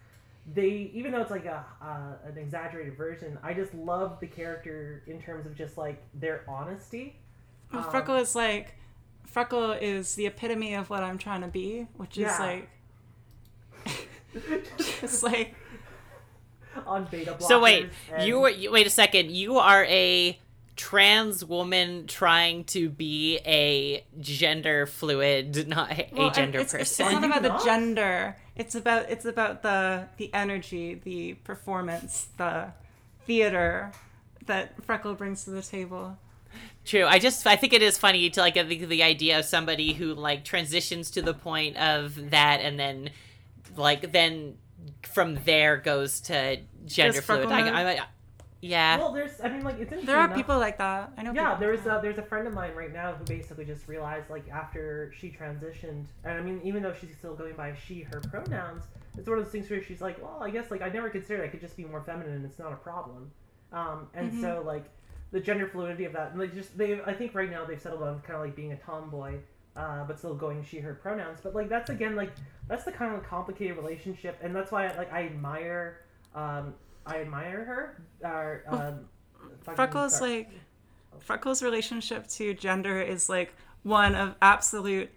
they 0.54 0.90
even 0.94 1.10
though 1.12 1.20
it's 1.20 1.30
like 1.32 1.46
a 1.46 1.64
uh, 1.82 2.12
an 2.28 2.38
exaggerated 2.38 2.96
version, 2.96 3.36
I 3.42 3.52
just 3.52 3.74
love 3.74 4.18
the 4.20 4.28
character 4.28 5.02
in 5.08 5.20
terms 5.20 5.44
of 5.46 5.56
just 5.56 5.76
like 5.76 6.00
their 6.14 6.44
honesty. 6.48 7.16
Well, 7.72 7.82
Um, 7.84 7.90
Freckle 7.90 8.14
is 8.16 8.36
like 8.36 8.74
Freckle 9.26 9.72
is 9.72 10.14
the 10.14 10.26
epitome 10.26 10.74
of 10.74 10.88
what 10.88 11.02
I'm 11.02 11.18
trying 11.18 11.40
to 11.40 11.48
be, 11.48 11.88
which 11.96 12.16
is 12.16 12.22
Yeah. 12.26 12.38
like 12.38 12.68
just 15.00 15.22
like 15.22 15.54
on 16.86 17.06
beta 17.10 17.32
blockers. 17.32 17.42
So 17.48 17.60
wait, 17.60 17.88
and- 18.12 18.24
you, 18.26 18.38
were- 18.38 18.50
you 18.50 18.70
wait 18.70 18.86
a 18.86 18.90
second. 18.90 19.30
You 19.30 19.58
are 19.58 19.84
a 19.86 20.38
trans 20.76 21.44
woman 21.44 22.06
trying 22.06 22.64
to 22.64 22.88
be 22.88 23.38
a 23.46 24.04
gender 24.20 24.86
fluid, 24.86 25.66
not 25.68 25.90
a 25.92 26.08
well, 26.12 26.30
gender 26.30 26.60
it's, 26.60 26.74
it's, 26.74 26.96
person. 26.96 27.06
it's 27.06 27.14
not 27.14 27.24
about 27.24 27.42
the 27.42 27.64
gender. 27.64 28.36
It's 28.54 28.74
about 28.74 29.10
it's 29.10 29.24
about 29.24 29.62
the 29.62 30.08
the 30.18 30.32
energy, 30.32 31.00
the 31.02 31.34
performance, 31.34 32.28
the 32.36 32.72
theater 33.26 33.92
that 34.46 34.84
Freckle 34.84 35.14
brings 35.14 35.44
to 35.44 35.50
the 35.50 35.62
table. 35.62 36.18
True. 36.84 37.04
I 37.04 37.18
just 37.18 37.46
I 37.46 37.56
think 37.56 37.72
it 37.72 37.82
is 37.82 37.98
funny 37.98 38.30
to 38.30 38.40
like 38.40 38.54
the, 38.54 38.84
the 38.84 39.02
idea 39.02 39.38
of 39.38 39.44
somebody 39.44 39.92
who 39.92 40.14
like 40.14 40.44
transitions 40.44 41.10
to 41.12 41.22
the 41.22 41.34
point 41.34 41.76
of 41.76 42.30
that 42.30 42.60
and 42.60 42.78
then 42.78 43.10
like 43.76 44.12
then 44.12 44.56
from 45.02 45.36
there 45.44 45.76
goes 45.78 46.20
to 46.20 46.58
gender 46.86 47.14
Just 47.14 47.26
fluid. 47.26 47.48
freckle? 47.48 47.74
I, 47.74 47.94
I, 47.94 48.06
yeah. 48.62 48.98
Well, 48.98 49.12
there's 49.12 49.40
I 49.42 49.48
mean 49.48 49.62
like 49.62 49.74
it's 49.74 49.82
interesting. 49.92 50.06
There 50.06 50.16
are 50.16 50.24
enough- 50.24 50.36
people 50.36 50.58
like 50.58 50.78
that. 50.78 51.12
I 51.16 51.22
know. 51.22 51.32
Yeah, 51.32 51.54
there's 51.56 51.84
like 51.84 51.98
a, 51.98 52.02
there's 52.02 52.18
a 52.18 52.22
friend 52.22 52.46
of 52.48 52.54
mine 52.54 52.74
right 52.74 52.92
now 52.92 53.12
who 53.12 53.24
basically 53.24 53.64
just 53.64 53.86
realized 53.88 54.30
like 54.30 54.48
after 54.48 55.12
she 55.16 55.30
transitioned, 55.30 56.06
and 56.24 56.38
I 56.38 56.40
mean 56.40 56.60
even 56.64 56.82
though 56.82 56.94
she's 56.98 57.14
still 57.16 57.34
going 57.34 57.54
by 57.54 57.74
she 57.74 58.00
her 58.02 58.20
pronouns, 58.20 58.84
it's 59.18 59.28
one 59.28 59.38
of 59.38 59.44
those 59.44 59.52
things 59.52 59.68
where 59.70 59.82
she's 59.82 60.00
like, 60.00 60.20
well, 60.22 60.38
I 60.42 60.50
guess 60.50 60.70
like 60.70 60.82
I 60.82 60.88
never 60.88 61.10
considered 61.10 61.44
I 61.44 61.48
could 61.48 61.60
just 61.60 61.76
be 61.76 61.84
more 61.84 62.02
feminine 62.02 62.32
and 62.34 62.44
it's 62.44 62.58
not 62.58 62.72
a 62.72 62.76
problem, 62.76 63.30
um, 63.72 64.08
and 64.14 64.30
Mm-hmm. 64.32 64.40
so 64.42 64.62
like 64.66 64.84
the 65.32 65.40
gender 65.40 65.68
fluidity 65.68 66.04
of 66.04 66.12
that, 66.14 66.30
and 66.30 66.40
like 66.40 66.54
just 66.54 66.76
they 66.78 67.00
I 67.02 67.12
think 67.12 67.34
right 67.34 67.50
now 67.50 67.64
they've 67.64 67.80
settled 67.80 68.02
on 68.02 68.20
kind 68.20 68.36
of 68.36 68.40
like 68.42 68.56
being 68.56 68.72
a 68.72 68.76
tomboy. 68.76 69.36
Uh, 69.76 70.04
but 70.04 70.18
still 70.18 70.34
going 70.34 70.64
she 70.64 70.78
her 70.78 70.94
pronouns 70.94 71.38
but 71.42 71.54
like 71.54 71.68
that's 71.68 71.90
again 71.90 72.16
like 72.16 72.30
that's 72.66 72.84
the 72.84 72.90
kind 72.92 73.14
of 73.14 73.22
complicated 73.22 73.76
relationship 73.76 74.38
and 74.42 74.56
that's 74.56 74.72
why 74.72 74.90
like 74.96 75.12
i 75.12 75.24
admire 75.24 76.00
um 76.34 76.72
i 77.06 77.20
admire 77.20 77.64
her 78.22 78.64
um, 78.68 79.00
Freckles 79.74 80.18
sorry. 80.18 80.36
like 80.38 80.50
Freckles' 81.20 81.62
relationship 81.62 82.26
to 82.28 82.54
gender 82.54 83.00
is 83.00 83.28
like 83.28 83.54
one 83.82 84.14
of 84.14 84.34
absolute 84.42 85.10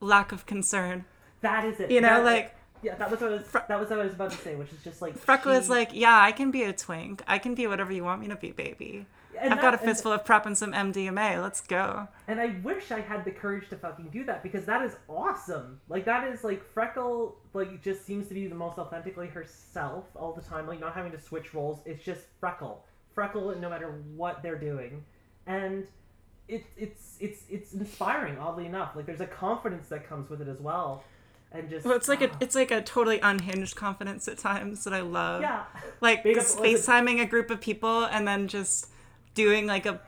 lack 0.00 0.32
of 0.32 0.46
concern. 0.46 1.04
That 1.40 1.64
is 1.64 1.80
it. 1.80 1.90
You 1.90 2.00
know, 2.00 2.22
That- 2.22 2.24
like 2.24 2.54
yeah, 2.82 2.94
that 2.94 3.10
was 3.10 3.20
what 3.20 3.32
I 3.32 3.34
was, 3.36 3.46
Fre- 3.46 3.58
that 3.68 3.80
was 3.80 3.90
what 3.90 3.98
I 3.98 4.04
was 4.04 4.12
about 4.12 4.30
to 4.30 4.36
say, 4.36 4.54
which 4.54 4.72
is 4.72 4.82
just 4.84 5.02
like 5.02 5.16
Freckles, 5.18 5.64
she- 5.66 5.70
like, 5.70 5.90
yeah, 5.92 6.20
I 6.20 6.30
can 6.30 6.50
be 6.50 6.62
a 6.62 6.72
twink. 6.72 7.22
I 7.26 7.38
can 7.38 7.54
be 7.56 7.66
whatever 7.66 7.92
you 7.92 8.04
want 8.04 8.20
me 8.20 8.28
to 8.28 8.36
be, 8.36 8.52
baby. 8.52 9.06
And 9.40 9.54
I've 9.54 9.60
got 9.60 9.74
a 9.74 9.76
that- 9.76 9.82
and- 9.82 9.90
fistful 9.90 10.12
of 10.12 10.24
prep 10.24 10.46
and 10.46 10.56
some 10.56 10.72
MDMA. 10.72 11.40
Let's 11.42 11.60
go. 11.60 12.08
And 12.26 12.40
I 12.40 12.56
wish 12.62 12.90
I 12.90 13.00
had 13.00 13.24
the 13.24 13.30
courage 13.30 13.68
to 13.70 13.76
fucking 13.76 14.08
do 14.10 14.24
that 14.24 14.42
because 14.42 14.64
that 14.66 14.82
is 14.82 14.96
awesome. 15.08 15.80
Like 15.88 16.04
that 16.06 16.28
is 16.28 16.44
like 16.44 16.62
Freckle 16.74 17.36
like 17.54 17.82
just 17.82 18.04
seems 18.04 18.28
to 18.28 18.34
be 18.34 18.46
the 18.46 18.54
most 18.54 18.78
authentically 18.78 19.28
herself 19.28 20.04
all 20.14 20.32
the 20.32 20.42
time, 20.42 20.66
like 20.66 20.80
not 20.80 20.94
having 20.94 21.12
to 21.12 21.20
switch 21.20 21.54
roles. 21.54 21.80
It's 21.86 22.04
just 22.04 22.22
Freckle. 22.40 22.78
Freckle 23.14 23.54
no 23.60 23.68
matter 23.70 24.02
what 24.14 24.42
they're 24.42 24.58
doing. 24.58 25.04
And 25.46 25.86
it, 26.48 26.64
it's 26.76 27.16
it's 27.20 27.42
it's 27.50 27.72
inspiring, 27.74 28.38
oddly 28.38 28.66
enough. 28.66 28.96
Like 28.96 29.06
there's 29.06 29.20
a 29.20 29.26
confidence 29.26 29.88
that 29.88 30.08
comes 30.08 30.30
with 30.30 30.40
it 30.40 30.48
as 30.48 30.60
well. 30.60 31.04
And 31.50 31.70
just 31.70 31.86
Well, 31.86 31.96
it's 31.96 32.08
like 32.08 32.20
a 32.20 32.30
ah. 32.30 32.36
it's 32.40 32.54
like 32.54 32.70
a 32.70 32.82
totally 32.82 33.20
unhinged 33.20 33.74
confidence 33.76 34.28
at 34.28 34.36
times 34.38 34.84
that 34.84 34.92
I 34.92 35.00
love. 35.00 35.40
Yeah. 35.40 35.64
Like 36.00 36.24
up- 36.26 36.42
space 36.42 36.84
timing 36.86 37.20
a 37.20 37.26
group 37.26 37.50
of 37.50 37.60
people 37.60 38.04
and 38.04 38.28
then 38.28 38.48
just 38.48 38.88
doing 39.38 39.66
like 39.68 39.86
a 39.86 40.00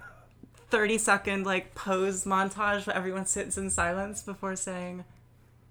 30 0.70 0.98
second 0.98 1.46
like 1.46 1.74
pose 1.74 2.24
montage 2.24 2.86
where 2.86 2.96
everyone 2.96 3.26
sits 3.26 3.56
in 3.56 3.70
silence 3.70 4.22
before 4.22 4.56
saying 4.56 5.04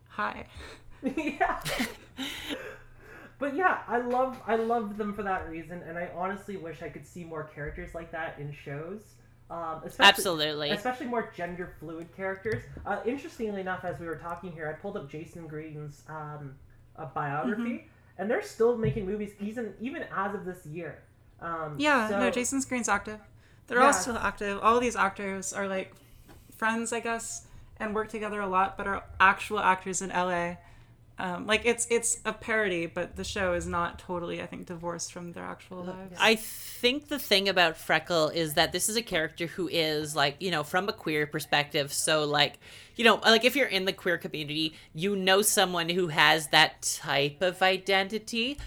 hi. 0.08 0.46
yeah. 1.18 1.60
but 3.38 3.56
yeah, 3.56 3.80
I 3.88 3.98
love 4.00 4.38
I 4.48 4.56
love 4.56 4.98
them 4.98 5.14
for 5.14 5.24
that 5.24 5.50
reason, 5.50 5.82
and 5.88 5.98
I 5.98 6.10
honestly 6.16 6.58
wish 6.58 6.82
I 6.82 6.90
could 6.90 7.06
see 7.06 7.24
more 7.24 7.44
characters 7.56 7.94
like 7.94 8.12
that 8.12 8.38
in 8.40 8.52
shows. 8.54 9.02
Um, 9.50 9.82
especially, 9.84 10.10
Absolutely. 10.10 10.70
especially 10.72 11.08
more 11.08 11.32
gender 11.36 11.74
fluid 11.80 12.08
characters. 12.16 12.62
Uh, 12.86 13.00
interestingly 13.06 13.62
enough, 13.62 13.84
as 13.84 14.00
we 14.00 14.06
were 14.06 14.18
talking 14.18 14.52
here, 14.52 14.68
I 14.70 14.74
pulled 14.80 14.96
up 14.96 15.10
Jason 15.10 15.48
Green's 15.48 16.04
um, 16.08 16.56
a 16.98 17.06
biography, 17.08 17.62
Mm-hmm. 17.64 18.22
and 18.22 18.30
they're 18.30 18.44
still 18.44 18.78
making 18.78 19.06
movies 19.06 19.32
even 19.40 19.74
even 19.82 20.04
as 20.16 20.36
of 20.36 20.46
this 20.46 20.66
year. 20.66 21.00
Um, 21.42 21.76
Yeah, 21.80 22.10
so- 22.10 22.20
no, 22.20 22.30
Jason 22.30 22.62
Green's 22.68 22.90
active. 22.90 23.20
They're 23.70 23.82
all 23.82 23.94
still 23.94 24.18
active. 24.18 24.60
All 24.62 24.80
these 24.80 24.96
actors 24.96 25.54
are 25.54 25.68
like 25.68 25.94
friends, 26.58 26.92
I 26.92 27.00
guess, 27.00 27.48
and 27.78 27.96
work 27.96 28.10
together 28.10 28.42
a 28.42 28.48
lot, 28.48 28.78
but 28.78 28.88
are 28.88 29.04
actual 29.20 29.60
actors 29.60 30.02
in 30.02 30.10
LA. 30.10 30.56
Um, 31.20 31.48
like 31.48 31.64
it's 31.66 31.86
it's 31.90 32.20
a 32.24 32.32
parody, 32.32 32.86
but 32.86 33.18
the 33.18 33.26
show 33.26 33.54
is 33.54 33.68
not 33.68 34.00
totally, 34.00 34.42
I 34.42 34.46
think, 34.46 34.68
divorced 34.68 35.12
from 35.12 35.34
their 35.34 35.44
actual 35.44 35.84
lives. 35.84 36.18
I 36.18 36.36
think 36.36 37.10
the 37.10 37.20
thing 37.20 37.50
about 37.50 37.76
Freckle 37.76 38.30
is 38.30 38.54
that 38.54 38.72
this 38.72 38.88
is 38.88 38.96
a 38.96 39.02
character 39.02 39.46
who 39.46 39.68
is 39.68 40.16
like, 40.16 40.38
you 40.40 40.50
know, 40.50 40.64
from 40.64 40.88
a 40.88 40.94
queer 40.94 41.28
perspective. 41.28 41.92
So 41.92 42.24
like, 42.24 42.58
you 42.96 43.04
know, 43.04 43.16
like 43.18 43.44
if 43.44 43.58
you're 43.58 43.68
in 43.68 43.84
the 43.84 43.92
queer 43.92 44.18
community, 44.18 44.76
you 44.94 45.14
know 45.18 45.42
someone 45.42 45.90
who 45.90 46.08
has 46.08 46.48
that 46.48 46.82
type 46.84 47.42
of 47.42 47.62
identity. 47.62 48.58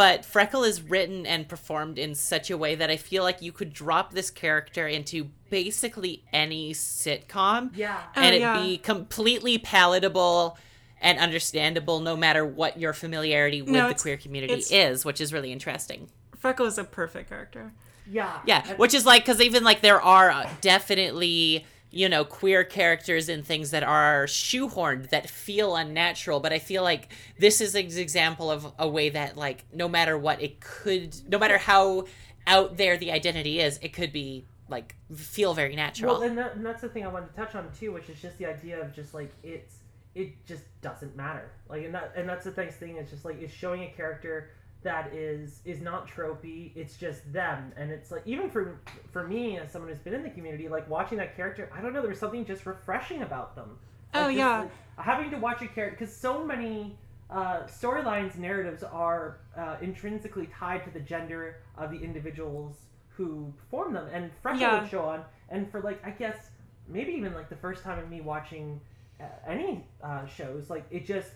But 0.00 0.24
Freckle 0.24 0.64
is 0.64 0.80
written 0.80 1.26
and 1.26 1.46
performed 1.46 1.98
in 1.98 2.14
such 2.14 2.50
a 2.50 2.56
way 2.56 2.74
that 2.74 2.88
I 2.88 2.96
feel 2.96 3.22
like 3.22 3.42
you 3.42 3.52
could 3.52 3.70
drop 3.70 4.14
this 4.14 4.30
character 4.30 4.88
into 4.88 5.24
basically 5.50 6.24
any 6.32 6.72
sitcom 6.72 7.76
Yeah. 7.76 8.00
Oh, 8.16 8.20
and 8.22 8.28
it'd 8.28 8.40
yeah. 8.40 8.62
be 8.62 8.78
completely 8.78 9.58
palatable 9.58 10.56
and 11.02 11.18
understandable 11.18 12.00
no 12.00 12.16
matter 12.16 12.46
what 12.46 12.80
your 12.80 12.94
familiarity 12.94 13.60
with 13.60 13.74
No, 13.74 13.88
the 13.88 13.94
queer 13.94 14.16
community 14.16 14.54
is, 14.74 15.04
which 15.04 15.20
is 15.20 15.34
really 15.34 15.52
interesting. 15.52 16.08
Freckle 16.34 16.64
is 16.64 16.78
a 16.78 16.84
perfect 16.84 17.28
character. 17.28 17.74
Yeah. 18.10 18.40
Yeah, 18.46 18.66
which 18.76 18.94
is 18.94 19.04
like 19.04 19.26
because 19.26 19.42
even 19.42 19.64
like 19.64 19.82
there 19.82 20.00
are 20.00 20.30
uh, 20.30 20.48
definitely 20.62 21.66
you 21.90 22.08
know 22.08 22.24
queer 22.24 22.64
characters 22.64 23.28
and 23.28 23.44
things 23.44 23.70
that 23.70 23.82
are 23.82 24.26
shoehorned 24.26 25.10
that 25.10 25.28
feel 25.28 25.76
unnatural, 25.76 26.40
but 26.40 26.52
I 26.52 26.58
feel 26.58 26.82
like 26.82 27.12
this 27.38 27.60
is 27.60 27.74
an 27.74 27.86
example 27.86 28.50
of 28.50 28.72
a 28.78 28.88
way 28.88 29.10
that 29.10 29.36
like 29.36 29.64
no 29.72 29.88
matter 29.88 30.16
what 30.16 30.40
it 30.42 30.60
could, 30.60 31.16
no 31.28 31.38
matter 31.38 31.58
how 31.58 32.06
out 32.46 32.76
there 32.76 32.96
the 32.96 33.12
identity 33.12 33.60
is, 33.60 33.78
it 33.82 33.92
could 33.92 34.12
be 34.12 34.44
like 34.68 34.94
feel 35.14 35.54
very 35.54 35.74
natural. 35.74 36.14
Well, 36.14 36.22
and, 36.22 36.38
that, 36.38 36.54
and 36.54 36.64
that's 36.64 36.80
the 36.80 36.88
thing 36.88 37.04
I 37.04 37.08
wanted 37.08 37.34
to 37.34 37.36
touch 37.36 37.54
on 37.54 37.68
too, 37.78 37.92
which 37.92 38.08
is 38.08 38.20
just 38.20 38.38
the 38.38 38.46
idea 38.46 38.80
of 38.80 38.94
just 38.94 39.14
like 39.14 39.32
it's 39.42 39.76
it 40.14 40.46
just 40.46 40.64
doesn't 40.82 41.16
matter. 41.16 41.50
Like, 41.68 41.84
and 41.84 41.94
that 41.94 42.12
and 42.16 42.28
that's 42.28 42.44
the 42.44 42.52
nice 42.52 42.76
thing. 42.76 42.96
It's 42.96 43.10
just 43.10 43.24
like 43.24 43.40
it's 43.40 43.52
showing 43.52 43.82
a 43.82 43.88
character 43.88 44.50
that 44.82 45.12
is 45.12 45.60
is 45.64 45.80
not 45.80 46.08
tropey. 46.08 46.72
It's 46.74 46.96
just 46.96 47.30
them, 47.32 47.72
and 47.76 47.90
it's 47.90 48.10
like 48.10 48.22
even 48.26 48.50
for 48.50 48.80
for 49.12 49.26
me 49.26 49.58
as 49.58 49.70
someone 49.72 49.90
who's 49.90 49.98
been 50.00 50.14
in 50.14 50.22
the 50.22 50.30
community, 50.30 50.68
like 50.68 50.88
watching 50.88 51.18
that 51.18 51.36
character, 51.36 51.70
I 51.76 51.80
don't 51.80 51.92
know, 51.92 52.00
there 52.00 52.10
was 52.10 52.18
something 52.18 52.44
just 52.44 52.64
refreshing 52.66 53.22
about 53.22 53.54
them. 53.56 53.78
Like, 54.14 54.22
Oh, 54.22 54.26
just, 54.26 54.36
yeah. 54.38 54.58
like, 54.60 54.70
having 54.96 55.30
to 55.30 55.36
watch 55.36 55.62
a 55.62 55.68
character 55.68 55.96
because 55.98 56.14
so 56.14 56.44
many. 56.44 56.96
Uh, 57.32 57.62
storylines 57.68 58.36
narratives 58.36 58.82
are 58.82 59.38
uh, 59.56 59.76
intrinsically 59.80 60.48
tied 60.52 60.82
to 60.82 60.90
the 60.90 60.98
gender 60.98 61.58
of 61.78 61.92
the 61.92 61.96
individuals 61.96 62.86
who 63.10 63.54
perform 63.56 63.92
them 63.92 64.08
and 64.12 64.32
Freckle 64.42 64.58
Yeah. 64.62 64.80
would 64.80 64.90
show 64.90 65.02
on 65.04 65.22
and 65.48 65.70
for 65.70 65.80
like 65.80 66.04
I 66.04 66.10
guess 66.10 66.50
maybe 66.88 67.12
even 67.12 67.32
like 67.32 67.48
the 67.48 67.54
first 67.54 67.84
time 67.84 68.00
of 68.00 68.10
me 68.10 68.20
watching 68.20 68.80
uh, 69.20 69.26
any 69.46 69.86
uh, 70.02 70.26
shows 70.26 70.70
like 70.70 70.84
it 70.90 71.06
just 71.06 71.30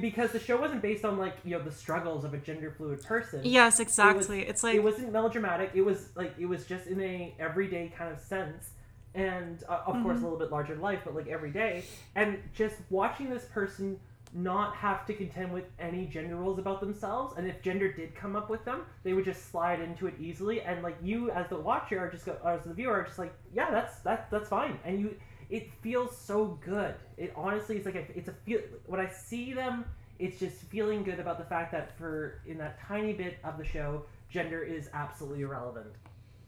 because 0.00 0.32
the 0.32 0.40
show 0.40 0.60
wasn't 0.60 0.82
based 0.82 1.04
on 1.04 1.18
like 1.18 1.36
you 1.44 1.56
know 1.56 1.62
the 1.62 1.72
struggles 1.72 2.24
of 2.24 2.34
a 2.34 2.38
gender 2.38 2.70
fluid 2.76 3.02
person. 3.02 3.40
Yes, 3.44 3.80
exactly. 3.80 4.42
it's 4.42 4.62
like 4.62 4.74
it 4.76 4.82
wasn't 4.82 5.12
melodramatic. 5.12 5.70
It 5.74 5.82
was 5.82 6.08
like 6.16 6.34
it 6.38 6.46
was 6.46 6.66
just 6.66 6.86
in 6.86 7.00
a 7.00 7.34
everyday 7.38 7.92
kind 7.96 8.12
of 8.12 8.20
sense. 8.20 8.70
And 9.14 9.62
uh, 9.68 9.80
of 9.86 9.94
Mm-hmm. 9.94 10.02
course 10.02 10.20
a 10.20 10.22
little 10.22 10.38
bit 10.38 10.50
larger 10.50 10.76
life 10.76 11.00
but 11.04 11.14
like 11.14 11.28
every 11.28 11.50
day. 11.50 11.84
And 12.14 12.38
just 12.54 12.76
watching 12.90 13.30
this 13.30 13.44
person 13.46 13.98
not 14.34 14.76
have 14.76 15.06
to 15.06 15.14
contend 15.14 15.50
with 15.52 15.64
any 15.78 16.04
gender 16.06 16.36
roles 16.36 16.58
about 16.58 16.80
themselves 16.80 17.32
and 17.38 17.48
if 17.48 17.62
gender 17.62 17.90
did 17.90 18.14
come 18.14 18.36
up 18.36 18.50
with 18.50 18.62
them 18.66 18.82
they 19.02 19.14
would 19.14 19.24
just 19.24 19.50
slide 19.50 19.80
into 19.80 20.06
it 20.06 20.14
easily. 20.20 20.60
And 20.62 20.82
like 20.82 20.96
you 21.02 21.30
as 21.30 21.48
the 21.48 21.56
watcher 21.58 21.98
are 21.98 22.10
just 22.10 22.26
go, 22.26 22.36
as 22.44 22.64
the 22.64 22.74
viewer 22.74 22.92
are 23.00 23.04
just 23.04 23.18
like 23.18 23.32
yeah 23.54 23.70
that's 23.70 24.00
that 24.00 24.30
that's 24.30 24.48
fine. 24.48 24.78
And 24.84 25.00
you 25.00 25.16
it 25.50 25.70
feels 25.82 26.16
so 26.16 26.58
good. 26.64 26.94
It 27.16 27.32
honestly 27.34 27.78
is 27.78 27.86
like 27.86 27.94
a, 27.94 28.04
it's 28.16 28.28
a 28.28 28.34
feel 28.44 28.60
when 28.86 29.00
i 29.00 29.08
see 29.08 29.52
them 29.52 29.84
it's 30.18 30.38
just 30.38 30.56
feeling 30.56 31.02
good 31.02 31.20
about 31.20 31.38
the 31.38 31.44
fact 31.44 31.72
that 31.72 31.96
for 31.96 32.40
in 32.46 32.58
that 32.58 32.80
tiny 32.80 33.12
bit 33.12 33.38
of 33.44 33.56
the 33.56 33.64
show 33.64 34.04
gender 34.30 34.62
is 34.62 34.90
absolutely 34.92 35.42
irrelevant. 35.42 35.86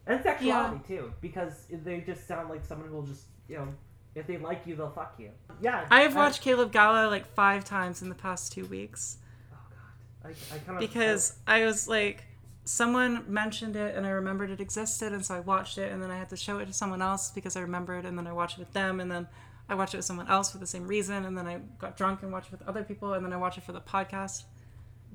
And 0.07 0.23
sexuality 0.23 0.81
too 0.87 1.13
because 1.21 1.67
they 1.71 2.01
just 2.01 2.27
sound 2.27 2.49
like 2.49 2.65
someone 2.65 2.89
who 2.89 2.95
will 2.97 3.07
just 3.07 3.27
you 3.49 3.57
know 3.57 3.69
if 4.15 4.27
they 4.27 4.39
like 4.39 4.67
you 4.67 4.75
they'll 4.75 4.91
fuck 4.91 5.15
you. 5.19 5.31
Yeah. 5.61 5.87
I 5.91 6.01
have 6.01 6.17
watched 6.17 6.43
Caleb 6.43 6.73
Gallo 6.73 7.09
like 7.09 7.27
five 7.35 7.65
times 7.65 8.03
in 8.03 8.09
the 8.09 8.15
past 8.15 8.53
two 8.53 8.65
weeks. 8.67 9.19
Oh 9.53 9.57
god. 9.71 10.35
I, 10.51 10.55
I 10.55 10.59
kind 10.59 10.71
of 10.71 10.81
because 10.81 11.39
I 11.47 11.65
was 11.65 11.87
like, 11.87 12.25
someone 12.65 13.25
mentioned 13.27 13.77
it 13.77 13.97
and 13.97 14.07
I 14.07 14.11
remembered 14.11 14.51
it 14.51 14.61
existed, 14.61 15.13
and 15.13 15.25
so 15.25 15.35
I 15.35 15.41
watched 15.41 15.79
it, 15.79 15.93
and 15.93 16.03
then 16.03 16.11
I 16.11 16.19
had 16.19 16.29
to 16.31 16.37
show 16.37 16.59
it 16.59 16.67
to 16.67 16.73
someone 16.73 17.03
else 17.03 17.31
because 17.31 17.57
I 17.57 17.61
remembered, 17.61 18.05
and 18.05 18.17
then 18.17 18.27
I 18.27 18.33
watched 18.33 18.59
it 18.59 18.61
with 18.61 18.73
them, 18.73 19.01
and 19.01 19.11
then 19.11 19.27
I 19.69 19.75
watched 19.75 19.95
it 19.95 19.99
with 19.99 20.07
someone 20.07 20.29
else 20.29 20.51
for 20.53 20.59
the 20.59 20.67
same 20.67 20.87
reason, 20.87 21.25
and 21.25 21.37
then 21.37 21.47
I 21.47 21.61
got 21.79 21.97
drunk 21.97 22.23
and 22.23 22.33
watched 22.33 22.49
it 22.49 22.59
with 22.59 22.69
other 22.69 22.83
people, 22.83 23.15
and 23.15 23.25
then 23.25 23.33
I 23.33 23.37
watched 23.37 23.59
it 23.59 23.65
for 23.65 23.73
the 23.73 23.81
podcast. 23.81 24.45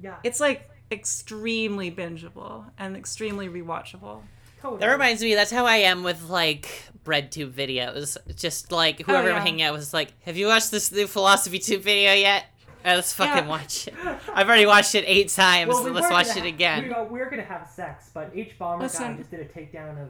yeah 0.01 0.15
It's 0.23 0.39
like 0.39 0.69
extremely 0.91 1.91
bingeable 1.91 2.65
and 2.77 2.95
extremely 2.95 3.47
rewatchable. 3.49 4.21
totally. 4.61 4.79
That 4.79 4.91
reminds 4.91 5.21
me, 5.21 5.35
that's 5.35 5.51
how 5.51 5.65
I 5.65 5.77
am 5.77 6.03
with 6.03 6.29
like 6.29 6.89
BreadTube 7.03 7.51
videos. 7.51 8.17
Just 8.35 8.71
like 8.71 9.01
whoever 9.01 9.27
oh, 9.27 9.31
yeah. 9.31 9.37
I'm 9.37 9.41
hanging 9.41 9.61
out 9.61 9.73
with 9.73 9.81
is 9.81 9.93
like, 9.93 10.13
"Have 10.23 10.37
you 10.37 10.47
watched 10.47 10.71
this 10.71 10.91
new 10.91 11.07
Philosophy 11.07 11.59
Tube 11.59 11.81
video 11.81 12.13
yet?" 12.13 12.45
Uh, 12.85 12.89
let's 12.95 13.13
fucking 13.13 13.43
Yeah. 13.45 13.49
watch 13.49 13.87
it. 13.87 13.93
I've 14.33 14.47
already 14.47 14.65
watched 14.65 14.93
it 14.95 15.03
eight 15.07 15.29
times. 15.29 15.69
Well, 15.69 15.83
we 15.83 15.89
let's 15.91 16.11
watch 16.11 16.27
it 16.35 16.41
ha- 16.43 16.45
again. 16.47 16.83
We, 16.83 16.89
were- 16.89 17.03
we 17.05 17.19
were 17.19 17.29
gonna 17.29 17.41
have 17.43 17.67
sex, 17.69 18.11
but 18.13 18.33
hbomberguy 18.35 18.81
Listen. 18.81 19.17
just 19.17 19.31
did 19.31 19.39
a 19.41 19.45
takedown 19.45 20.01
of 20.01 20.09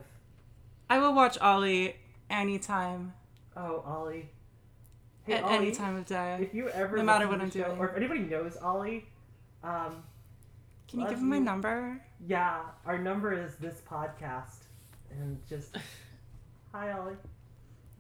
I 0.90 1.00
will 1.00 1.14
watch 1.14 1.38
Ollie 1.40 1.96
anytime, 2.30 3.14
oh 3.58 3.84
Ollie. 3.86 4.30
Hey, 5.26 5.34
at 5.34 5.44
Ollie, 5.44 5.56
any 5.56 5.72
time 5.72 5.96
of 5.96 6.06
day. 6.06 6.38
If 6.42 6.54
you 6.54 6.70
ever 6.70 6.98
no 6.98 7.04
matter 7.04 7.28
what 7.28 7.42
I'm 7.42 7.50
show- 7.50 7.64
doing. 7.66 7.78
or 7.80 7.90
if 7.90 7.96
anybody 7.98 8.20
knows 8.20 8.58
Ollie, 8.58 9.06
um, 9.64 10.04
Can 10.88 11.00
you 11.00 11.08
give 11.10 11.18
him 11.20 11.30
my 11.30 11.40
number? 11.40 12.00
yeah, 12.28 12.60
our 12.86 12.98
number 13.00 13.34
is 13.34 13.56
this 13.56 13.82
podcast, 13.90 14.58
and 15.12 15.40
just 15.50 15.76
hi 16.72 16.92
Ollie. 16.92 17.16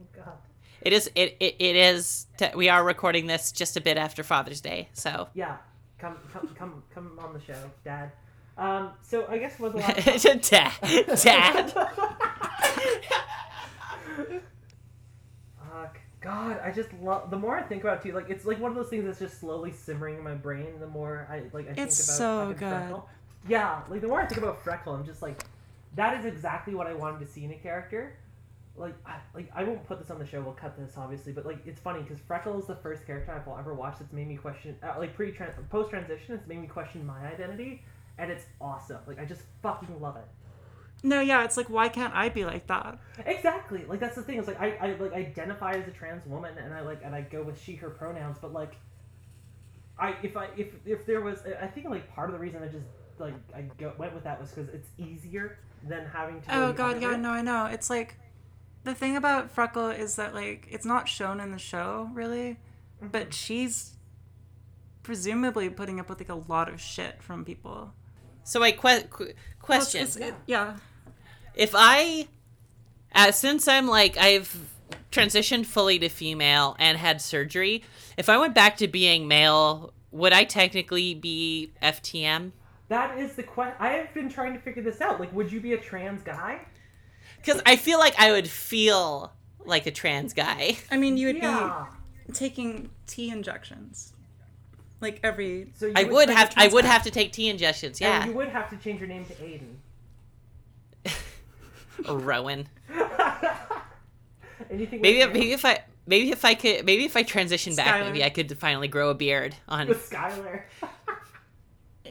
Oh 0.01 0.05
God. 0.15 0.33
It 0.81 0.93
is. 0.93 1.09
It. 1.15 1.37
It, 1.39 1.55
it 1.59 1.75
is. 1.75 2.27
T- 2.37 2.47
we 2.55 2.69
are 2.69 2.83
recording 2.83 3.27
this 3.27 3.51
just 3.51 3.77
a 3.77 3.81
bit 3.81 3.97
after 3.97 4.23
Father's 4.23 4.61
Day, 4.61 4.89
so. 4.93 5.29
Yeah, 5.33 5.57
come 5.97 6.17
come 6.31 6.49
come 6.57 6.83
come 6.93 7.19
on 7.19 7.33
the 7.33 7.41
show, 7.41 7.71
Dad. 7.83 8.11
Um, 8.57 8.91
so 9.01 9.25
I 9.27 9.37
guess 9.37 9.59
was 9.59 9.73
the 9.73 9.77
last. 9.79 10.49
Dad. 10.49 10.73
Dad. 11.21 11.71
Fuck. 15.71 15.99
God, 16.21 16.59
I 16.63 16.71
just 16.71 16.91
love. 17.01 17.29
The 17.29 17.37
more 17.37 17.55
I 17.57 17.61
think 17.61 17.83
about 17.83 17.97
it, 17.97 18.03
too, 18.09 18.15
like 18.15 18.29
it's 18.29 18.45
like 18.45 18.59
one 18.59 18.71
of 18.71 18.77
those 18.77 18.89
things 18.89 19.05
that's 19.05 19.19
just 19.19 19.39
slowly 19.39 19.71
simmering 19.71 20.15
in 20.17 20.23
my 20.23 20.33
brain. 20.33 20.79
The 20.79 20.87
more 20.87 21.27
I 21.29 21.41
like, 21.55 21.69
I 21.69 21.73
think 21.73 21.77
about 21.77 21.87
It's 21.87 22.03
so 22.03 22.53
fucking 22.53 22.57
good. 22.57 22.69
Freckle. 22.69 23.09
Yeah, 23.47 23.81
like 23.89 24.01
the 24.01 24.07
more 24.07 24.21
I 24.21 24.25
think 24.25 24.41
about 24.41 24.63
Freckle, 24.63 24.95
I'm 24.95 25.05
just 25.05 25.21
like, 25.21 25.43
that 25.95 26.17
is 26.17 26.25
exactly 26.25 26.73
what 26.73 26.87
I 26.87 26.93
wanted 26.93 27.19
to 27.19 27.27
see 27.31 27.43
in 27.45 27.51
a 27.51 27.55
character. 27.55 28.15
Like, 28.77 28.95
I, 29.05 29.17
like 29.33 29.49
I 29.55 29.63
won't 29.63 29.85
put 29.87 29.99
this 29.99 30.11
on 30.11 30.19
the 30.19 30.25
show. 30.25 30.41
We'll 30.41 30.53
cut 30.53 30.77
this, 30.77 30.97
obviously, 30.97 31.31
but 31.31 31.45
like 31.45 31.65
it's 31.65 31.79
funny 31.79 32.01
because 32.01 32.19
Freckle 32.19 32.59
is 32.59 32.65
the 32.65 32.75
first 32.75 33.05
character 33.05 33.31
I've 33.31 33.59
ever 33.59 33.73
watched 33.73 33.99
that's 33.99 34.11
made 34.11 34.27
me 34.27 34.35
question, 34.35 34.75
uh, 34.83 34.95
like 34.99 35.15
pre 35.15 35.31
trans 35.31 35.53
post 35.69 35.89
transition, 35.89 36.35
it's 36.35 36.47
made 36.47 36.61
me 36.61 36.67
question 36.67 37.05
my 37.05 37.25
identity, 37.25 37.83
and 38.17 38.29
it's 38.29 38.45
awesome. 38.59 38.99
Like 39.07 39.19
I 39.19 39.25
just 39.25 39.43
fucking 39.61 40.01
love 40.01 40.17
it. 40.17 40.25
No, 41.03 41.21
yeah, 41.21 41.43
it's 41.43 41.55
like 41.55 41.69
why 41.69 41.87
can't 41.87 42.13
I 42.15 42.29
be 42.29 42.45
like 42.45 42.67
that? 42.67 42.97
Exactly. 43.25 43.85
Like 43.87 43.99
that's 43.99 44.15
the 44.15 44.23
thing. 44.23 44.39
It's 44.39 44.47
like 44.47 44.59
I, 44.59 44.71
I 44.81 44.93
like 44.95 45.13
identify 45.13 45.73
as 45.73 45.87
a 45.87 45.91
trans 45.91 46.25
woman 46.25 46.57
and 46.57 46.73
I 46.73 46.81
like 46.81 47.01
and 47.03 47.13
I 47.13 47.21
go 47.21 47.43
with 47.43 47.61
she 47.61 47.75
her 47.75 47.89
pronouns, 47.89 48.37
but 48.41 48.53
like 48.53 48.75
I 49.99 50.15
if 50.23 50.35
I 50.35 50.49
if 50.57 50.73
if 50.85 51.05
there 51.05 51.21
was 51.21 51.39
I 51.61 51.67
think 51.67 51.87
like 51.89 52.11
part 52.13 52.29
of 52.29 52.33
the 52.33 52.39
reason 52.39 52.63
I 52.63 52.67
just 52.67 52.85
like 53.19 53.33
I 53.55 53.61
go, 53.77 53.93
went 53.97 54.13
with 54.13 54.23
that 54.23 54.41
was 54.41 54.51
because 54.51 54.73
it's 54.73 54.89
easier 54.97 55.59
than 55.87 56.05
having 56.05 56.41
to. 56.41 56.57
Oh 56.57 56.73
god, 56.73 57.01
yeah, 57.01 57.11
way. 57.11 57.17
no, 57.17 57.29
I 57.29 57.41
know. 57.41 57.67
It's 57.67 57.89
like 57.89 58.17
the 58.85 58.95
thing 58.95 59.17
about 59.17 59.51
Freckle 59.51 59.89
is 59.89 60.15
that 60.15 60.33
like 60.33 60.67
it's 60.71 60.85
not 60.85 61.09
shown 61.09 61.39
in 61.39 61.51
the 61.51 61.59
show 61.59 62.09
really, 62.13 62.57
Mm-hmm. 63.01 63.07
but 63.09 63.33
she's 63.33 63.91
presumably 65.03 65.69
putting 65.69 65.99
up 65.99 66.09
with 66.09 66.19
like 66.19 66.29
a 66.29 66.35
lot 66.51 66.69
of 66.69 66.79
shit 66.79 67.21
from 67.21 67.43
people. 67.45 67.93
So, 68.43 68.63
I 68.63 68.71
que- 68.71 69.03
qu- 69.09 69.33
question: 69.59 70.01
it's- 70.03 70.15
it- 70.15 70.35
yeah. 70.47 70.77
If 71.55 71.71
I, 71.73 72.27
uh, 73.13 73.31
since 73.31 73.67
I'm 73.67 73.87
like 73.87 74.17
I've 74.17 74.55
transitioned 75.11 75.65
fully 75.65 75.99
to 75.99 76.09
female 76.09 76.75
and 76.79 76.97
had 76.97 77.21
surgery, 77.21 77.83
if 78.17 78.29
I 78.29 78.37
went 78.37 78.53
back 78.53 78.77
to 78.77 78.87
being 78.87 79.27
male, 79.27 79.93
would 80.11 80.33
I 80.33 80.43
technically 80.43 81.13
be 81.15 81.71
FTM? 81.81 82.51
That 82.89 83.17
is 83.17 83.35
the 83.35 83.43
question. 83.43 83.75
I 83.79 83.89
have 83.93 84.13
been 84.13 84.29
trying 84.29 84.53
to 84.53 84.59
figure 84.59 84.83
this 84.83 85.01
out. 85.01 85.19
Like, 85.19 85.33
would 85.33 85.51
you 85.51 85.59
be 85.59 85.73
a 85.73 85.77
trans 85.77 86.21
guy? 86.21 86.61
Because 87.45 87.61
I 87.65 87.75
feel 87.75 87.99
like 87.99 88.15
I 88.19 88.31
would 88.31 88.47
feel 88.47 89.31
like 89.65 89.85
a 89.85 89.91
trans 89.91 90.33
guy. 90.33 90.77
I 90.91 90.97
mean, 90.97 91.15
you 91.17 91.27
would 91.27 91.37
Yeah. 91.37 91.85
be 92.27 92.33
taking 92.33 92.89
T 93.07 93.29
injections. 93.29 94.13
Like 95.01 95.19
every 95.23 95.67
So 95.75 95.85
you 95.87 95.93
I 95.95 96.03
would 96.05 96.29
like 96.29 96.29
a 96.29 96.33
have. 96.39 96.53
I 96.57 96.67
would 96.69 96.83
guy. 96.85 96.91
have 96.91 97.03
to 97.03 97.11
take 97.11 97.31
T 97.31 97.47
injections. 97.49 98.01
And 98.01 98.23
Yeah, 98.23 98.25
you 98.25 98.33
would 98.33 98.49
have 98.49 98.69
to 98.71 98.77
change 98.77 98.99
your 98.99 99.07
name 99.09 99.25
to 99.25 99.33
Aiden. 99.35 99.75
Rowan. 102.25 102.67
Anything 104.71 105.01
Maybe. 105.01 105.19
with 105.19 105.33
Maybe 105.33 105.51
if 105.51 105.65
I. 105.65 105.79
Maybe 106.07 106.31
if 106.31 106.45
I 106.45 106.53
could. 106.55 106.85
Maybe 106.85 107.05
if 107.05 107.15
I 107.17 107.23
transition 107.23 107.75
back, 107.75 108.01
maybe 108.05 108.23
I 108.23 108.29
could 108.29 108.57
finally 108.57 108.87
grow 108.87 109.09
a 109.09 109.13
beard 109.15 109.55
on. 109.67 109.87
with 109.87 110.07
Skylar. 110.09 110.63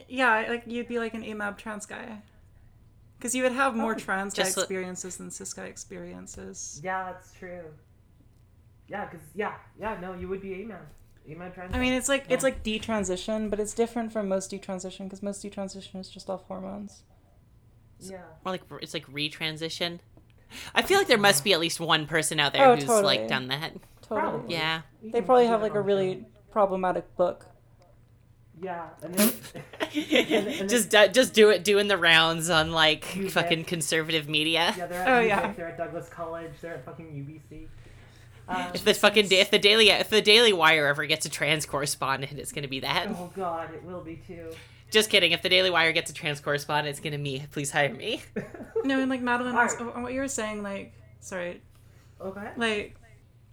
Yeah, 0.07 0.45
like 0.49 0.63
you'd 0.67 0.87
be 0.87 0.99
like 0.99 1.13
an 1.13 1.23
AMAB 1.23 1.57
trans 1.57 1.85
guy. 1.85 2.21
Because 3.25 3.33
you 3.33 3.41
would 3.41 3.53
have 3.53 3.75
more 3.75 3.93
Oh, 3.93 3.97
trans 3.97 4.35
guy 4.35 4.43
just 4.43 4.55
experiences 4.55 5.17
than 5.17 5.31
cis 5.31 5.51
guy 5.51 5.65
experiences. 5.65 6.79
yeah, 6.83 7.11
that's 7.11 7.33
true. 7.33 7.63
Yeah, 8.87 9.05
because 9.05 9.25
yeah, 9.33 9.55
yeah, 9.79 9.97
no, 9.99 10.13
you 10.13 10.27
would 10.27 10.41
be 10.41 10.53
Amen. 10.53 10.77
Amen 11.27 11.51
trans. 11.51 11.73
I 11.73 11.79
mean, 11.79 11.93
it's 11.93 12.07
like 12.07 12.25
it's 12.29 12.43
Yeah. 12.43 12.49
like 12.49 12.61
detransition, 12.63 13.49
but 13.49 13.59
it's 13.59 13.73
different 13.73 14.13
from 14.13 14.27
most 14.29 14.51
detransition 14.51 15.05
because 15.05 15.23
most 15.23 15.43
detransition 15.43 15.99
is 15.99 16.07
just 16.11 16.29
off 16.29 16.43
hormones. 16.43 17.01
yeah. 17.99 18.17
More 18.45 18.51
like 18.53 18.61
it's 18.83 18.93
like 18.93 19.07
retransition. 19.11 20.01
I 20.75 20.83
feel 20.83 20.99
like 20.99 21.07
there 21.07 21.17
must 21.17 21.43
be 21.43 21.51
at 21.53 21.59
least 21.59 21.79
one 21.79 22.05
person 22.05 22.39
out 22.39 22.53
there 22.53 22.67
Oh, 22.67 22.75
who's 22.75 22.85
totally. 22.85 23.17
like 23.17 23.27
done 23.27 23.47
that. 23.47 23.71
Totally. 24.03 24.53
Yeah. 24.53 24.81
They 25.01 25.23
probably 25.23 25.47
have 25.47 25.63
like 25.63 25.73
a 25.73 25.81
really 25.81 26.27
problematic 26.51 27.15
book. 27.17 27.47
Yeah, 28.61 28.87
and 29.03 29.13
then 29.13 29.33
and 30.59 30.69
just 30.69 30.89
do, 30.89 31.07
just 31.09 31.33
do 31.33 31.49
it 31.49 31.63
doing 31.63 31.87
the 31.87 31.97
rounds 31.97 32.49
on 32.49 32.71
like 32.71 33.15
You 33.15 33.29
fucking 33.29 33.65
conservative 33.65 34.29
media. 34.29 34.73
yeah, 34.77 34.85
they're 34.87 35.01
at 35.01 35.07
Oh, 35.07 35.21
UVic, 35.21 35.27
yeah. 35.27 35.51
they're 35.53 35.67
at 35.67 35.77
Douglas 35.77 36.07
College, 36.09 36.51
they're 36.61 36.75
at 36.75 36.85
fucking 36.85 37.05
UBC. 37.51 37.67
Um, 38.47 38.71
If 38.73 38.85
the 38.85 38.93
fucking 38.93 39.27
if 39.31 39.51
the 39.51 39.59
daily 39.59 39.89
if 39.89 40.09
the 40.09 40.21
Daily 40.21 40.53
Wire 40.53 40.87
ever 40.87 41.05
gets 41.05 41.25
a 41.25 41.29
trans 41.29 41.65
correspondent, 41.65 42.37
it's 42.39 42.51
gonna 42.51 42.67
be 42.67 42.79
that. 42.81 43.07
oh 43.09 43.31
god, 43.35 43.73
it 43.73 43.83
will 43.83 44.01
be 44.01 44.17
too. 44.27 44.51
Just 44.91 45.09
kidding. 45.09 45.31
If 45.31 45.41
the 45.41 45.49
Daily 45.49 45.69
Wire 45.71 45.91
gets 45.91 46.11
a 46.11 46.13
trans 46.13 46.39
correspondent, 46.39 46.89
it's 46.91 46.99
gonna 46.99 47.17
be 47.17 47.39
me. 47.39 47.45
Please 47.51 47.71
hire 47.71 47.93
me. 47.93 48.21
No, 48.85 48.99
and 49.01 49.09
like 49.09 49.21
Madeline, 49.21 49.55
was, 49.55 49.73
Alright. 49.75 49.93
oh, 49.97 50.01
what 50.03 50.13
you 50.13 50.19
were 50.19 50.27
saying, 50.27 50.61
like, 50.61 50.93
sorry, 51.19 51.59
okay. 52.21 52.49
like, 52.55 52.95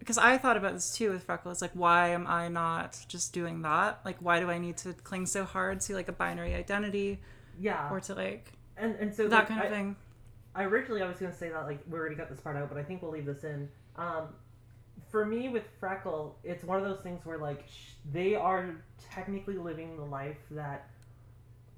because 0.02 0.18
I 0.18 0.36
thought 0.38 0.56
about 0.56 0.74
this 0.74 0.94
too 0.96 1.10
with 1.10 1.24
Freckle. 1.24 1.52
It's 1.52 1.62
like, 1.62 1.72
why 1.74 2.08
am 2.10 2.26
I 2.26 2.48
not 2.48 2.98
just 3.08 3.32
doing 3.32 3.62
that? 3.62 4.00
Like, 4.04 4.16
why 4.20 4.40
do 4.40 4.50
I 4.50 4.58
need 4.58 4.76
to 4.78 4.94
cling 4.94 5.26
so 5.26 5.44
hard 5.44 5.80
to 5.82 5.94
like 5.94 6.08
a 6.08 6.12
binary 6.12 6.54
identity 6.54 7.20
Yeah, 7.58 7.90
or 7.90 8.00
to 8.00 8.14
like 8.14 8.52
and 8.76 8.96
and 8.96 9.14
so 9.14 9.28
that 9.28 9.46
like, 9.46 9.48
kind 9.48 9.60
of 9.60 9.66
I, 9.66 9.70
thing? 9.70 9.96
I 10.54 10.64
originally 10.64 11.02
I 11.02 11.08
was 11.08 11.18
gonna 11.18 11.34
say 11.34 11.50
that 11.50 11.66
like 11.66 11.80
we 11.88 11.98
already 11.98 12.16
got 12.16 12.30
this 12.30 12.40
part 12.40 12.56
out, 12.56 12.68
but 12.68 12.78
I 12.78 12.82
think 12.84 13.02
we'll 13.02 13.12
leave 13.12 13.26
this 13.26 13.44
in. 13.44 13.68
Um, 13.96 14.28
for 15.10 15.24
me 15.26 15.48
with 15.48 15.64
Freckle, 15.80 16.38
it's 16.44 16.64
one 16.64 16.78
of 16.78 16.84
those 16.84 17.00
things 17.02 17.24
where 17.26 17.38
like 17.38 17.64
sh- 17.68 17.92
they 18.12 18.34
are 18.34 18.76
technically 19.10 19.56
living 19.58 19.96
the 19.96 20.04
life 20.04 20.38
that 20.52 20.90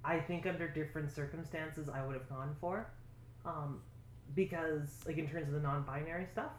I 0.04 0.20
think 0.20 0.46
under 0.46 0.68
different 0.68 1.10
circumstances 1.12 1.88
I 1.88 2.04
would 2.04 2.14
have 2.14 2.28
gone 2.28 2.56
for, 2.60 2.88
um, 3.44 3.82
because 4.34 5.00
like 5.06 5.18
in 5.18 5.28
terms 5.28 5.48
of 5.48 5.54
the 5.54 5.60
non-binary 5.60 6.26
stuff, 6.26 6.52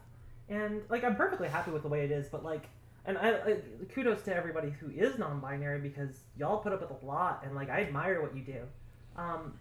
and 0.48 0.82
like 0.88 1.04
I'm 1.04 1.16
perfectly 1.16 1.48
happy 1.48 1.70
with 1.70 1.82
the 1.82 1.88
way 1.88 2.04
it 2.04 2.10
is, 2.10 2.28
but 2.28 2.44
like. 2.44 2.64
And 3.08 3.16
I, 3.18 3.34
I 3.34 3.56
kudos 3.94 4.22
to 4.22 4.34
everybody 4.34 4.68
who 4.68 4.90
is 4.90 5.16
non-binary 5.16 5.78
because 5.78 6.10
y'all 6.36 6.58
put 6.58 6.72
up 6.72 6.80
with 6.80 6.90
a 6.90 7.06
lot, 7.06 7.42
and 7.44 7.54
like 7.54 7.70
I 7.70 7.82
admire 7.82 8.20
what 8.20 8.34
you 8.34 8.42
do. 8.42 8.62
Um, 9.16 9.52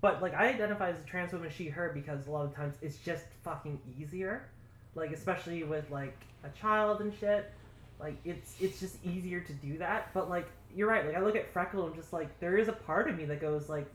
but 0.00 0.22
like 0.22 0.34
I 0.34 0.48
identify 0.48 0.90
as 0.90 0.98
a 0.98 1.04
trans 1.04 1.32
woman, 1.32 1.50
she, 1.50 1.68
her, 1.68 1.90
because 1.92 2.26
a 2.26 2.30
lot 2.30 2.44
of 2.44 2.54
times 2.54 2.74
it's 2.82 2.98
just 2.98 3.24
fucking 3.42 3.80
easier. 3.98 4.48
Like 4.94 5.12
especially 5.12 5.62
with 5.64 5.90
like 5.90 6.16
a 6.44 6.48
child 6.60 7.00
and 7.00 7.12
shit. 7.18 7.52
Like 7.98 8.16
it's 8.24 8.54
it's 8.60 8.78
just 8.80 9.04
easier 9.04 9.40
to 9.40 9.52
do 9.54 9.78
that. 9.78 10.12
But 10.14 10.30
like 10.30 10.48
you're 10.74 10.88
right. 10.88 11.04
Like 11.04 11.16
I 11.16 11.20
look 11.20 11.36
at 11.36 11.52
Freckle 11.52 11.86
and 11.86 11.94
just 11.94 12.12
like 12.12 12.38
there 12.40 12.56
is 12.56 12.68
a 12.68 12.72
part 12.72 13.08
of 13.08 13.16
me 13.16 13.24
that 13.24 13.40
goes 13.40 13.68
like 13.68 13.86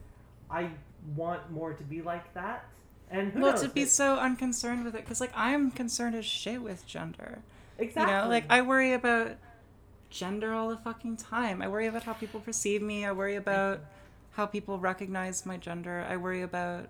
I 0.49 0.69
want 1.15 1.51
more 1.51 1.73
to 1.73 1.83
be 1.83 2.01
like 2.01 2.33
that. 2.33 2.65
And 3.13 3.31
who 3.31 3.39
well, 3.41 3.51
knows? 3.51 3.61
to 3.61 3.69
be 3.69 3.83
It- 3.83 3.89
so 3.89 4.17
unconcerned 4.17 4.83
with 4.83 4.95
it, 4.95 5.01
because 5.05 5.21
like 5.21 5.31
I'm 5.35 5.71
concerned 5.71 6.15
as 6.15 6.25
shit 6.25 6.61
with 6.61 6.85
gender. 6.85 7.39
exactly. 7.77 8.13
You 8.13 8.21
know, 8.21 8.27
like 8.27 8.45
I 8.49 8.61
worry 8.61 8.91
about 8.93 9.37
gender 10.09 10.53
all 10.53 10.69
the 10.69 10.77
fucking 10.77 11.17
time. 11.17 11.61
I 11.61 11.67
worry 11.67 11.87
about 11.87 12.03
how 12.03 12.13
people 12.13 12.39
perceive 12.41 12.81
me. 12.81 13.05
I 13.05 13.11
worry 13.11 13.35
about 13.35 13.81
how 14.31 14.45
people 14.47 14.79
recognize 14.79 15.45
my 15.45 15.57
gender. 15.57 16.05
I 16.09 16.17
worry 16.17 16.41
about 16.41 16.89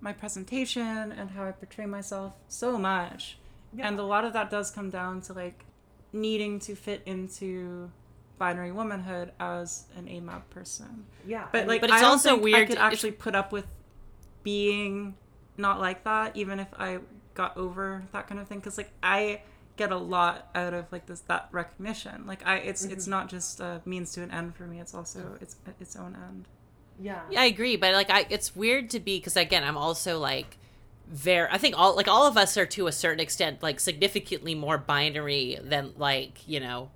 my 0.00 0.12
presentation 0.12 1.12
and 1.12 1.30
how 1.30 1.44
I 1.44 1.52
portray 1.52 1.86
myself 1.86 2.32
so 2.48 2.76
much. 2.76 3.38
Yeah. 3.72 3.86
And 3.88 3.98
a 3.98 4.02
lot 4.04 4.24
of 4.24 4.32
that 4.32 4.50
does 4.50 4.70
come 4.70 4.90
down 4.90 5.20
to 5.22 5.32
like 5.32 5.64
needing 6.12 6.58
to 6.60 6.74
fit 6.74 7.02
into 7.06 7.90
binary 8.38 8.72
womanhood 8.72 9.30
as 9.38 9.84
an 9.96 10.06
AMAB 10.06 10.42
person. 10.50 11.06
yeah. 11.24 11.46
But 11.52 11.68
like, 11.68 11.80
But 11.80 11.90
I 11.92 11.94
it's 11.94 12.02
don't 12.02 12.10
also 12.12 12.40
think 12.42 12.54
I 12.56 12.64
could 12.64 12.78
actually 12.78 13.12
put 13.12 13.34
up 13.36 13.52
with 13.52 13.66
being 14.42 15.14
not 15.56 15.80
like 15.80 16.04
that, 16.04 16.36
even 16.36 16.58
if 16.58 16.68
I 16.78 16.98
got 17.34 17.56
over 17.56 18.04
that 18.12 18.26
kind 18.26 18.40
of 18.40 18.48
thing. 18.48 18.58
Because 18.58 18.78
like 18.78 18.92
I 19.02 19.42
get 19.76 19.90
a 19.90 19.96
lot 19.96 20.48
out 20.54 20.74
of 20.74 20.90
like 20.92 21.06
this 21.06 21.20
that 21.20 21.48
recognition. 21.52 22.26
Like 22.26 22.46
I, 22.46 22.56
it's 22.56 22.84
it's 22.84 23.04
mm-hmm. 23.04 23.10
not 23.10 23.28
just 23.28 23.60
a 23.60 23.80
means 23.84 24.12
to 24.12 24.22
an 24.22 24.30
end 24.30 24.54
for 24.54 24.64
me. 24.64 24.80
It's 24.80 24.94
also 24.94 25.36
it's 25.40 25.56
its 25.80 25.96
own 25.96 26.14
end. 26.14 26.48
yeah. 27.00 27.20
Yeah, 27.30 27.40
I 27.40 27.44
agree, 27.46 27.76
but 27.76 27.94
like 27.94 28.10
I 28.10 28.26
it's 28.28 28.54
weird 28.54 28.90
to 28.90 29.00
be 29.00 29.18
because 29.18 29.36
again, 29.36 29.64
I'm 29.64 29.78
also 29.78 30.18
like 30.18 30.58
very 31.08 31.48
I 31.50 31.58
think 31.58 31.78
all 31.78 31.96
like 31.96 32.08
all 32.08 32.26
of 32.26 32.36
us 32.36 32.56
are 32.56 32.66
to 32.66 32.86
a 32.86 32.92
certain 32.92 33.20
extent 33.20 33.62
like 33.62 33.80
significantly 33.80 34.54
more 34.54 34.78
binary 34.78 35.58
than 35.62 35.92
like, 35.96 36.46
you 36.46 36.60
know, 36.60 36.90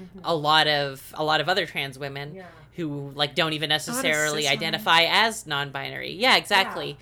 mm-hmm. 0.00 0.20
a 0.24 0.34
lot 0.34 0.68
of 0.68 1.12
a 1.16 1.24
lot 1.24 1.40
of 1.40 1.48
other 1.48 1.66
trans 1.66 1.98
women 1.98 2.34
Yeah. 2.34 2.46
who 2.76 3.12
like 3.14 3.34
don't 3.34 3.52
even 3.52 3.68
necessarily 3.68 4.46
identify 4.48 5.02
as 5.08 5.46
non-binary. 5.46 6.12
Yeah, 6.12 6.36
exactly. 6.36 6.90
Yeah. 6.90 6.96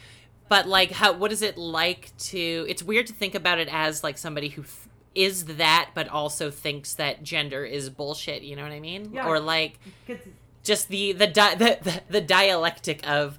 But 0.51 0.66
like 0.68 0.90
how 0.90 1.12
what 1.12 1.32
is 1.32 1.42
it 1.42 1.57
like 1.57 2.11
to 2.18 2.66
it's 2.68 2.82
weird 2.82 3.07
to 3.07 3.12
think 3.14 3.34
about 3.34 3.59
it 3.59 3.68
as 3.70 4.03
like 4.05 4.18
somebody 4.18 4.48
who 4.48 4.62
f- 4.62 4.88
is 5.14 5.44
that 5.44 5.90
but 5.94 6.09
also 6.09 6.51
thinks 6.51 6.94
that 6.94 7.22
gender 7.22 7.64
is 7.64 7.88
bullshit, 7.88 8.42
you 8.42 8.57
know 8.57 8.64
what 8.64 8.72
I 8.72 8.80
mean? 8.80 9.12
Yeah. 9.14 9.26
Or 9.26 9.38
like 9.38 9.78
just 10.64 10.88
the 10.88 11.12
the, 11.12 11.28
di- 11.28 11.55
the 11.55 11.78
the 11.82 12.03
the 12.11 12.20
dialectic 12.20 13.09
of 13.09 13.38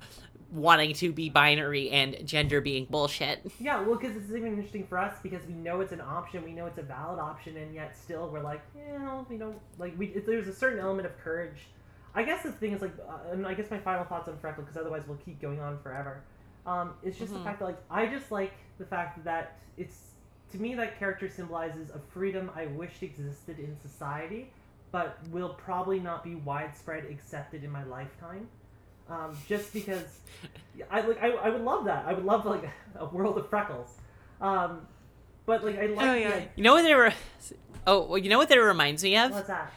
wanting 0.51 0.93
to 0.93 1.11
be 1.11 1.29
binary 1.29 1.89
and 1.89 2.25
gender 2.25 2.61
being 2.61 2.85
bullshit. 2.89 3.39
Yeah, 3.59 3.81
well, 3.81 3.97
because 3.97 4.15
it's 4.15 4.29
even 4.29 4.47
interesting 4.47 4.85
for 4.87 4.97
us 4.97 5.17
because 5.21 5.45
we 5.45 5.53
know 5.53 5.81
it's 5.81 5.93
an 5.93 6.01
option, 6.01 6.43
we 6.43 6.51
know 6.51 6.65
it's 6.65 6.77
a 6.77 6.81
valid 6.81 7.19
option, 7.19 7.57
and 7.57 7.73
yet 7.73 7.95
still 7.95 8.29
we're 8.31 8.41
like, 8.41 8.61
you 8.75 8.99
know, 8.99 9.25
we 9.29 9.37
don't 9.37 9.59
like 9.77 9.97
we. 9.97 10.07
There's 10.07 10.47
a 10.47 10.55
certain 10.55 10.79
element 10.79 11.05
of 11.05 11.17
courage. 11.19 11.67
I 12.13 12.23
guess 12.23 12.43
the 12.43 12.51
thing 12.51 12.73
is 12.73 12.81
like, 12.81 12.91
uh, 13.07 13.31
and 13.31 13.47
I 13.47 13.53
guess 13.53 13.71
my 13.71 13.79
final 13.79 14.03
thoughts 14.03 14.27
on 14.27 14.37
Freckle, 14.37 14.63
because 14.63 14.75
otherwise 14.75 15.03
we'll 15.07 15.17
keep 15.17 15.41
going 15.41 15.61
on 15.61 15.79
forever. 15.79 16.21
Um, 16.65 16.93
it's 17.03 17.17
just 17.17 17.31
Mhm. 17.33 17.37
the 17.37 17.43
fact 17.43 17.59
that 17.59 17.65
like 17.65 17.81
I 17.89 18.05
just 18.05 18.31
like 18.31 18.53
the 18.77 18.85
fact 18.85 19.23
that 19.23 19.57
it's 19.77 20.11
to 20.51 20.57
me 20.61 20.75
that 20.75 20.99
character 20.99 21.27
symbolizes 21.29 21.89
a 21.91 21.99
freedom 22.13 22.51
I 22.55 22.65
wished 22.67 23.03
existed 23.03 23.57
in 23.59 23.75
society, 23.79 24.51
but 24.91 25.17
will 25.31 25.53
probably 25.55 25.99
not 25.99 26.23
be 26.23 26.35
widespread 26.35 27.05
accepted 27.05 27.63
in 27.63 27.71
my 27.71 27.83
lifetime. 27.85 28.47
Um, 29.09 29.37
just 29.47 29.73
because 29.73 30.19
I 30.89 31.01
like 31.01 31.21
I, 31.21 31.29
I 31.31 31.49
would 31.49 31.63
love 31.63 31.85
that. 31.85 32.05
I 32.05 32.13
would 32.13 32.25
love 32.25 32.45
like 32.45 32.63
a 32.95 33.05
world 33.05 33.37
of 33.37 33.49
freckles. 33.49 33.95
Um, 34.39 34.87
but 35.45 35.63
like 35.63 35.77
I 35.79 35.87
like 35.87 36.07
Oh, 36.07 36.13
yeah. 36.13 36.41
You 36.55 36.63
know 36.63 36.73
what 36.73 36.83
they 36.83 36.93
re- 36.93 37.13
Oh, 37.87 38.03
well, 38.05 38.17
you 38.19 38.29
know 38.29 38.37
what 38.37 38.47
that 38.49 38.57
reminds 38.57 39.03
me 39.03 39.17
of 39.17 39.31
what's 39.31 39.47
that? 39.47 39.71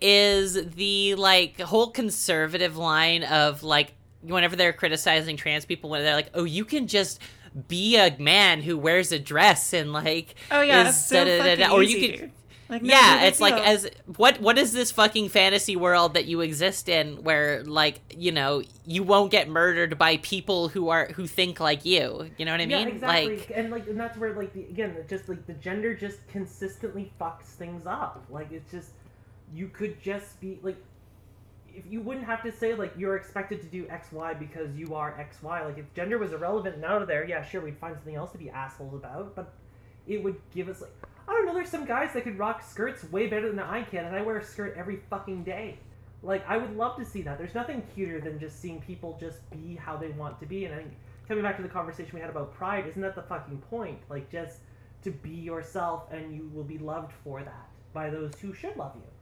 is 0.00 0.54
the 0.76 1.14
like 1.16 1.60
whole 1.60 1.90
conservative 1.90 2.76
line 2.76 3.24
of 3.24 3.62
like 3.62 3.92
whenever 4.22 4.56
they're 4.56 4.72
criticizing 4.72 5.36
trans 5.36 5.64
people 5.64 5.90
when 5.90 6.02
they're 6.02 6.14
like, 6.14 6.30
"Oh, 6.34 6.44
you 6.44 6.64
can 6.64 6.86
just 6.86 7.20
be 7.66 7.96
a 7.96 8.14
man 8.18 8.62
who 8.62 8.76
wears 8.76 9.12
a 9.12 9.18
dress 9.18 9.72
and 9.72 9.92
like 9.92 10.34
Oh 10.50 10.60
yeah, 10.60 10.88
is 10.88 11.06
so 11.06 11.24
da-da-da-da," 11.24 11.74
or 11.74 11.82
you 11.82 12.08
can. 12.08 12.32
Like, 12.70 12.82
no 12.82 12.92
yeah 12.92 13.22
it's 13.22 13.40
like 13.40 13.54
as 13.54 13.88
what 14.16 14.42
what 14.42 14.58
is 14.58 14.74
this 14.74 14.92
fucking 14.92 15.30
fantasy 15.30 15.74
world 15.74 16.12
that 16.12 16.26
you 16.26 16.42
exist 16.42 16.90
in 16.90 17.22
where 17.24 17.64
like 17.64 17.98
you 18.14 18.30
know 18.30 18.62
you 18.84 19.02
won't 19.02 19.30
get 19.30 19.48
murdered 19.48 19.96
by 19.96 20.18
people 20.18 20.68
who 20.68 20.90
are 20.90 21.06
who 21.06 21.26
think 21.26 21.60
like 21.60 21.86
you 21.86 22.30
you 22.36 22.44
know 22.44 22.52
what 22.52 22.60
i 22.60 22.64
yeah, 22.64 22.84
mean 22.84 22.88
exactly. 22.88 23.38
like 23.38 23.52
and 23.54 23.70
like 23.70 23.86
and 23.86 23.98
that's 23.98 24.18
where 24.18 24.34
like 24.34 24.52
the, 24.52 24.64
again 24.64 24.94
just 25.08 25.30
like 25.30 25.46
the 25.46 25.54
gender 25.54 25.94
just 25.94 26.18
consistently 26.28 27.10
fucks 27.20 27.46
things 27.58 27.86
up. 27.86 28.24
Like 28.30 28.52
it's 28.52 28.70
just 28.70 28.90
you 29.52 29.68
could 29.68 30.00
just 30.02 30.40
be 30.40 30.58
like 30.62 30.76
if 31.78 31.90
you 31.90 32.00
wouldn't 32.00 32.26
have 32.26 32.42
to 32.42 32.50
say 32.50 32.74
like 32.74 32.92
you're 32.96 33.16
expected 33.16 33.60
to 33.60 33.66
do 33.68 33.86
X 33.88 34.12
Y 34.12 34.34
because 34.34 34.74
you 34.76 34.94
are 34.94 35.18
X 35.18 35.42
Y. 35.42 35.64
Like 35.64 35.78
if 35.78 35.92
gender 35.94 36.18
was 36.18 36.32
irrelevant 36.32 36.76
and 36.76 36.84
out 36.84 37.02
of 37.02 37.08
there, 37.08 37.24
yeah, 37.24 37.42
sure 37.42 37.60
we'd 37.60 37.78
find 37.78 37.94
something 37.94 38.16
else 38.16 38.32
to 38.32 38.38
be 38.38 38.50
assholes 38.50 38.94
about, 38.94 39.34
but 39.34 39.52
it 40.06 40.22
would 40.22 40.36
give 40.54 40.68
us 40.68 40.80
like 40.80 40.92
I 41.28 41.32
don't 41.32 41.46
know. 41.46 41.54
There's 41.54 41.68
some 41.68 41.84
guys 41.84 42.12
that 42.14 42.24
could 42.24 42.38
rock 42.38 42.62
skirts 42.62 43.04
way 43.12 43.26
better 43.26 43.50
than 43.50 43.60
I 43.60 43.82
can, 43.82 44.06
and 44.06 44.16
I 44.16 44.22
wear 44.22 44.38
a 44.38 44.44
skirt 44.44 44.74
every 44.76 44.96
fucking 45.10 45.44
day. 45.44 45.78
Like 46.22 46.48
I 46.48 46.56
would 46.56 46.76
love 46.76 46.96
to 46.96 47.04
see 47.04 47.22
that. 47.22 47.38
There's 47.38 47.54
nothing 47.54 47.82
cuter 47.94 48.20
than 48.20 48.38
just 48.38 48.60
seeing 48.60 48.80
people 48.80 49.16
just 49.20 49.48
be 49.50 49.76
how 49.76 49.96
they 49.96 50.08
want 50.08 50.40
to 50.40 50.46
be. 50.46 50.64
And 50.64 50.74
I 50.74 50.78
think 50.78 50.92
coming 51.28 51.44
back 51.44 51.56
to 51.56 51.62
the 51.62 51.68
conversation 51.68 52.10
we 52.14 52.20
had 52.20 52.30
about 52.30 52.54
pride, 52.54 52.86
isn't 52.88 53.02
that 53.02 53.14
the 53.14 53.22
fucking 53.22 53.58
point? 53.70 53.98
Like 54.10 54.30
just 54.30 54.58
to 55.04 55.10
be 55.10 55.30
yourself, 55.30 56.10
and 56.10 56.34
you 56.34 56.50
will 56.52 56.64
be 56.64 56.78
loved 56.78 57.12
for 57.22 57.42
that 57.42 57.68
by 57.92 58.10
those 58.10 58.32
who 58.40 58.52
should 58.52 58.76
love 58.76 58.92
you. 58.96 59.17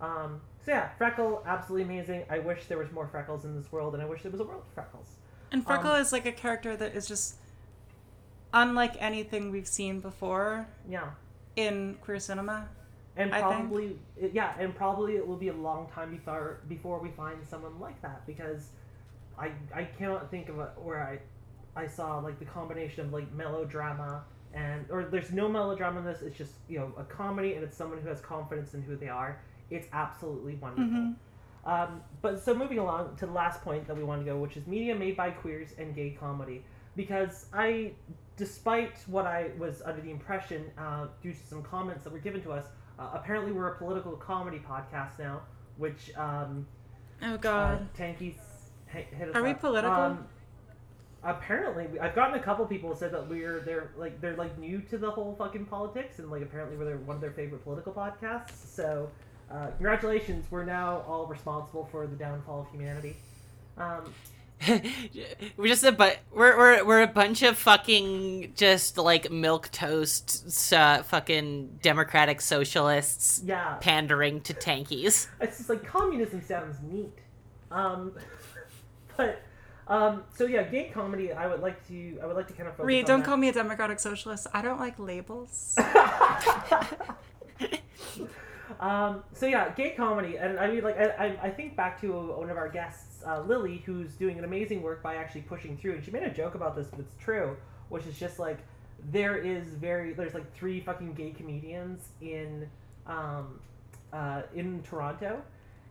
Um, 0.00 0.40
so 0.64 0.72
yeah, 0.72 0.90
Freckle, 0.98 1.42
absolutely 1.46 1.84
amazing. 1.84 2.24
I 2.30 2.38
wish 2.38 2.66
there 2.66 2.78
was 2.78 2.90
more 2.92 3.06
Freckles 3.06 3.44
in 3.44 3.56
this 3.56 3.70
world, 3.72 3.94
and 3.94 4.02
I 4.02 4.06
wish 4.06 4.22
there 4.22 4.30
was 4.30 4.40
a 4.40 4.44
world 4.44 4.62
of 4.66 4.74
Freckles. 4.74 5.08
And 5.52 5.64
Freckle 5.66 5.92
um, 5.92 6.00
is 6.00 6.12
like 6.12 6.26
a 6.26 6.32
character 6.32 6.76
that 6.76 6.94
is 6.94 7.06
just 7.06 7.36
unlike 8.52 8.94
anything 8.98 9.50
we've 9.50 9.66
seen 9.66 10.00
before 10.00 10.66
Yeah. 10.88 11.10
in 11.56 11.96
queer 12.00 12.18
cinema. 12.20 12.68
And 13.16 13.30
probably, 13.32 13.98
it- 14.16 14.32
yeah, 14.32 14.54
and 14.58 14.74
probably 14.74 15.16
it 15.16 15.26
will 15.26 15.36
be 15.36 15.48
a 15.48 15.52
long 15.54 15.88
time 15.90 16.10
before 16.10 16.60
before 16.68 17.00
we 17.00 17.10
find 17.10 17.44
someone 17.44 17.78
like 17.80 18.00
that 18.02 18.24
because 18.26 18.70
I 19.38 19.50
I 19.74 19.84
cannot 19.84 20.30
think 20.30 20.48
of 20.48 20.58
a 20.58 20.66
where 20.76 21.02
I 21.02 21.18
I 21.78 21.86
saw 21.86 22.18
like 22.18 22.38
the 22.38 22.44
combination 22.44 23.06
of 23.06 23.12
like 23.12 23.30
melodrama 23.32 24.24
and 24.54 24.86
or 24.90 25.04
there's 25.04 25.32
no 25.32 25.48
melodrama 25.48 25.98
in 25.98 26.04
this. 26.06 26.22
It's 26.22 26.38
just 26.38 26.54
you 26.68 26.78
know 26.78 26.92
a 26.96 27.04
comedy 27.04 27.54
and 27.54 27.64
it's 27.64 27.76
someone 27.76 27.98
who 28.00 28.08
has 28.08 28.20
confidence 28.20 28.74
in 28.74 28.82
who 28.82 28.96
they 28.96 29.08
are. 29.08 29.40
It's 29.70 29.86
absolutely 29.92 30.56
wonderful. 30.56 30.86
Mhm. 30.86 31.14
Um, 31.64 32.00
but 32.22 32.40
so 32.40 32.54
moving 32.54 32.78
along 32.78 33.16
to 33.16 33.26
the 33.26 33.32
last 33.32 33.62
point 33.62 33.86
that 33.86 33.96
we 33.96 34.02
want 34.02 34.20
to 34.22 34.24
go, 34.24 34.38
which 34.38 34.56
is 34.56 34.66
media 34.66 34.94
made 34.94 35.16
by 35.16 35.30
queers 35.30 35.74
and 35.78 35.94
gay 35.94 36.10
comedy, 36.18 36.64
because 36.96 37.46
I, 37.52 37.92
despite 38.36 38.98
what 39.06 39.26
I 39.26 39.50
was 39.58 39.82
under 39.82 40.00
the 40.00 40.10
impression 40.10 40.70
uh, 40.78 41.06
due 41.22 41.32
to 41.32 41.46
some 41.46 41.62
comments 41.62 42.04
that 42.04 42.12
were 42.12 42.18
given 42.18 42.42
to 42.42 42.52
us, 42.52 42.64
uh, 42.98 43.10
apparently 43.12 43.52
we're 43.52 43.68
a 43.68 43.76
political 43.76 44.12
comedy 44.12 44.58
podcast 44.58 45.18
now, 45.18 45.42
which 45.76 46.10
um, 46.16 46.66
Oh 47.22 47.34
uh, 47.34 47.36
god. 47.36 47.88
Tankies 47.94 48.36
hit, 48.86 49.06
hit 49.12 49.28
us 49.28 49.36
Are 49.36 49.42
we 49.42 49.52
political? 49.52 49.92
Um, 49.92 50.26
apparently, 51.22 51.86
we- 51.88 52.00
I've 52.00 52.14
gotten 52.14 52.38
a 52.38 52.42
couple 52.42 52.64
people 52.66 52.94
said 52.94 53.12
that 53.12 53.28
we're 53.28 53.60
they're 53.60 53.90
like 53.98 54.20
they're 54.20 54.36
like 54.36 54.56
new 54.58 54.80
to 54.82 54.96
the 54.98 55.10
whole 55.10 55.34
fucking 55.36 55.66
politics 55.66 56.18
and 56.18 56.30
like 56.30 56.42
apparently 56.42 56.76
we're 56.78 56.86
their, 56.86 56.96
one 56.98 57.16
of 57.16 57.20
their 57.20 57.32
favorite 57.32 57.62
political 57.64 57.92
podcasts. 57.92 58.56
So, 58.64 59.10
uh, 59.50 59.66
congratulations, 59.76 60.46
we're 60.50 60.64
now 60.64 61.02
all 61.06 61.26
responsible 61.26 61.88
for 61.90 62.06
the 62.06 62.16
downfall 62.16 62.60
of 62.62 62.70
humanity. 62.70 63.16
Um, 63.76 64.12
we're 65.56 65.68
just 65.68 65.82
a 65.84 65.92
but 65.92 66.18
we're, 66.30 66.56
we're 66.58 66.84
we're 66.84 67.02
a 67.02 67.06
bunch 67.06 67.42
of 67.42 67.56
fucking 67.56 68.52
just 68.54 68.98
like 68.98 69.24
milquetoast 69.28 70.72
uh, 70.74 71.02
fucking 71.02 71.78
democratic 71.80 72.42
socialists 72.42 73.40
yeah, 73.42 73.78
pandering 73.80 74.38
to 74.42 74.52
tankies 74.52 75.28
it's 75.40 75.56
just 75.56 75.70
like 75.70 75.82
communism 75.82 76.42
sounds 76.42 76.76
neat. 76.82 77.14
Um, 77.70 78.12
but 79.16 79.40
um, 79.88 80.24
so 80.34 80.46
yeah, 80.46 80.62
gay 80.62 80.90
comedy. 80.94 81.32
I 81.32 81.46
would 81.46 81.60
like 81.60 81.86
to 81.88 82.18
I 82.22 82.26
would 82.26 82.36
like 82.36 82.46
to 82.48 82.52
kind 82.52 82.68
of 82.68 82.76
focus. 82.76 82.86
Reed, 82.86 83.04
on 83.04 83.08
don't 83.08 83.20
that. 83.20 83.26
call 83.26 83.36
me 83.36 83.48
a 83.48 83.52
democratic 83.52 83.98
socialist. 83.98 84.46
I 84.54 84.62
don't 84.62 84.78
like 84.78 84.98
labels. 84.98 85.74
Um, 88.78 89.24
so 89.32 89.46
yeah, 89.46 89.70
gay 89.70 89.90
comedy, 89.90 90.36
and 90.36 90.58
I 90.58 90.70
mean, 90.70 90.82
like, 90.82 90.98
I, 90.98 91.36
I, 91.42 91.50
think 91.50 91.76
back 91.76 92.00
to 92.02 92.12
one 92.12 92.50
of 92.50 92.56
our 92.56 92.68
guests, 92.68 93.22
uh, 93.26 93.40
Lily, 93.40 93.82
who's 93.84 94.14
doing 94.14 94.38
an 94.38 94.44
amazing 94.44 94.82
work 94.82 95.02
by 95.02 95.16
actually 95.16 95.42
pushing 95.42 95.76
through, 95.76 95.94
and 95.94 96.04
she 96.04 96.10
made 96.10 96.22
a 96.22 96.30
joke 96.30 96.54
about 96.54 96.76
this, 96.76 96.86
but 96.88 97.00
it's 97.00 97.14
true, 97.18 97.56
which 97.88 98.06
is 98.06 98.18
just 98.18 98.38
like 98.38 98.58
there 99.10 99.36
is 99.38 99.66
very 99.74 100.12
there's 100.12 100.34
like 100.34 100.52
three 100.54 100.80
fucking 100.80 101.14
gay 101.14 101.30
comedians 101.30 102.10
in 102.20 102.68
um, 103.06 103.58
uh, 104.12 104.42
in 104.54 104.82
Toronto, 104.82 105.42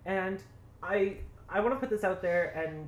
and 0.05 0.41
I 0.81 1.17
I 1.49 1.59
want 1.59 1.73
to 1.73 1.79
put 1.79 1.89
this 1.89 2.03
out 2.03 2.21
there, 2.21 2.49
and 2.55 2.87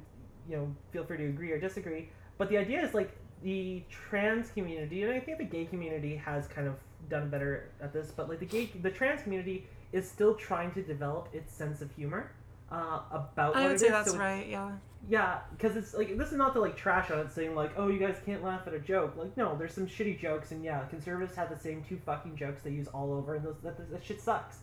you 0.49 0.57
know, 0.57 0.75
feel 0.91 1.03
free 1.03 1.17
to 1.17 1.25
agree 1.25 1.51
or 1.51 1.59
disagree, 1.59 2.09
but 2.37 2.49
the 2.49 2.57
idea 2.57 2.83
is 2.83 2.93
like 2.93 3.11
the 3.43 3.83
trans 3.89 4.49
community, 4.51 5.03
and 5.03 5.11
I 5.11 5.19
think 5.19 5.37
the 5.37 5.43
gay 5.43 5.65
community 5.65 6.15
has 6.15 6.47
kind 6.47 6.67
of 6.67 6.75
done 7.09 7.29
better 7.29 7.69
at 7.81 7.93
this, 7.93 8.11
but 8.11 8.29
like 8.29 8.39
the 8.39 8.45
gay, 8.45 8.69
the 8.81 8.89
trans 8.89 9.21
community 9.23 9.67
is 9.91 10.09
still 10.09 10.35
trying 10.35 10.71
to 10.73 10.81
develop 10.81 11.29
its 11.33 11.53
sense 11.53 11.81
of 11.81 11.91
humor 11.91 12.31
uh, 12.71 13.01
about 13.11 13.55
I 13.55 13.61
what 13.61 13.67
would 13.67 13.75
it 13.75 13.79
say 13.79 13.87
is. 13.87 13.91
that's 13.91 14.11
So 14.11 14.17
right. 14.17 14.47
Yeah. 14.47 14.71
Yeah, 15.09 15.39
because 15.51 15.75
it's 15.75 15.95
like 15.95 16.15
this 16.15 16.31
is 16.31 16.37
not 16.37 16.53
to 16.53 16.61
like 16.61 16.77
trash 16.77 17.09
on 17.09 17.19
it, 17.19 17.31
saying 17.31 17.55
like, 17.55 17.71
oh, 17.75 17.87
you 17.87 17.97
guys 17.97 18.17
can't 18.23 18.43
laugh 18.43 18.67
at 18.67 18.73
a 18.75 18.79
joke. 18.79 19.15
Like, 19.17 19.35
no, 19.35 19.55
there's 19.57 19.73
some 19.73 19.87
shitty 19.87 20.19
jokes, 20.19 20.51
and 20.51 20.63
yeah, 20.63 20.83
conservatives 20.91 21.35
have 21.35 21.49
the 21.49 21.57
same 21.57 21.83
two 21.89 21.97
fucking 22.05 22.35
jokes 22.35 22.61
they 22.61 22.69
use 22.69 22.87
all 22.87 23.11
over, 23.11 23.35
and 23.35 23.43
those 23.43 23.55
that, 23.63 23.89
that 23.91 24.05
shit 24.05 24.21
sucks. 24.21 24.57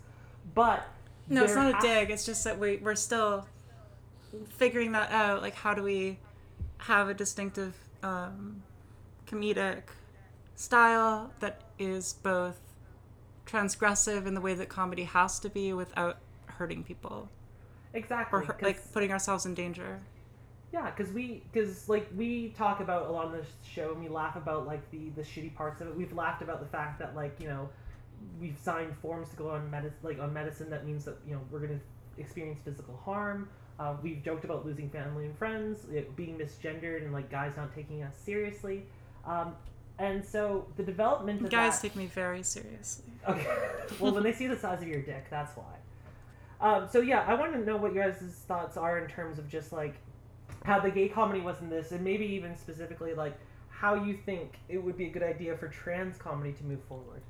But 0.54 0.86
No, 1.28 1.42
it's 1.42 1.56
not 1.56 1.74
a 1.74 1.86
dig. 1.86 2.10
It's 2.10 2.24
just 2.24 2.44
that 2.44 2.56
we 2.56 2.76
we're 2.76 2.94
still 2.94 3.46
figuring 4.48 4.92
that 4.92 5.10
out. 5.10 5.42
Like, 5.42 5.56
how 5.56 5.74
do 5.74 5.82
we 5.82 6.20
have 6.78 7.08
a 7.08 7.14
distinctive 7.14 7.74
um, 8.04 8.62
comedic 9.26 9.82
style 10.54 11.32
that 11.40 11.62
is 11.80 12.12
both 12.22 12.60
transgressive 13.48 14.26
in 14.26 14.34
the 14.34 14.40
way 14.40 14.54
that 14.54 14.68
comedy 14.68 15.04
has 15.04 15.40
to 15.40 15.48
be 15.48 15.72
without 15.72 16.18
hurting 16.46 16.84
people 16.84 17.28
Exactly. 17.94 18.40
or 18.40 18.42
'cause- 18.44 18.62
like 18.62 18.92
putting 18.92 19.10
ourselves 19.10 19.46
in 19.46 19.54
danger. 19.54 20.00
Yeah, 20.70 20.90
because 20.90 21.10
we, 21.14 21.42
because 21.50 21.88
like 21.88 22.06
we 22.14 22.50
talk 22.50 22.80
about 22.80 23.06
a 23.06 23.10
lot 23.10 23.26
on 23.26 23.32
this 23.32 23.46
show, 23.64 23.92
and 23.92 24.02
we 24.02 24.08
laugh 24.08 24.36
about 24.36 24.66
like 24.66 24.88
the 24.90 25.08
the 25.10 25.22
shitty 25.22 25.54
parts 25.54 25.80
of 25.80 25.88
it. 25.88 25.96
We've 25.96 26.12
laughed 26.12 26.42
about 26.42 26.60
the 26.60 26.66
fact 26.66 26.98
that 26.98 27.16
like 27.16 27.40
you 27.40 27.48
know, 27.48 27.70
we've 28.38 28.58
signed 28.58 28.94
forms 28.98 29.30
to 29.30 29.36
go 29.36 29.48
on 29.50 29.70
medicine, 29.70 29.98
like 30.02 30.18
on 30.18 30.34
medicine. 30.34 30.68
That 30.68 30.84
means 30.84 31.06
that 31.06 31.16
you 31.26 31.34
know 31.34 31.40
we're 31.50 31.60
gonna 31.60 31.80
experience 32.18 32.60
physical 32.62 32.96
harm. 32.98 33.48
Uh, 33.78 33.96
we've 34.02 34.22
joked 34.22 34.44
about 34.44 34.66
losing 34.66 34.90
family 34.90 35.24
and 35.24 35.38
friends, 35.38 35.86
it 35.88 36.14
being 36.16 36.36
misgendered, 36.36 37.02
and 37.02 37.14
like 37.14 37.30
guys 37.30 37.56
not 37.56 37.74
taking 37.74 38.02
us 38.02 38.14
seriously. 38.18 38.84
Um, 39.24 39.54
and 39.98 40.24
so 40.24 40.66
the 40.76 40.82
development 40.82 41.42
of 41.42 41.50
Guys 41.50 41.80
that, 41.80 41.88
take 41.88 41.96
me 41.96 42.06
very 42.06 42.42
seriously. 42.42 43.12
Okay. 43.28 43.46
well, 43.98 44.12
when 44.12 44.22
they 44.22 44.32
see 44.32 44.46
the 44.46 44.56
size 44.56 44.80
of 44.80 44.88
your 44.88 45.02
dick, 45.02 45.26
that's 45.30 45.56
why. 45.56 45.64
Um, 46.60 46.88
so 46.90 47.00
yeah, 47.00 47.24
I 47.26 47.34
want 47.34 47.52
to 47.52 47.58
know 47.58 47.76
what 47.76 47.92
your 47.92 48.10
guys' 48.10 48.42
thoughts 48.46 48.76
are 48.76 48.98
in 48.98 49.08
terms 49.08 49.38
of 49.38 49.48
just 49.48 49.72
like 49.72 49.94
how 50.64 50.80
the 50.80 50.90
gay 50.90 51.08
comedy 51.08 51.40
was 51.40 51.60
in 51.60 51.70
this, 51.70 51.92
and 51.92 52.02
maybe 52.02 52.24
even 52.26 52.56
specifically 52.56 53.14
like 53.14 53.36
how 53.68 53.94
you 53.94 54.14
think 54.14 54.58
it 54.68 54.82
would 54.82 54.96
be 54.96 55.06
a 55.06 55.10
good 55.10 55.22
idea 55.22 55.56
for 55.56 55.68
trans 55.68 56.16
comedy 56.16 56.52
to 56.52 56.64
move 56.64 56.82
forward. 56.84 57.22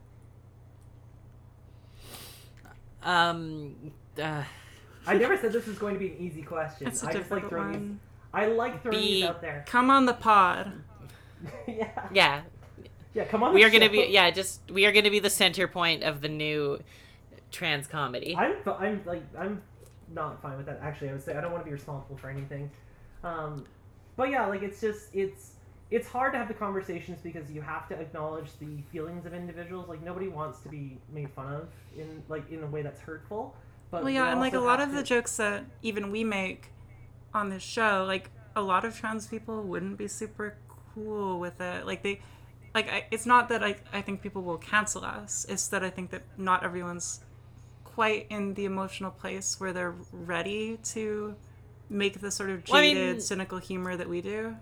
Um, 3.03 3.93
uh, 4.21 4.43
I 5.07 5.15
never 5.15 5.37
said 5.37 5.53
this 5.53 5.67
was 5.67 5.79
going 5.79 5.95
to 5.95 6.01
be 6.01 6.09
an 6.09 6.17
easy 6.19 6.43
question. 6.43 6.89
It's 6.89 7.03
a 7.03 7.09
I 7.09 7.13
just 7.13 7.31
like 7.31 7.43
difficult 7.43 7.51
throwing 7.51 7.73
these. 7.73 7.81
one. 7.81 8.01
I 8.35 8.47
like 8.47 8.83
throwing 8.83 8.99
these 8.99 9.25
out 9.25 9.41
there. 9.41 9.65
Come 9.67 9.91
on 9.91 10.07
the 10.07 10.15
pod. 10.15 10.73
yeah. 11.67 12.09
yeah, 12.13 12.41
Yeah. 13.15 13.25
Come 13.25 13.43
on. 13.43 13.55
we 13.55 13.65
are 13.65 13.71
gonna 13.71 13.91
be 13.91 14.07
yeah, 14.11 14.31
just 14.31 14.61
we 14.71 14.87
are 14.87 14.93
gonna 14.93 15.11
be 15.11 15.19
the 15.19 15.31
center 15.31 15.67
point 15.67 16.03
of 16.03 16.21
the 16.21 16.29
new 16.29 16.81
trans 17.51 17.87
comedy. 17.87 18.37
I'm, 18.37 18.57
I'm 18.67 19.03
like, 19.05 19.23
I'm 19.39 19.63
not 20.15 20.41
fine 20.43 20.57
with 20.57 20.67
that. 20.67 20.81
Actually, 20.83 21.11
I 21.11 21.13
would 21.13 21.23
say 21.23 21.37
I 21.37 21.41
don't 21.41 21.53
want 21.53 21.65
to 21.65 21.67
be 21.67 21.73
responsible 21.73 22.17
for 22.17 22.31
anything. 22.31 22.71
Um, 23.25 23.65
but 24.17 24.31
yeah, 24.31 24.47
like 24.47 24.63
it's 24.63 24.81
just 24.81 25.15
it's 25.15 25.53
it's 25.91 26.07
hard 26.07 26.33
to 26.35 26.39
have 26.39 26.49
the 26.49 26.55
conversations 26.55 27.19
because 27.23 27.51
you 27.51 27.63
have 27.63 27.89
to 27.89 27.95
acknowledge 27.99 28.49
the 28.61 28.83
feelings 28.93 29.25
of 29.27 29.33
individuals. 29.33 29.89
Like 29.89 30.03
nobody 30.03 30.29
wants 30.29 30.61
to 30.61 30.69
be 30.69 30.99
made 31.13 31.31
fun 31.31 31.55
of 31.55 31.69
in 31.97 32.23
like 32.29 32.51
in 32.51 32.63
a 32.63 32.67
way 32.67 32.83
that's 32.83 33.01
hurtful. 33.01 33.57
But 33.91 34.03
Well, 34.03 34.13
yeah, 34.13 34.25
we 34.25 34.31
and 34.33 34.41
like 34.41 34.55
a 34.55 34.61
lot 34.61 34.81
have 34.81 34.91
of 34.91 34.95
the 34.95 35.03
jokes 35.03 35.37
that 35.39 35.65
even 35.83 36.11
we 36.11 36.25
make 36.25 36.73
on 37.33 37.49
this 37.49 37.63
show, 37.63 38.05
like 38.07 38.31
a 38.55 38.61
lot 38.61 38.85
of 38.85 38.99
trans 38.99 39.27
people 39.27 39.63
wouldn't 39.63 39.97
be 39.97 40.09
super 40.09 40.57
cool 40.95 41.41
with 41.41 41.61
it. 41.61 41.87
Like 41.87 42.03
they, 42.03 42.21
like 42.75 42.89
I, 42.91 43.07
it's 43.11 43.27
not 43.27 43.49
that 43.49 43.63
I 43.65 43.77
I 43.93 44.03
think 44.03 44.23
people 44.23 44.43
will 44.43 44.59
cancel 44.59 45.05
us. 45.05 45.47
It's 45.49 45.69
that 45.69 45.83
I 45.85 45.91
think 45.91 46.11
that 46.11 46.23
not 46.37 46.65
everyone's 46.65 47.21
quite 47.85 48.27
in 48.31 48.55
the 48.55 48.65
emotional 48.65 49.11
place 49.11 49.59
where 49.59 49.73
they're 49.73 49.95
ready 50.13 50.79
to 50.85 51.35
make 51.91 52.21
the 52.21 52.31
sort 52.31 52.51
of 52.51 52.65
jaded, 52.65 52.73
Well, 52.73 52.83
I 52.83 53.13
mean- 53.13 53.21
cynical 53.21 53.59
humor 53.59 53.97
that 53.97 54.09
we 54.09 54.21
do. 54.21 54.57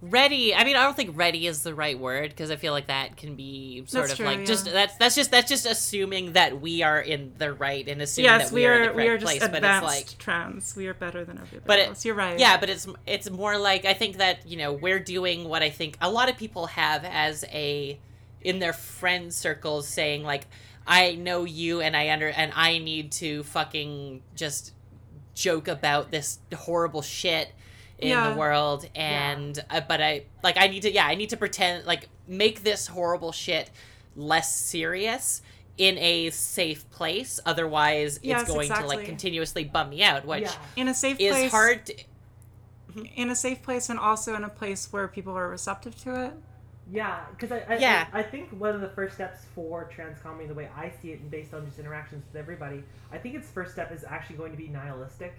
Ready 0.00 0.54
i 0.54 0.62
mean 0.62 0.76
i 0.76 0.84
don't 0.84 0.94
think 0.94 1.16
ready 1.18 1.48
is 1.48 1.64
the 1.64 1.74
right 1.74 1.98
word 1.98 2.30
because 2.30 2.52
i 2.52 2.56
feel 2.56 2.72
like 2.72 2.86
that 2.86 3.16
can 3.16 3.34
be 3.34 3.82
sort 3.86 4.02
That's 4.02 4.12
of 4.12 4.18
true, 4.18 4.26
like 4.26 4.38
yeah. 4.40 4.44
just 4.44 4.64
that's 4.66 4.96
that's 4.96 5.16
just 5.16 5.32
that's 5.32 5.48
just 5.48 5.66
assuming 5.66 6.34
that 6.34 6.60
we 6.60 6.82
are 6.84 7.00
in 7.00 7.32
the 7.36 7.52
right 7.52 7.86
and 7.88 8.00
assuming 8.00 8.30
Yes, 8.30 8.50
that 8.50 8.54
we 8.54 8.60
we, 8.60 8.66
are, 8.66 8.74
in 8.74 8.82
are 8.82 8.92
the 8.92 8.96
we 8.96 9.08
are 9.08 9.18
just 9.18 9.26
place 9.26 9.40
but 9.40 9.56
advanced 9.56 9.88
it's 9.98 10.10
like 10.12 10.18
trans. 10.18 10.76
We 10.76 10.86
are 10.86 10.94
better 10.94 11.24
than 11.24 11.38
everybody 11.38 11.64
But 11.66 11.78
it- 11.80 11.88
else. 11.88 12.04
You're 12.04 12.14
right. 12.14 12.38
yeah 12.38 12.58
but 12.58 12.70
it's 12.70 12.86
it's 13.06 13.28
more 13.28 13.58
like 13.58 13.84
i 13.86 13.92
think 13.94 14.18
that 14.18 14.46
you 14.46 14.56
know 14.56 14.72
we're 14.72 15.00
doing 15.00 15.48
what 15.48 15.62
i 15.64 15.70
think 15.70 15.98
a 16.00 16.08
lot 16.08 16.28
of 16.30 16.36
people 16.36 16.66
have 16.66 17.04
as 17.04 17.44
a 17.48 17.98
in 18.40 18.60
their 18.60 18.72
friend 18.72 19.34
circles 19.34 19.88
saying 19.88 20.22
like 20.22 20.46
i 20.86 21.16
know 21.16 21.42
you 21.44 21.80
and 21.80 21.96
i 21.96 22.10
under 22.10 22.28
and 22.28 22.52
i 22.54 22.78
need 22.78 23.10
to 23.10 23.42
fucking 23.42 24.22
just 24.36 24.72
joke 25.34 25.66
about 25.66 26.12
this 26.12 26.38
horrible 26.54 27.02
shit 27.02 27.50
in 27.98 28.08
Yeah. 28.08 28.30
the 28.30 28.36
world 28.36 28.88
and 28.94 29.58
uh, 29.70 29.80
but 29.80 30.00
i 30.00 30.22
like 30.42 30.56
i 30.56 30.66
need 30.68 30.82
to 30.82 30.92
yeah 30.92 31.06
i 31.06 31.14
need 31.14 31.30
to 31.30 31.36
pretend 31.36 31.84
like 31.86 32.08
make 32.26 32.62
this 32.62 32.86
horrible 32.86 33.32
shit 33.32 33.70
less 34.16 34.54
serious 34.56 35.42
in 35.76 35.96
a 35.98 36.30
safe 36.30 36.88
place 36.90 37.38
otherwise 37.46 38.18
Yes, 38.22 38.42
it's 38.42 38.50
going 38.50 38.68
to 38.68 38.86
like 38.86 39.04
continuously 39.04 39.64
bum 39.64 39.90
me 39.90 40.02
out 40.02 40.24
which 40.26 40.42
yeah. 40.42 40.52
in 40.76 40.88
a 40.88 40.94
safe 40.94 41.18
is 41.20 41.32
place. 41.34 41.50
hard 41.50 41.86
to, 41.86 41.94
in 43.14 43.30
a 43.30 43.36
safe 43.36 43.62
place 43.62 43.88
and 43.88 43.98
also 43.98 44.34
in 44.34 44.44
a 44.44 44.48
place 44.48 44.92
where 44.92 45.06
people 45.06 45.36
are 45.36 45.48
receptive 45.48 45.96
to 46.02 46.24
it. 46.26 46.32
Yeah, 46.90 47.20
because 47.30 47.52
I, 47.52 47.62
I, 47.68 47.76
Yeah. 47.78 48.06
I, 48.12 48.20
I 48.20 48.22
think 48.22 48.48
one 48.50 48.74
of 48.74 48.80
the 48.80 48.88
first 48.88 49.14
steps 49.14 49.40
for 49.54 49.84
trans 49.94 50.18
comedy, 50.20 50.48
the 50.48 50.54
way 50.54 50.68
I 50.74 50.90
see 51.02 51.12
it, 51.12 51.20
and 51.20 51.30
based 51.30 51.52
on 51.52 51.66
just 51.66 51.78
interactions 51.78 52.24
with 52.32 52.40
everybody, 52.40 52.82
I 53.12 53.18
think 53.18 53.34
its 53.34 53.48
first 53.50 53.72
step 53.72 53.92
is 53.92 54.04
actually 54.08 54.36
going 54.36 54.52
to 54.52 54.56
be 54.58 54.68
nihilistic, 54.68 55.34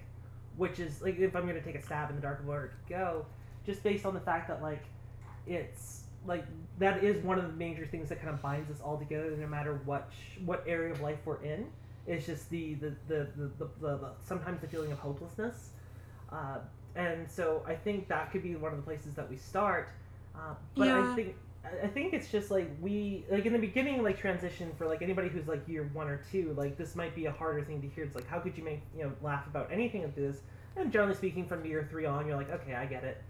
which 0.60 0.78
is 0.80 1.01
like 1.01 1.18
if 1.18 1.36
I'm 1.38 1.43
going 1.43 1.55
to 1.55 1.62
take 1.62 1.76
a 1.76 1.82
stab 1.82 2.10
in 2.10 2.18
the 2.18 2.22
dark 2.22 2.41
of 2.41 2.45
where 2.45 2.68
to 2.68 2.93
go, 2.93 3.26
just 3.66 3.82
based 3.82 4.05
on 4.05 4.14
the 4.14 4.20
fact 4.20 4.49
that 4.49 4.62
like 4.62 4.84
it's 5.47 6.03
like 6.28 6.43
that 6.80 7.01
is 7.01 7.24
one 7.24 7.39
of 7.39 7.47
the 7.47 7.53
major 7.53 7.86
things 7.86 8.10
that 8.10 8.20
kind 8.22 8.30
of 8.34 8.41
binds 8.41 8.70
us 8.70 8.82
all 8.84 8.97
together, 8.97 9.32
no 9.39 9.47
matter 9.47 9.80
what 9.86 10.10
sh- 10.12 10.39
what 10.45 10.64
area 10.68 10.91
of 10.91 10.99
life 10.99 11.20
we're 11.24 11.41
in. 11.41 11.66
It's 12.07 12.26
just 12.26 12.49
the 12.49 12.74
the 12.76 12.93
the, 13.07 13.28
the, 13.38 13.51
the, 13.57 13.70
the, 13.80 13.97
the 13.97 14.10
sometimes 14.22 14.60
the 14.60 14.68
feeling 14.68 14.91
of 14.91 14.99
hopelessness. 14.99 15.70
Uh, 16.30 16.57
and 16.95 17.30
so 17.32 17.64
I 17.66 17.76
think 17.76 18.10
that 18.10 18.30
could 18.32 18.43
be 18.43 18.55
one 18.57 18.74
of 18.74 18.78
the 18.78 18.84
places 18.84 19.14
that 19.16 19.30
we 19.30 19.38
start. 19.38 19.89
Uh, 20.36 20.55
but 20.76 20.88
Yeah. 20.88 21.10
I 21.12 21.16
think 21.16 21.36
I 21.84 21.88
think 21.88 22.14
it's 22.14 22.32
just 22.32 22.51
like 22.51 22.70
we 22.82 23.26
like 23.30 23.45
in 23.45 23.53
the 23.53 23.60
beginning 23.60 24.01
like 24.01 24.18
transition 24.18 24.72
for 24.78 24.88
like 24.88 25.01
anybody 25.01 25.28
who's 25.30 25.47
like 25.47 25.68
year 25.68 25.89
one 25.93 26.07
or 26.07 26.22
two 26.32 26.53
like 26.57 26.78
this 26.78 26.95
might 26.95 27.14
be 27.16 27.26
a 27.26 27.32
harder 27.32 27.64
thing 27.64 27.82
to 27.82 27.88
hear. 27.88 28.05
It's 28.05 28.16
like 28.16 28.28
how 28.28 28.39
could 28.39 28.57
you 28.57 28.64
make 28.64 28.82
you 28.97 29.03
know 29.03 29.12
laugh 29.22 29.45
about 29.47 29.70
anything 29.72 30.03
of 30.03 30.16
this? 30.16 30.38
And 30.76 30.91
generally 30.91 31.16
speaking, 31.16 31.45
from 31.47 31.66
year 31.66 31.88
three 31.89 32.05
on, 32.05 32.26
you're 32.28 32.38
like 32.38 32.49
okay, 32.51 32.76
I 32.76 32.86
get 32.86 33.03
it. 33.03 33.22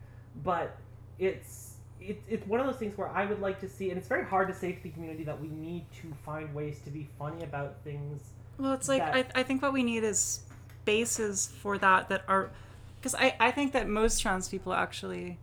But 0.44 0.78
it's 1.18 1.76
it, 2.00 2.22
it's 2.30 2.46
one 2.48 2.60
of 2.60 2.66
those 2.66 2.78
things 2.78 2.98
where 2.98 3.10
I 3.10 3.26
would 3.26 3.42
like 3.42 3.60
to 3.62 3.68
see, 3.68 3.90
and 3.90 3.98
it's 3.98 4.08
very 4.08 4.24
hard 4.24 4.48
to 4.48 4.54
say 4.54 4.72
to 4.74 4.84
the 4.84 4.90
community 4.90 5.24
that 5.26 5.40
we 5.40 5.48
need 5.50 5.86
to 6.02 6.14
find 6.26 6.54
ways 6.54 6.80
to 6.86 6.92
be 6.92 7.10
funny 7.18 7.44
about 7.44 7.76
things. 7.84 8.22
Well, 8.58 8.74
it's 8.74 8.88
like 8.88 9.02
that- 9.02 9.32
I, 9.36 9.40
I 9.42 9.44
think 9.44 9.62
what 9.62 9.74
we 9.74 9.84
need 9.84 10.04
is 10.04 10.42
bases 10.86 11.48
for 11.62 11.78
that 11.80 12.10
that 12.10 12.24
are 12.28 12.52
because 13.00 13.16
I, 13.16 13.36
I 13.40 13.52
think 13.52 13.74
that 13.74 13.88
most 13.90 14.22
trans 14.22 14.48
people 14.50 14.74
actually 14.74 15.38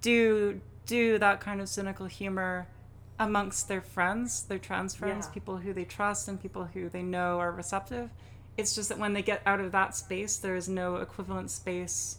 do 0.00 0.60
do 0.90 1.18
that 1.18 1.40
kind 1.40 1.60
of 1.60 1.68
cynical 1.68 2.06
humor 2.06 2.66
amongst 3.18 3.68
their 3.68 3.80
friends, 3.80 4.42
their 4.42 4.58
trans 4.58 4.94
friends, 4.94 5.26
Yeah. 5.26 5.32
people 5.34 5.58
who 5.58 5.72
they 5.72 5.84
trust 5.84 6.26
and 6.28 6.40
people 6.40 6.64
who 6.74 6.88
they 6.88 7.02
know 7.02 7.38
are 7.38 7.52
receptive. 7.52 8.10
It's 8.56 8.74
just 8.74 8.88
that 8.88 8.98
when 8.98 9.12
they 9.12 9.22
get 9.22 9.40
out 9.46 9.60
of 9.60 9.70
that 9.72 9.94
space, 9.94 10.36
there 10.38 10.56
is 10.56 10.68
no 10.68 10.96
equivalent 10.96 11.50
space 11.50 12.18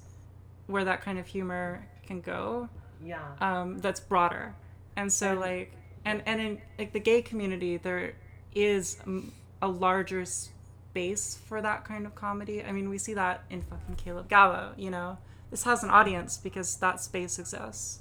where 0.67 0.85
that 0.85 1.01
kind 1.01 1.19
of 1.19 1.25
humor 1.27 1.85
can 2.07 2.21
go 2.21 2.69
Yeah. 3.03 3.19
um, 3.41 3.79
that's 3.79 3.99
broader. 3.99 4.53
And 4.95 5.11
so, 5.11 5.31
And- 5.31 5.39
like, 5.41 5.71
and 6.05 6.23
and 6.25 6.39
in 6.41 6.61
like 6.79 6.93
the 6.93 6.99
gay 6.99 7.21
community, 7.21 7.77
there 7.77 8.13
is 8.55 8.97
um, 9.05 9.31
a 9.61 9.67
larger 9.67 10.23
space 10.25 11.37
for 11.47 11.61
that 11.61 11.83
kind 11.83 12.05
of 12.05 12.13
comedy. 12.15 12.63
I 12.63 12.71
mean, 12.71 12.89
we 12.89 12.97
see 12.97 13.13
that 13.15 13.43
in 13.49 13.61
fucking 13.63 13.95
Caleb 13.97 14.27
Gallo. 14.29 14.73
You 14.77 14.91
know, 14.91 15.17
this 15.51 15.63
has 15.63 15.83
an 15.83 15.89
audience 15.89 16.37
because 16.37 16.75
that 16.77 17.01
space 17.01 17.37
exists 17.39 17.99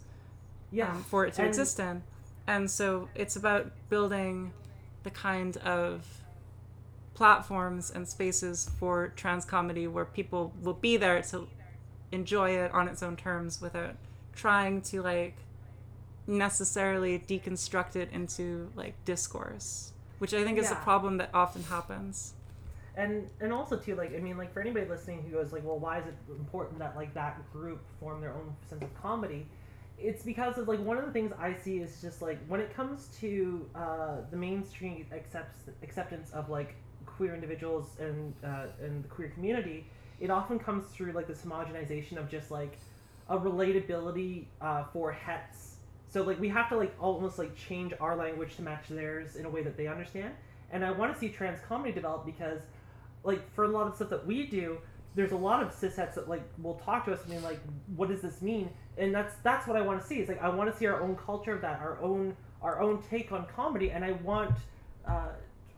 yeah. 0.72 0.92
um, 0.92 1.02
for 1.04 1.26
it 1.26 1.34
to 1.34 1.42
And- 1.42 1.48
exist 1.48 1.78
in. 1.78 2.02
And 2.46 2.70
so 2.70 3.08
it's 3.14 3.36
about 3.36 3.70
building 3.88 4.52
the 5.04 5.10
kind 5.10 5.56
of 5.58 6.04
platforms 7.14 7.90
and 7.90 8.08
spaces 8.08 8.70
for 8.78 9.12
trans 9.14 9.44
comedy 9.44 9.86
where 9.86 10.04
people 10.04 10.52
will 10.62 10.74
be 10.74 10.96
there 10.96 11.20
to 11.22 11.46
enjoy 12.12 12.50
it 12.50 12.72
on 12.72 12.88
its 12.88 13.02
own 13.02 13.16
terms 13.16 13.60
without 13.60 13.94
trying 14.34 14.80
to 14.80 15.02
like 15.02 15.36
necessarily 16.26 17.18
deconstruct 17.18 17.96
it 17.96 18.08
into 18.12 18.70
like 18.74 18.94
discourse 19.04 19.92
which 20.18 20.32
i 20.32 20.42
think 20.44 20.58
is 20.58 20.70
a 20.70 20.76
problem 20.76 21.18
that 21.18 21.28
often 21.34 21.62
happens 21.64 22.34
and 22.96 23.28
and 23.40 23.52
also 23.52 23.76
too 23.76 23.94
like 23.96 24.14
i 24.14 24.18
mean 24.18 24.36
like 24.38 24.52
for 24.52 24.60
anybody 24.60 24.86
listening 24.86 25.22
who 25.22 25.30
goes 25.36 25.52
like 25.52 25.64
well 25.64 25.78
why 25.78 25.98
is 25.98 26.06
it 26.06 26.14
important 26.30 26.78
that 26.78 26.96
like 26.96 27.12
that 27.14 27.38
group 27.52 27.80
form 27.98 28.20
their 28.20 28.32
own 28.32 28.54
sense 28.68 28.82
of 28.82 29.02
comedy 29.02 29.46
it's 30.02 30.22
because 30.22 30.58
of 30.58 30.68
like 30.68 30.80
one 30.80 30.96
of 30.96 31.04
the 31.04 31.12
things 31.12 31.32
I 31.38 31.54
see 31.54 31.78
is 31.78 32.00
just 32.00 32.22
like 32.22 32.38
when 32.48 32.60
it 32.60 32.74
comes 32.74 33.08
to 33.20 33.68
uh, 33.74 34.16
the 34.30 34.36
mainstream 34.36 35.06
accepts 35.12 35.68
acceptance 35.82 36.30
of 36.30 36.48
like 36.48 36.74
queer 37.06 37.34
individuals 37.34 37.86
and 37.98 38.34
uh, 38.44 38.66
and 38.82 39.04
the 39.04 39.08
queer 39.08 39.28
community, 39.28 39.86
it 40.20 40.30
often 40.30 40.58
comes 40.58 40.86
through 40.86 41.12
like 41.12 41.26
this 41.26 41.42
homogenization 41.42 42.16
of 42.16 42.30
just 42.30 42.50
like 42.50 42.78
a 43.28 43.38
relatability 43.38 44.46
uh, 44.60 44.84
for 44.92 45.12
hets. 45.12 45.76
So 46.08 46.22
like 46.22 46.40
we 46.40 46.48
have 46.48 46.68
to 46.70 46.76
like 46.76 46.94
almost 47.00 47.38
like 47.38 47.54
change 47.54 47.92
our 48.00 48.16
language 48.16 48.56
to 48.56 48.62
match 48.62 48.88
theirs 48.88 49.36
in 49.36 49.44
a 49.44 49.50
way 49.50 49.62
that 49.62 49.76
they 49.76 49.86
understand. 49.86 50.34
And 50.72 50.84
I 50.84 50.90
want 50.90 51.12
to 51.12 51.18
see 51.18 51.28
trans 51.28 51.60
comedy 51.68 51.92
develop 51.92 52.26
because 52.26 52.60
like 53.22 53.52
for 53.54 53.64
a 53.64 53.68
lot 53.68 53.86
of 53.86 53.94
stuff 53.94 54.10
that 54.10 54.26
we 54.26 54.46
do, 54.46 54.78
there's 55.14 55.32
a 55.32 55.36
lot 55.36 55.62
of 55.62 55.72
cis 55.72 55.96
cishets 55.96 56.14
that 56.14 56.28
like 56.28 56.42
will 56.62 56.76
talk 56.76 57.04
to 57.04 57.12
us 57.12 57.20
and 57.24 57.30
be 57.32 57.38
like, 57.38 57.60
what 57.96 58.08
does 58.08 58.20
this 58.20 58.40
mean? 58.42 58.70
And 59.00 59.14
that's 59.14 59.34
that's 59.42 59.66
what 59.66 59.76
I 59.76 59.80
want 59.80 60.00
to 60.00 60.06
see. 60.06 60.16
It's 60.16 60.28
like 60.28 60.42
I 60.42 60.48
want 60.48 60.70
to 60.70 60.76
see 60.78 60.86
our 60.86 61.00
own 61.00 61.16
culture 61.16 61.54
of 61.54 61.62
that, 61.62 61.80
our 61.80 61.98
own 62.02 62.36
our 62.62 62.80
own 62.80 63.02
take 63.10 63.32
on 63.32 63.46
comedy, 63.56 63.90
and 63.90 64.04
I 64.04 64.12
want 64.12 64.54
uh, 65.08 65.28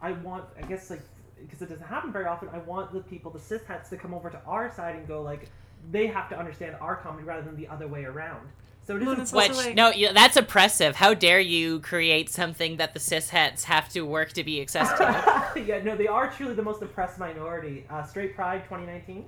I 0.03 0.13
want 0.13 0.45
I 0.59 0.63
guess 0.67 0.91
like 0.91 1.03
because 1.41 1.63
it 1.63 1.69
doesn't 1.71 1.87
happen 1.87 2.13
very 2.13 2.27
often. 2.27 2.49
I 2.53 2.59
want 2.59 2.93
the 2.93 3.01
people, 3.01 3.31
the 3.31 3.39
cishets, 3.39 3.89
to 3.91 3.97
come 3.97 4.13
over 4.13 4.29
to 4.31 4.41
our 4.47 4.73
side 4.75 4.97
and 4.97 5.07
go 5.07 5.23
like 5.23 5.49
they 5.91 6.07
have 6.09 6.29
to 6.31 6.39
understand 6.39 6.77
our 6.81 6.97
comedy 6.97 7.25
rather 7.25 7.43
than 7.43 7.57
the 7.57 7.69
other 7.69 7.87
way 7.89 8.05
around. 8.05 8.49
So 8.85 8.97
it 8.97 9.03
Well, 9.03 9.13
isn't 9.13 9.13
and 9.13 9.23
it's 9.23 9.33
also, 9.33 9.49
Which 9.49 9.67
like- 9.67 9.75
no, 9.77 9.91
yeah, 9.91 10.13
that's 10.13 10.37
oppressive. 10.37 10.97
How 10.97 11.15
dare 11.15 11.39
you 11.39 11.79
create 11.81 12.29
something 12.31 12.79
that 12.79 12.95
the 12.95 13.01
cis 13.01 13.31
cishets 13.31 13.63
have 13.65 13.89
to 13.91 14.03
work 14.03 14.33
to 14.33 14.43
be 14.43 14.61
accessible? 14.61 15.05
yeah, 15.65 15.81
no, 15.85 15.97
they 15.97 16.09
are 16.09 16.29
truly 16.29 16.55
the 16.55 16.63
most 16.63 16.83
oppressed 16.83 17.19
minority. 17.21 17.85
Uh, 17.89 18.03
Straight 18.03 18.35
Pride 18.35 18.65
2019. 18.65 19.25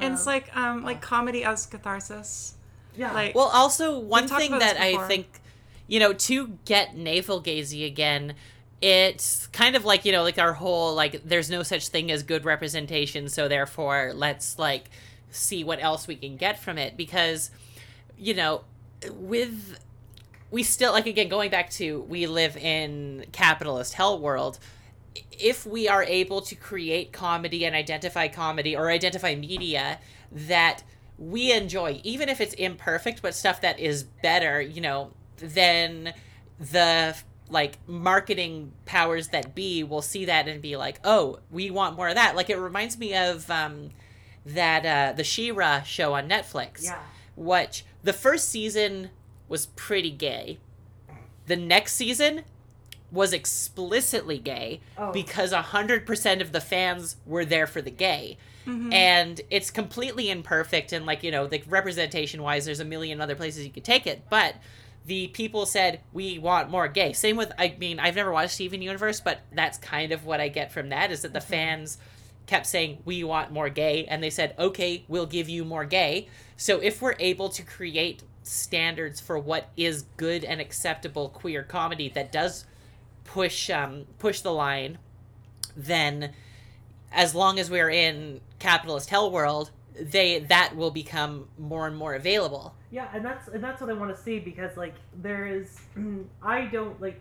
And 0.00 0.14
it's 0.14 0.22
Um, 0.22 0.26
like 0.26 0.56
um 0.56 0.82
like 0.82 1.00
comedy 1.00 1.44
as 1.44 1.66
catharsis. 1.66 2.56
Yeah, 2.96 3.12
like- 3.12 3.34
Well, 3.34 3.50
also 3.52 3.98
one 3.98 4.26
thing 4.28 4.52
that 4.60 4.76
I 4.80 4.92
think, 5.08 5.26
you 5.86 6.00
know, 6.00 6.12
to 6.12 6.58
get 6.64 6.96
navel 6.96 7.42
gazy 7.42 7.86
again, 7.86 8.34
it's 8.80 9.46
kind 9.48 9.76
of 9.76 9.84
like 9.84 10.04
you 10.04 10.12
know, 10.12 10.22
like 10.22 10.38
our 10.38 10.52
whole 10.54 10.94
like, 10.94 11.22
there's 11.24 11.48
no 11.50 11.62
such 11.62 11.88
thing 11.88 12.10
as 12.10 12.22
good 12.22 12.44
representation, 12.44 13.28
so 13.28 13.48
therefore 13.48 14.12
let's 14.14 14.58
like 14.58 14.90
see 15.30 15.64
what 15.64 15.82
else 15.82 16.06
we 16.06 16.16
can 16.16 16.36
get 16.36 16.58
from 16.58 16.78
it. 16.78 16.96
Because, 16.96 17.50
you 18.18 18.34
know, 18.34 18.62
with 19.12 19.78
we 20.50 20.62
still 20.62 20.92
like 20.92 21.06
again 21.06 21.28
going 21.28 21.50
back 21.50 21.68
to 21.70 22.00
we 22.02 22.26
live 22.26 22.56
in 22.56 23.24
capitalist 23.32 23.94
hell 23.94 24.18
world 24.18 24.58
if 25.32 25.66
we 25.66 25.88
are 25.88 26.02
able 26.04 26.40
to 26.40 26.54
create 26.54 27.12
comedy 27.12 27.64
and 27.64 27.74
identify 27.74 28.28
comedy 28.28 28.76
or 28.76 28.88
identify 28.90 29.34
media 29.34 29.98
that 30.30 30.82
we 31.18 31.52
enjoy, 31.52 32.00
even 32.02 32.28
if 32.28 32.40
it's 32.40 32.54
imperfect, 32.54 33.22
but 33.22 33.34
stuff 33.34 33.60
that 33.60 33.78
is 33.78 34.02
better, 34.04 34.60
you 34.60 34.80
know, 34.80 35.12
then 35.38 36.12
the 36.58 37.16
like 37.50 37.78
marketing 37.86 38.72
powers 38.86 39.28
that 39.28 39.54
be 39.54 39.84
will 39.84 40.02
see 40.02 40.24
that 40.24 40.48
and 40.48 40.62
be 40.62 40.76
like, 40.76 40.98
oh, 41.04 41.38
we 41.50 41.70
want 41.70 41.96
more 41.96 42.08
of 42.08 42.14
that. 42.14 42.34
Like 42.34 42.50
it 42.50 42.56
reminds 42.56 42.98
me 42.98 43.14
of 43.14 43.50
um, 43.50 43.90
that 44.46 44.84
uh, 44.86 45.12
the 45.14 45.24
She-Ra 45.24 45.82
show 45.82 46.14
on 46.14 46.28
Netflix 46.28 46.84
yeah. 46.84 46.98
which 47.36 47.84
the 48.02 48.12
first 48.12 48.48
season 48.48 49.10
was 49.48 49.66
pretty 49.66 50.10
gay. 50.10 50.58
The 51.46 51.56
next 51.56 51.94
season 51.94 52.42
was 53.12 53.32
explicitly 53.32 54.38
gay 54.38 54.80
Oh. 54.98 55.12
because 55.12 55.52
100% 55.52 56.40
of 56.40 56.52
the 56.52 56.60
fans 56.60 57.16
were 57.26 57.44
there 57.44 57.66
for 57.66 57.80
the 57.82 57.90
gay. 57.90 58.38
And 58.92 59.40
it's 59.50 59.70
completely 59.70 60.30
imperfect 60.30 60.92
and 60.92 61.06
like, 61.06 61.22
you 61.22 61.30
know, 61.30 61.48
like 61.50 61.64
representation 61.68 62.42
wise 62.42 62.64
there's 62.64 62.80
a 62.80 62.84
million 62.84 63.20
other 63.20 63.34
places 63.34 63.64
you 63.64 63.70
could 63.70 63.84
take 63.84 64.06
it, 64.06 64.22
but 64.30 64.56
the 65.06 65.28
people 65.28 65.66
said 65.66 66.00
we 66.12 66.38
want 66.38 66.70
more 66.70 66.88
gay. 66.88 67.12
Same 67.12 67.36
with 67.36 67.52
I 67.58 67.76
mean, 67.78 68.00
I've 68.00 68.16
never 68.16 68.32
watched 68.32 68.54
Steven 68.54 68.80
Universe, 68.80 69.20
but 69.20 69.40
that's 69.52 69.78
kind 69.78 70.12
of 70.12 70.24
what 70.24 70.40
I 70.40 70.48
get 70.48 70.72
from 70.72 70.88
that 70.90 71.10
is 71.10 71.22
that 71.22 71.32
the 71.32 71.40
fans 71.40 71.98
kept 72.46 72.66
saying 72.66 72.98
we 73.04 73.24
want 73.24 73.52
more 73.52 73.68
gay. 73.68 74.06
And 74.06 74.22
they 74.22 74.30
said 74.30 74.54
okay 74.58 75.04
we'll 75.08 75.26
give 75.26 75.48
you 75.48 75.64
more 75.64 75.84
gay. 75.84 76.28
So 76.56 76.80
if 76.80 77.02
we're 77.02 77.16
able 77.18 77.48
to 77.50 77.62
create 77.62 78.22
standards 78.44 79.20
for 79.20 79.38
what 79.38 79.70
is 79.76 80.02
good 80.16 80.44
and 80.44 80.60
acceptable 80.60 81.28
queer 81.28 81.62
comedy 81.62 82.10
that 82.10 82.30
does 82.30 82.66
push 83.24 83.70
um 83.70 84.04
push 84.18 84.40
the 84.42 84.52
line 84.52 84.98
then 85.76 86.32
as 87.14 87.34
long 87.34 87.58
as 87.58 87.70
we're 87.70 87.90
in 87.90 88.40
capitalist 88.58 89.10
hell 89.10 89.30
world 89.30 89.70
they 89.98 90.40
that 90.40 90.74
will 90.76 90.90
become 90.90 91.48
more 91.58 91.86
and 91.86 91.96
more 91.96 92.14
available 92.14 92.74
Yeah, 92.90 93.08
and 93.12 93.24
that's 93.24 93.48
and 93.48 93.62
that's 93.62 93.80
what 93.80 93.90
I 93.90 93.94
want 93.94 94.16
to 94.16 94.22
see 94.22 94.38
because 94.38 94.76
like 94.76 94.94
there 95.20 95.46
is, 95.48 95.80
I 96.42 96.66
don't 96.66 97.00
like 97.00 97.20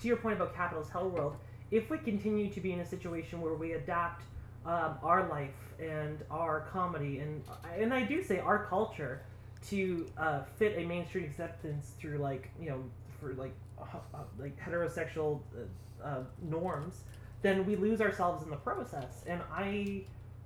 to 0.00 0.06
your 0.06 0.16
point 0.16 0.36
about 0.36 0.54
capitalist 0.54 0.92
hell 0.92 1.08
world. 1.08 1.36
If 1.72 1.90
we 1.90 1.98
continue 1.98 2.50
to 2.50 2.60
be 2.60 2.72
in 2.72 2.78
a 2.78 2.86
situation 2.86 3.40
where 3.40 3.54
we 3.54 3.72
adapt 3.72 4.22
um, 4.64 4.96
our 5.02 5.28
life 5.28 5.58
and 5.80 6.18
our 6.30 6.68
comedy 6.72 7.18
and 7.18 7.42
and 7.76 7.92
I 7.92 8.02
do 8.02 8.22
say 8.22 8.38
our 8.38 8.66
culture 8.66 9.22
to 9.70 10.06
uh, 10.16 10.42
fit 10.56 10.78
a 10.78 10.84
mainstream 10.84 11.24
acceptance 11.24 11.94
through 11.98 12.18
like 12.18 12.50
you 12.60 12.70
know 12.70 12.84
for 13.20 13.34
like 13.34 13.54
uh, 13.80 13.98
uh, 14.14 14.18
like 14.38 14.56
heterosexual 14.60 15.40
uh, 15.56 16.06
uh, 16.06 16.22
norms, 16.42 17.02
then 17.42 17.66
we 17.66 17.76
lose 17.76 18.00
ourselves 18.00 18.42
in 18.42 18.50
the 18.50 18.56
process. 18.56 19.24
And 19.26 19.40
I 19.52 20.04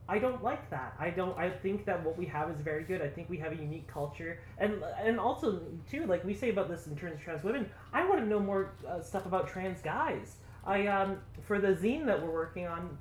I 0.09 0.19
don't 0.19 0.43
like 0.43 0.69
that. 0.71 0.95
I 0.99 1.11
don't. 1.11 1.39
I 1.39 1.49
think 1.49 1.85
that 1.87 2.05
what 2.05 2.19
we 2.19 2.27
have 2.27 2.51
is 2.51 2.61
very 2.61 2.83
good. 2.83 3.01
I 3.01 3.09
think 3.09 3.31
we 3.31 3.39
have 3.39 3.53
a 3.53 3.57
unique 3.57 3.87
culture, 3.87 4.41
and 4.59 4.83
and 5.01 5.19
also 5.19 5.61
too, 5.89 6.07
like 6.07 6.25
we 6.25 6.35
say 6.35 6.51
about 6.51 6.69
this 6.69 6.87
in 6.87 6.97
terms 6.97 7.15
of 7.15 7.21
trans 7.23 7.45
women. 7.45 7.71
I 7.93 8.05
want 8.07 8.21
to 8.21 8.27
know 8.27 8.41
more 8.41 8.73
uh, 8.87 9.01
stuff 9.01 9.27
about 9.27 9.49
trans 9.49 9.81
guys. 9.81 10.37
I 10.67 10.89
um 10.89 11.19
for 11.47 11.61
the 11.61 11.69
zine 11.69 12.05
that 12.07 12.21
we're 12.21 12.33
working 12.33 12.67
on, 12.67 12.99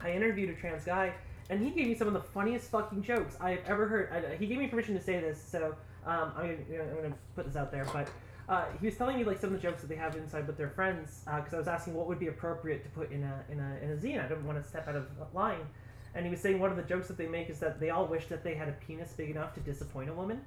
I 0.00 0.12
interviewed 0.12 0.50
a 0.50 0.54
trans 0.54 0.84
guy, 0.84 1.14
and 1.48 1.62
he 1.64 1.70
gave 1.70 1.88
me 1.88 1.94
some 1.94 2.06
of 2.06 2.12
the 2.12 2.20
funniest 2.20 2.70
fucking 2.70 3.02
jokes 3.02 3.36
I've 3.40 3.64
ever 3.66 3.88
heard. 3.88 4.12
I, 4.12 4.36
he 4.36 4.46
gave 4.46 4.58
me 4.58 4.66
permission 4.68 4.94
to 4.94 5.02
say 5.02 5.20
this, 5.20 5.42
so 5.42 5.74
um, 6.06 6.32
I'm 6.36 6.64
gonna, 6.70 6.82
I'm 6.82 6.96
gonna 6.96 7.14
put 7.34 7.46
this 7.46 7.56
out 7.56 7.72
there, 7.72 7.86
but. 7.92 8.08
Uh, 8.52 8.66
he 8.82 8.86
was 8.86 8.96
telling 8.96 9.16
me 9.16 9.24
like 9.24 9.38
some 9.38 9.54
of 9.54 9.56
the 9.62 9.66
jokes 9.66 9.80
that 9.80 9.86
they 9.88 9.96
have 9.96 10.14
inside 10.14 10.46
with 10.46 10.58
their 10.58 10.68
friends 10.68 11.22
because 11.24 11.54
I 11.54 11.58
was 11.58 11.68
asking 11.68 11.94
what 11.94 12.06
would 12.06 12.18
be 12.18 12.26
appropriate 12.26 12.84
to 12.84 12.90
put 12.90 13.10
in 13.10 13.22
a 13.22 13.42
in 13.50 13.58
a 13.58 13.78
in 13.82 13.90
a 13.92 13.96
zine. 13.96 14.22
I 14.22 14.28
didn't 14.28 14.46
want 14.46 14.62
to 14.62 14.68
step 14.68 14.86
out 14.88 14.94
of 14.94 15.06
line, 15.32 15.64
and 16.14 16.26
he 16.26 16.30
was 16.30 16.38
saying 16.38 16.60
one 16.60 16.70
of 16.70 16.76
the 16.76 16.82
jokes 16.82 17.08
that 17.08 17.16
they 17.16 17.26
make 17.26 17.48
is 17.48 17.58
that 17.60 17.80
they 17.80 17.88
all 17.88 18.04
wish 18.04 18.26
that 18.26 18.44
they 18.44 18.54
had 18.54 18.68
a 18.68 18.72
penis 18.72 19.14
big 19.16 19.30
enough 19.30 19.54
to 19.54 19.60
disappoint 19.60 20.10
a 20.10 20.12
woman, 20.12 20.42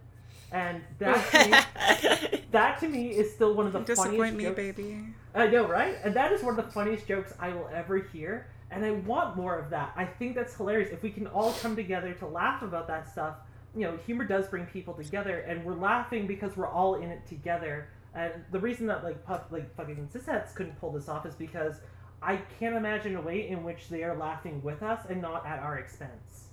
and 0.52 0.84
that 1.00 1.32
to 1.32 2.30
me, 2.30 2.42
that 2.52 2.80
to 2.82 2.88
me 2.88 3.08
is 3.08 3.34
still 3.34 3.56
one 3.56 3.66
of 3.66 3.74
the 3.74 3.80
funniest. 3.80 4.04
Disappoint 4.04 4.34
funniest 4.34 4.38
me, 4.38 4.44
jokes. 4.44 4.56
baby. 4.56 5.04
I 5.34 5.48
know, 5.48 5.68
right? 5.68 5.98
And 6.04 6.14
that 6.14 6.32
is 6.32 6.44
one 6.44 6.60
of 6.60 6.64
the 6.64 6.72
funniest 6.72 7.08
jokes 7.08 7.34
I 7.40 7.54
will 7.54 7.72
ever 7.74 7.98
hear, 7.98 8.46
and 8.70 8.86
I 8.86 8.92
want 8.92 9.36
more 9.36 9.58
of 9.58 9.72
that. 9.72 9.94
I 9.96 10.06
think 10.06 10.36
that's 10.36 10.56
hilarious. 10.56 10.92
If 10.92 11.02
we 11.02 11.10
can 11.10 11.26
all 11.26 11.54
come 11.54 11.76
together 11.76 12.14
to 12.14 12.28
laugh 12.28 12.62
about 12.62 12.86
that 12.86 13.12
stuff, 13.12 13.38
you 13.76 13.82
know, 13.82 13.98
humor 14.06 14.26
does 14.26 14.48
bring 14.48 14.66
people 14.68 14.94
together, 14.94 15.40
and 15.40 15.66
we're 15.66 15.74
laughing 15.74 16.28
because 16.28 16.56
we're 16.56 16.70
all 16.70 16.96
in 16.96 17.10
it 17.10 17.26
together. 17.28 17.90
And 18.16 18.32
the 18.52 18.60
reason 18.60 18.88
that 18.88 19.04
like 19.04 19.26
puff, 19.26 19.44
like 19.52 19.76
fucking 19.76 20.10
cishets 20.14 20.56
couldn't 20.56 20.80
pull 20.80 20.92
this 20.92 21.10
off 21.10 21.26
is 21.26 21.36
because 21.36 21.76
I 22.22 22.38
can't 22.60 22.76
imagine 22.76 23.16
a 23.16 23.22
way 23.22 23.48
in 23.48 23.64
which 23.64 23.90
they 23.90 24.04
are 24.04 24.16
laughing 24.16 24.64
with 24.64 24.82
us 24.82 25.06
and 25.10 25.22
not 25.22 25.46
at 25.46 25.60
our 25.60 25.78
expense. 25.78 26.46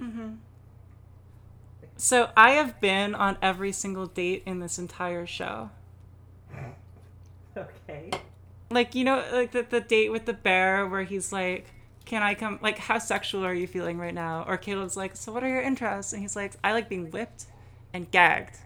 Mm-hmm. 0.00 0.34
So 1.96 2.30
I 2.36 2.52
have 2.52 2.80
been 2.80 3.14
on 3.14 3.36
every 3.42 3.72
single 3.72 4.06
date 4.06 4.44
in 4.46 4.60
this 4.60 4.78
entire 4.78 5.26
show. 5.26 5.70
Okay. 7.56 8.12
Like 8.70 8.94
you 8.94 9.02
know, 9.02 9.24
like 9.32 9.50
the, 9.50 9.66
the 9.68 9.80
date 9.80 10.12
with 10.12 10.24
the 10.24 10.32
bear 10.32 10.86
where 10.86 11.02
he's 11.02 11.32
like, 11.32 11.66
"Can 12.04 12.22
I 12.22 12.34
come? 12.34 12.60
Like, 12.62 12.78
how 12.78 12.98
sexual 12.98 13.44
are 13.44 13.52
you 13.52 13.66
feeling 13.66 13.98
right 13.98 14.14
now?" 14.14 14.44
Or 14.46 14.56
Caleb's 14.56 14.96
like, 14.96 15.16
"So 15.16 15.32
what 15.32 15.42
are 15.42 15.48
your 15.48 15.60
interests?" 15.60 16.12
And 16.12 16.22
he's 16.22 16.36
like, 16.36 16.52
"I 16.62 16.72
like 16.72 16.88
being 16.88 17.10
whipped 17.10 17.46
and 17.92 18.08
gagged." 18.08 18.56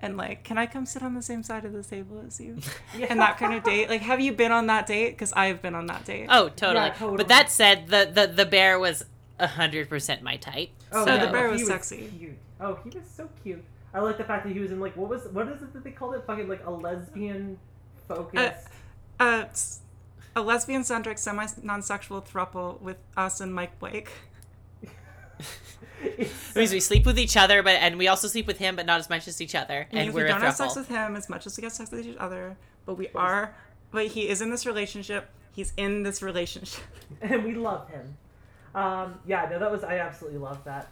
And 0.00 0.16
like, 0.18 0.44
can 0.44 0.58
I 0.58 0.66
come 0.66 0.84
sit 0.86 1.02
on 1.02 1.14
the 1.14 1.22
same 1.22 1.42
side 1.42 1.64
of 1.64 1.72
the 1.72 1.82
table 1.82 2.22
as 2.26 2.38
you? 2.40 2.58
Yeah. 2.98 3.06
And 3.10 3.20
that 3.20 3.38
kind 3.38 3.54
of 3.54 3.62
date. 3.64 3.88
Like, 3.88 4.02
have 4.02 4.20
you 4.20 4.32
been 4.32 4.52
on 4.52 4.66
that 4.66 4.86
date? 4.86 5.10
Because 5.10 5.32
I've 5.32 5.62
been 5.62 5.74
on 5.74 5.86
that 5.86 6.04
date. 6.04 6.26
oh 6.30 6.48
totally. 6.50 6.86
Yeah, 6.86 6.92
totally. 6.94 7.16
but 7.16 7.28
that 7.28 7.50
said 7.50 7.88
the 7.88 8.10
the, 8.12 8.26
the 8.26 8.44
bear 8.46 8.78
was 8.78 9.04
100% 9.40 10.22
my 10.22 10.36
type 10.36 10.70
Oh, 10.92 11.04
So 11.04 11.18
so 11.18 11.26
the 11.26 11.32
bear 11.32 11.46
he 11.48 11.54
was 11.62 11.66
sexy. 11.66 12.10
Cute. 12.18 12.36
Oh, 12.60 12.78
he 12.84 12.90
was 12.90 13.08
so 13.08 13.28
cute. 13.42 13.64
I 13.92 14.00
like 14.00 14.16
the 14.18 14.24
fact 14.24 14.44
that 14.44 14.52
he 14.52 14.60
was 14.60 14.70
in 14.72 14.80
like 14.80 14.96
what 14.96 15.08
was 15.08 15.24
what 15.32 15.48
is 15.48 15.62
it 15.62 15.72
that 15.72 15.84
they 15.84 15.90
called 15.90 16.14
it? 16.16 16.24
Fucking 16.26 16.48
like 16.48 16.64
a 16.66 16.70
lesbian 16.70 17.58
focus. 18.08 18.54
Uh, 19.18 19.44
s- 19.50 19.80
a 20.36 20.42
lesbian 20.42 20.82
centric, 20.84 21.16
semi 21.18 21.46
non 21.62 21.80
sexual 21.82 22.20
throuple 22.20 22.80
with 22.80 22.96
us 23.16 23.40
and 23.40 23.54
Mike 23.54 23.78
Blake. 23.78 24.10
It 26.02 26.30
means 26.54 26.72
we 26.72 26.80
sleep 26.80 27.06
with 27.06 27.18
each 27.18 27.36
other, 27.36 27.62
but 27.62 27.76
and 27.80 27.96
we 27.96 28.08
also 28.08 28.28
sleep 28.28 28.46
with 28.46 28.58
him, 28.58 28.76
but 28.76 28.84
not 28.84 29.00
as 29.00 29.08
much 29.08 29.26
as 29.26 29.40
each 29.40 29.54
other. 29.54 29.86
And 29.90 30.12
we're 30.12 30.24
we 30.24 30.28
don't 30.28 30.40
have 30.42 30.54
sex 30.54 30.76
with 30.76 30.88
him 30.88 31.16
as 31.16 31.30
much 31.30 31.46
as 31.46 31.56
we 31.56 31.62
get 31.62 31.72
sex 31.72 31.90
with 31.90 32.06
each 32.06 32.16
other, 32.18 32.58
but 32.84 32.96
we 32.98 33.08
are. 33.14 33.54
But 33.90 34.08
he 34.08 34.28
is 34.28 34.42
in 34.42 34.50
this 34.50 34.66
relationship. 34.66 35.30
He's 35.52 35.72
in 35.78 36.02
this 36.02 36.20
relationship. 36.20 36.84
and 37.22 37.42
we 37.42 37.54
love 37.54 37.88
him. 37.88 38.16
Um, 38.74 39.18
yeah, 39.26 39.48
no, 39.50 39.58
that 39.58 39.70
was 39.70 39.82
I 39.82 39.98
absolutely 39.98 40.40
love 40.40 40.62
that. 40.64 40.90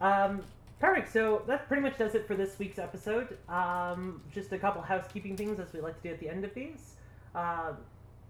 Um, 0.00 0.42
Perfect. 0.84 1.12
So 1.12 1.42
that 1.46 1.66
pretty 1.66 1.82
much 1.82 1.96
does 1.96 2.14
it 2.14 2.26
for 2.26 2.34
this 2.34 2.58
week's 2.58 2.78
episode. 2.78 3.38
Um, 3.48 4.20
just 4.32 4.52
a 4.52 4.58
couple 4.58 4.82
housekeeping 4.82 5.34
things 5.36 5.58
as 5.58 5.72
we 5.72 5.80
like 5.80 5.96
to 6.02 6.08
do 6.08 6.14
at 6.14 6.20
the 6.20 6.28
end 6.28 6.44
of 6.44 6.52
these. 6.52 6.96
Uh, 7.34 7.72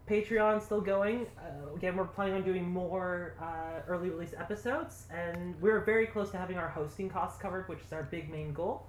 Patreon 0.09 0.63
still 0.63 0.83
going. 0.83 1.27
Uh, 1.39 1.75
again, 1.75 1.97
we're 1.97 2.05
planning 2.05 2.35
on 2.35 2.43
doing 2.43 2.69
more 2.69 3.35
uh, 3.41 3.81
early 3.89 4.11
release 4.11 4.35
episodes, 4.39 5.07
and 5.11 5.55
we're 5.63 5.81
very 5.81 6.07
close 6.07 6.31
to 6.33 6.37
having 6.37 6.59
our 6.59 6.69
hosting 6.69 7.09
costs 7.09 7.41
covered, 7.41 7.69
which 7.69 7.81
is 7.81 7.93
our 7.93 8.03
big 8.03 8.31
main 8.31 8.53
goal. 8.53 8.87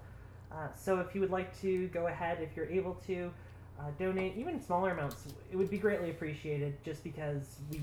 Uh, 0.52 0.68
so 0.76 1.00
if 1.00 1.16
you 1.16 1.22
would 1.22 1.32
like 1.32 1.58
to 1.62 1.88
go 1.88 2.08
ahead, 2.08 2.40
if 2.42 2.56
you're 2.56 2.70
able 2.70 2.96
to 3.08 3.32
uh, 3.80 3.84
donate 3.98 4.36
even 4.38 4.62
smaller 4.62 4.92
amounts, 4.92 5.26
it 5.52 5.56
would 5.56 5.70
be 5.70 5.78
greatly 5.78 6.10
appreciated. 6.10 6.76
Just 6.84 7.04
because 7.04 7.60
we 7.72 7.80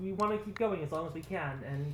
we 0.00 0.12
want 0.12 0.38
to 0.38 0.44
keep 0.44 0.56
going 0.56 0.82
as 0.82 0.92
long 0.92 1.08
as 1.08 1.14
we 1.14 1.22
can, 1.22 1.60
and 1.66 1.92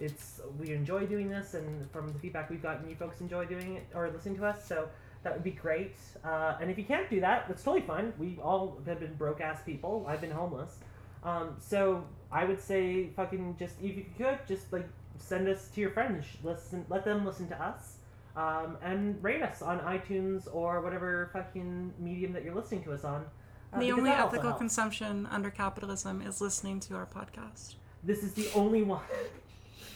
it's 0.00 0.40
we 0.58 0.72
enjoy 0.72 1.06
doing 1.06 1.28
this, 1.28 1.54
and 1.54 1.88
from 1.92 2.08
the 2.08 2.18
feedback 2.18 2.50
we've 2.50 2.62
gotten, 2.62 2.88
you 2.88 2.96
folks 2.96 3.20
enjoy 3.20 3.44
doing 3.44 3.76
it 3.76 3.86
or 3.94 4.10
listening 4.10 4.36
to 4.38 4.46
us. 4.46 4.66
So 4.66 4.88
that 5.24 5.32
would 5.34 5.42
be 5.44 5.50
great. 5.50 5.96
Uh, 6.24 6.56
and 6.60 6.70
if 6.70 6.78
you 6.78 6.84
can't 6.84 7.08
do 7.10 7.20
that, 7.20 7.48
that's 7.48 7.62
totally 7.62 7.84
fine. 7.86 8.12
We 8.18 8.38
all 8.42 8.78
have 8.86 9.00
been 9.00 9.14
broke 9.14 9.40
ass 9.40 9.60
people. 9.64 10.06
I've 10.08 10.20
been 10.20 10.30
homeless. 10.30 10.76
Um, 11.24 11.56
so 11.58 12.04
I 12.30 12.44
would 12.44 12.60
say 12.60 13.08
fucking 13.16 13.56
just 13.58 13.74
if 13.82 13.96
you 13.96 14.04
could 14.16 14.38
just 14.46 14.72
like 14.72 14.86
send 15.18 15.48
us 15.48 15.68
to 15.74 15.80
your 15.80 15.90
friends, 15.90 16.24
listen, 16.42 16.84
let 16.88 17.04
them 17.04 17.24
listen 17.24 17.48
to 17.48 17.62
us, 17.62 17.96
um, 18.36 18.76
and 18.82 19.22
rate 19.22 19.42
us 19.42 19.62
on 19.62 19.80
iTunes 19.80 20.46
or 20.54 20.80
whatever 20.82 21.30
fucking 21.32 21.94
medium 21.98 22.32
that 22.34 22.44
you're 22.44 22.54
listening 22.54 22.82
to 22.84 22.92
us 22.92 23.04
on. 23.04 23.24
uh, 23.72 23.78
the 23.80 23.90
only 23.92 24.10
ethical 24.10 24.52
consumption 24.52 25.26
under 25.30 25.50
capitalism 25.50 26.20
is 26.20 26.40
listening 26.40 26.78
to 26.80 26.94
our 26.94 27.06
podcast 27.06 27.76
This 28.02 28.22
is 28.22 28.34
the 28.34 28.50
only 28.54 28.82
one. 28.82 29.00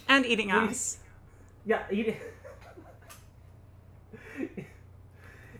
and 0.08 0.24
eating 0.24 0.50
ass. 0.60 0.98
Yeah, 1.66 1.82
eating. 1.90 2.16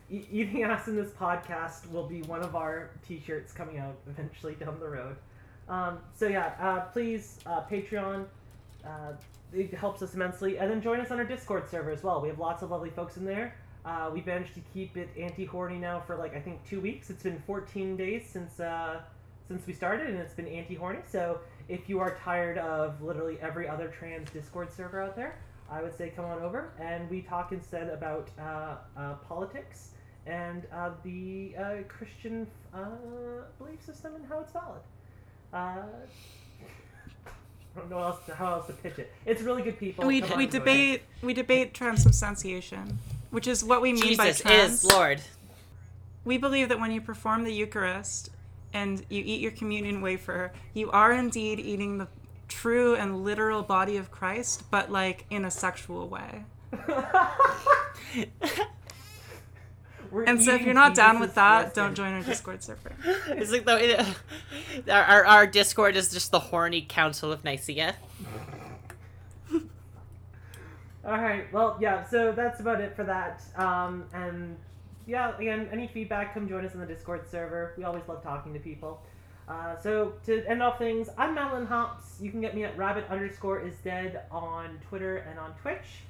Eating 0.31 0.63
ass 0.63 0.87
in 0.87 0.95
this 0.95 1.11
podcast 1.11 1.89
will 1.91 2.07
be 2.07 2.21
one 2.23 2.41
of 2.41 2.55
our 2.55 2.89
T-shirts 3.07 3.51
coming 3.51 3.77
out 3.77 3.95
eventually 4.07 4.55
down 4.55 4.79
the 4.79 4.87
road. 4.87 5.15
Um, 5.67 5.99
so 6.15 6.27
yeah, 6.27 6.53
uh, 6.59 6.81
please 6.91 7.37
uh, 7.45 7.61
Patreon. 7.69 8.25
Uh, 8.83 9.13
it 9.53 9.73
helps 9.73 10.01
us 10.01 10.13
immensely, 10.15 10.57
and 10.57 10.69
then 10.69 10.81
join 10.81 10.99
us 10.99 11.11
on 11.11 11.19
our 11.19 11.25
Discord 11.25 11.69
server 11.69 11.91
as 11.91 12.03
well. 12.03 12.21
We 12.21 12.27
have 12.29 12.39
lots 12.39 12.63
of 12.63 12.71
lovely 12.71 12.89
folks 12.89 13.17
in 13.17 13.25
there. 13.25 13.55
Uh, 13.85 14.09
we 14.11 14.21
managed 14.21 14.53
to 14.55 14.61
keep 14.73 14.97
it 14.97 15.09
anti-horny 15.17 15.77
now 15.77 15.99
for 15.99 16.15
like 16.15 16.35
I 16.35 16.39
think 16.39 16.67
two 16.67 16.81
weeks. 16.81 17.09
It's 17.09 17.23
been 17.23 17.41
14 17.45 17.95
days 17.95 18.27
since 18.27 18.59
uh, 18.59 19.01
since 19.47 19.65
we 19.67 19.73
started, 19.73 20.09
and 20.09 20.17
it's 20.17 20.33
been 20.33 20.47
anti-horny. 20.47 20.99
So 21.07 21.39
if 21.67 21.87
you 21.87 21.99
are 21.99 22.15
tired 22.23 22.57
of 22.57 23.01
literally 23.01 23.37
every 23.41 23.67
other 23.67 23.89
trans 23.89 24.31
Discord 24.31 24.71
server 24.71 25.01
out 25.01 25.15
there, 25.15 25.37
I 25.71 25.83
would 25.83 25.95
say 25.95 26.11
come 26.15 26.25
on 26.25 26.41
over 26.41 26.71
and 26.79 27.09
we 27.09 27.21
talk 27.21 27.51
instead 27.51 27.89
about 27.89 28.29
uh, 28.39 28.75
uh, 28.97 29.13
politics 29.27 29.91
and 30.29 30.63
uh, 30.71 30.91
the 31.03 31.55
uh, 31.57 31.73
Christian 31.87 32.47
uh, 32.73 32.85
belief 33.57 33.83
system 33.83 34.13
and 34.15 34.25
how 34.29 34.39
it's 34.39 34.51
valid. 34.51 34.81
Uh, 35.51 35.81
I 37.75 37.79
don't 37.79 37.89
know 37.89 37.99
else 37.99 38.23
to, 38.27 38.35
how 38.35 38.53
else 38.53 38.67
to 38.67 38.73
pitch 38.73 38.99
it. 38.99 39.11
It's 39.25 39.41
really 39.41 39.63
good 39.63 39.79
people. 39.79 40.05
we 40.05 40.21
Come 40.21 40.33
on, 40.33 40.37
we 40.37 40.45
join 40.45 40.59
debate 40.59 41.01
we 41.21 41.33
debate 41.33 41.73
transubstantiation, 41.73 42.99
which 43.31 43.47
is 43.47 43.63
what 43.63 43.81
we 43.81 43.93
mean 43.93 44.17
by 44.17 44.31
trans. 44.31 44.83
is 44.83 44.91
Lord. 44.91 45.21
We 46.25 46.37
believe 46.37 46.69
that 46.69 46.79
when 46.79 46.91
you 46.91 47.01
perform 47.01 47.43
the 47.43 47.53
Eucharist 47.53 48.29
and 48.73 49.03
you 49.09 49.23
eat 49.25 49.41
your 49.41 49.51
communion 49.51 50.01
wafer, 50.01 50.51
you 50.73 50.91
are 50.91 51.11
indeed 51.11 51.59
eating 51.59 51.97
the 51.97 52.07
true 52.47 52.95
and 52.95 53.23
literal 53.23 53.63
body 53.63 53.97
of 53.97 54.11
Christ, 54.11 54.69
but 54.69 54.91
like 54.91 55.25
in 55.31 55.45
a 55.45 55.51
sexual 55.51 56.07
way. 56.07 56.43
We're 60.11 60.23
And 60.23 60.41
so 60.41 60.55
if 60.55 60.61
you're 60.61 60.73
not 60.73 60.95
down 60.95 61.19
with 61.19 61.35
that, 61.35 61.73
blessing. 61.73 61.83
don't 61.83 61.95
join 61.95 62.13
our 62.13 62.21
Discord 62.21 62.63
server. 62.63 62.95
It's 63.27 63.51
like 63.51 63.65
the 63.65 64.15
our, 64.91 65.03
our 65.03 65.25
our 65.25 65.47
Discord 65.47 65.95
is 65.95 66.11
just 66.11 66.31
the 66.31 66.39
horny 66.39 66.81
Council 66.87 67.31
of 67.31 67.43
Nicaea. 67.43 67.95
All 69.53 69.61
right. 71.11 71.51
Well, 71.53 71.77
yeah. 71.79 72.07
So 72.07 72.31
that's 72.31 72.59
about 72.59 72.81
it 72.81 72.95
for 72.95 73.03
that. 73.03 73.43
Um, 73.55 74.05
and 74.13 74.57
yeah, 75.05 75.35
again, 75.37 75.69
any 75.71 75.87
feedback, 75.87 76.33
come 76.33 76.47
join 76.47 76.65
us 76.65 76.73
in 76.73 76.79
the 76.79 76.85
Discord 76.85 77.27
server. 77.29 77.73
We 77.77 77.83
always 77.83 78.03
love 78.07 78.21
talking 78.21 78.53
to 78.53 78.59
people. 78.59 79.01
Uh, 79.47 79.75
so 79.79 80.13
to 80.25 80.45
end 80.47 80.61
off 80.61 80.77
things, 80.77 81.09
I'm 81.17 81.33
Madeline 81.33 81.65
Hops. 81.65 82.17
You 82.21 82.29
can 82.29 82.39
get 82.41 82.53
me 82.55 82.65
at 82.65 82.77
rabbit 82.77 83.05
underscore 83.09 83.59
is 83.59 83.73
dead 83.83 84.21
on 84.29 84.79
Twitter 84.87 85.17
and 85.17 85.39
on 85.39 85.55
Twitch. 85.55 86.03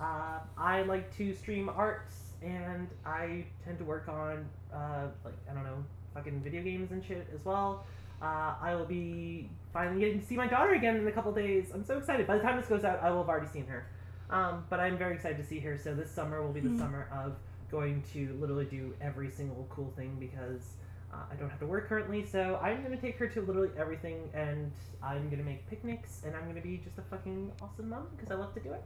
Uh, 0.00 0.38
I 0.56 0.82
like 0.82 1.14
to 1.18 1.34
stream 1.34 1.68
arts, 1.68 2.14
and 2.42 2.88
I 3.04 3.44
tend 3.64 3.78
to 3.78 3.84
work 3.84 4.08
on 4.08 4.46
uh, 4.72 5.08
like 5.24 5.34
I 5.50 5.54
don't 5.54 5.64
know, 5.64 5.84
fucking 6.14 6.40
video 6.42 6.62
games 6.62 6.92
and 6.92 7.04
shit 7.04 7.26
as 7.34 7.44
well. 7.44 7.84
Uh, 8.22 8.54
I 8.60 8.74
will 8.74 8.86
be 8.86 9.50
finally 9.72 10.00
getting 10.00 10.20
to 10.20 10.26
see 10.26 10.36
my 10.36 10.46
daughter 10.46 10.72
again 10.72 10.96
in 10.96 11.06
a 11.06 11.12
couple 11.12 11.32
days. 11.32 11.70
I'm 11.74 11.84
so 11.84 11.98
excited. 11.98 12.26
By 12.26 12.36
the 12.38 12.42
time 12.42 12.56
this 12.58 12.66
goes 12.68 12.84
out, 12.84 13.00
I 13.02 13.10
will 13.10 13.18
have 13.18 13.28
already 13.28 13.48
seen 13.48 13.66
her. 13.66 13.86
Um, 14.30 14.64
but 14.70 14.80
I'm 14.80 14.96
very 14.96 15.14
excited 15.14 15.36
to 15.36 15.44
see 15.44 15.60
her. 15.60 15.76
So 15.78 15.94
this 15.94 16.10
summer 16.10 16.42
will 16.42 16.52
be 16.52 16.60
the 16.60 16.70
Mhm. 16.70 16.78
summer 16.78 17.08
of 17.12 17.36
going 17.70 18.02
to 18.14 18.32
literally 18.40 18.64
do 18.64 18.94
every 19.00 19.30
single 19.30 19.66
cool 19.70 19.92
thing 19.96 20.16
because 20.18 20.74
uh, 21.12 21.18
I 21.30 21.36
don't 21.36 21.48
have 21.50 21.60
to 21.60 21.66
work 21.66 21.88
currently. 21.88 22.24
So 22.24 22.58
I'm 22.62 22.82
gonna 22.82 22.96
take 22.96 23.18
her 23.18 23.28
to 23.28 23.40
literally 23.40 23.70
everything, 23.78 24.28
and 24.34 24.72
I'm 25.02 25.28
gonna 25.30 25.44
make 25.44 25.68
picnics, 25.68 26.22
and 26.26 26.34
I'm 26.34 26.46
gonna 26.48 26.60
be 26.60 26.78
just 26.78 26.98
a 26.98 27.02
fucking 27.02 27.52
awesome 27.62 27.90
mom 27.90 28.08
because 28.16 28.30
I 28.30 28.34
love 28.34 28.52
to 28.54 28.60
do 28.60 28.72
it. 28.72 28.82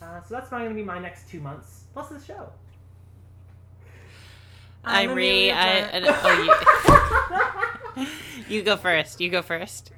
Uh, 0.00 0.22
so 0.22 0.34
that's 0.34 0.48
probably 0.48 0.66
gonna 0.68 0.76
be 0.76 0.82
my 0.84 0.98
next 0.98 1.28
two 1.28 1.40
months 1.40 1.84
plus 1.92 2.08
this 2.08 2.24
show. 2.24 2.50
I'm 4.84 5.10
Rhi. 5.10 5.12
Amelia 5.12 5.54
I, 5.54 5.80
uh, 5.98 6.20
oh, 6.24 7.92
you, 7.96 8.06
you 8.56 8.62
go 8.62 8.76
first. 8.76 9.20
You 9.20 9.28
go 9.28 9.42
first. 9.42 9.92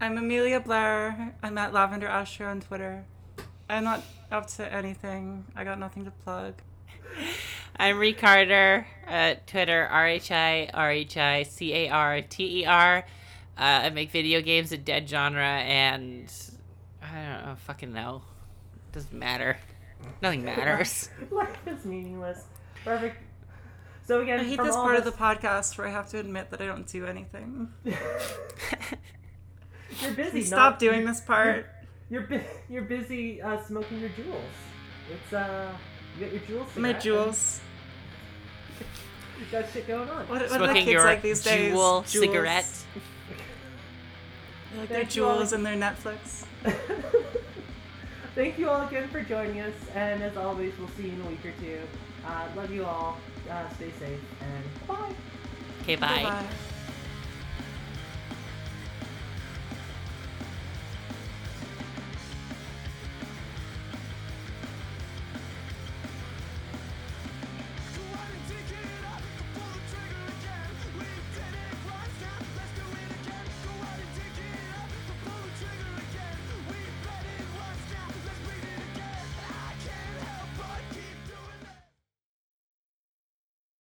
I'm 0.00 0.16
Amelia 0.18 0.60
Blair. 0.60 1.34
I'm 1.42 1.58
at 1.58 1.72
Lavender 1.72 2.06
Asher 2.06 2.46
on 2.46 2.60
Twitter. 2.60 3.04
I'm 3.68 3.84
not 3.84 4.02
up 4.30 4.46
to 4.48 4.72
anything. 4.72 5.44
I 5.56 5.64
got 5.64 5.78
nothing 5.78 6.04
to 6.04 6.10
plug. 6.10 6.54
I'm 7.76 7.96
Rhi 7.96 8.16
Carter. 8.16 8.86
Uh, 9.08 9.34
Twitter 9.46 9.86
R 9.90 10.06
H 10.08 10.30
I 10.30 10.70
R 10.72 10.90
H 10.90 11.16
I 11.16 11.42
C 11.42 11.72
A 11.74 11.88
R 11.88 12.20
T 12.22 12.60
E 12.62 12.66
R. 12.66 13.04
Uh, 13.56 13.90
make 13.92 14.10
video 14.10 14.40
games 14.40 14.72
of 14.72 14.84
dead 14.84 15.08
genre, 15.08 15.44
and 15.44 16.32
I 17.02 17.14
don't 17.14 17.46
know, 17.46 17.56
fucking 17.66 17.92
know. 17.92 18.22
Doesn't 18.92 19.12
matter. 19.12 19.58
Nothing 20.20 20.44
matters. 20.46 21.08
Life 21.30 21.58
is 21.66 21.84
meaningless. 21.84 22.44
Perfect. 22.84 23.16
So 24.12 24.20
again, 24.20 24.40
I 24.40 24.44
hate 24.44 24.58
this 24.62 24.76
all 24.76 24.82
part 24.84 24.98
of 24.98 25.04
the 25.06 25.10
podcast 25.10 25.78
where 25.78 25.86
I 25.86 25.90
have 25.90 26.06
to 26.10 26.18
admit 26.18 26.50
that 26.50 26.60
I 26.60 26.66
don't 26.66 26.86
do 26.86 27.06
anything. 27.06 27.70
You're 27.82 27.94
busy. 30.12 30.30
Please 30.32 30.50
not- 30.50 30.56
stop 30.58 30.78
doing 30.78 31.06
this 31.06 31.22
part. 31.22 31.64
You're 32.10 32.26
bu- 32.26 32.42
you're 32.68 32.82
busy 32.82 33.40
uh, 33.40 33.62
smoking 33.62 34.00
your 34.00 34.10
Juuls. 34.10 34.36
It's 35.10 35.32
uh, 35.32 35.72
you 36.18 36.26
got 36.26 36.32
your 36.34 36.42
jewels. 36.42 36.76
My 36.76 36.92
jewels. 36.92 37.60
and 39.38 39.46
You 39.46 39.50
got 39.50 39.72
shit 39.72 39.88
going 39.88 40.10
on. 40.10 40.28
What, 40.28 40.28
what 40.28 40.42
are 40.42 40.48
the 40.48 40.54
Smoking 40.56 40.74
kids 40.74 40.90
your 40.90 41.04
like 41.06 41.22
these 41.22 41.42
days? 41.42 41.72
jewel 41.72 42.02
Juuls. 42.02 42.08
cigarette. 42.08 42.84
They 44.74 44.78
like 44.80 44.88
their 44.90 44.98
Thank 45.04 45.16
you 45.16 45.22
Juuls 45.22 45.52
and 45.54 45.64
their 45.64 45.76
Netflix. 45.76 46.44
Thank 48.34 48.58
you 48.58 48.68
all 48.68 48.86
again 48.86 49.08
for 49.08 49.22
joining 49.22 49.60
us, 49.60 49.74
and 49.94 50.22
as 50.22 50.36
always, 50.36 50.74
we'll 50.78 50.88
see 50.98 51.04
you 51.04 51.12
in 51.14 51.20
a 51.22 51.24
week 51.30 51.46
or 51.46 51.52
two. 51.62 51.80
Uh, 52.26 52.46
love 52.54 52.70
you 52.70 52.84
all. 52.84 53.16
Uh, 53.48 53.68
stay 53.68 53.92
safe, 53.92 54.24
and 54.40 54.76
bye. 54.86 55.14
Okay, 55.82 55.96
bye. 55.96 56.32
Bye-bye. 56.32 56.71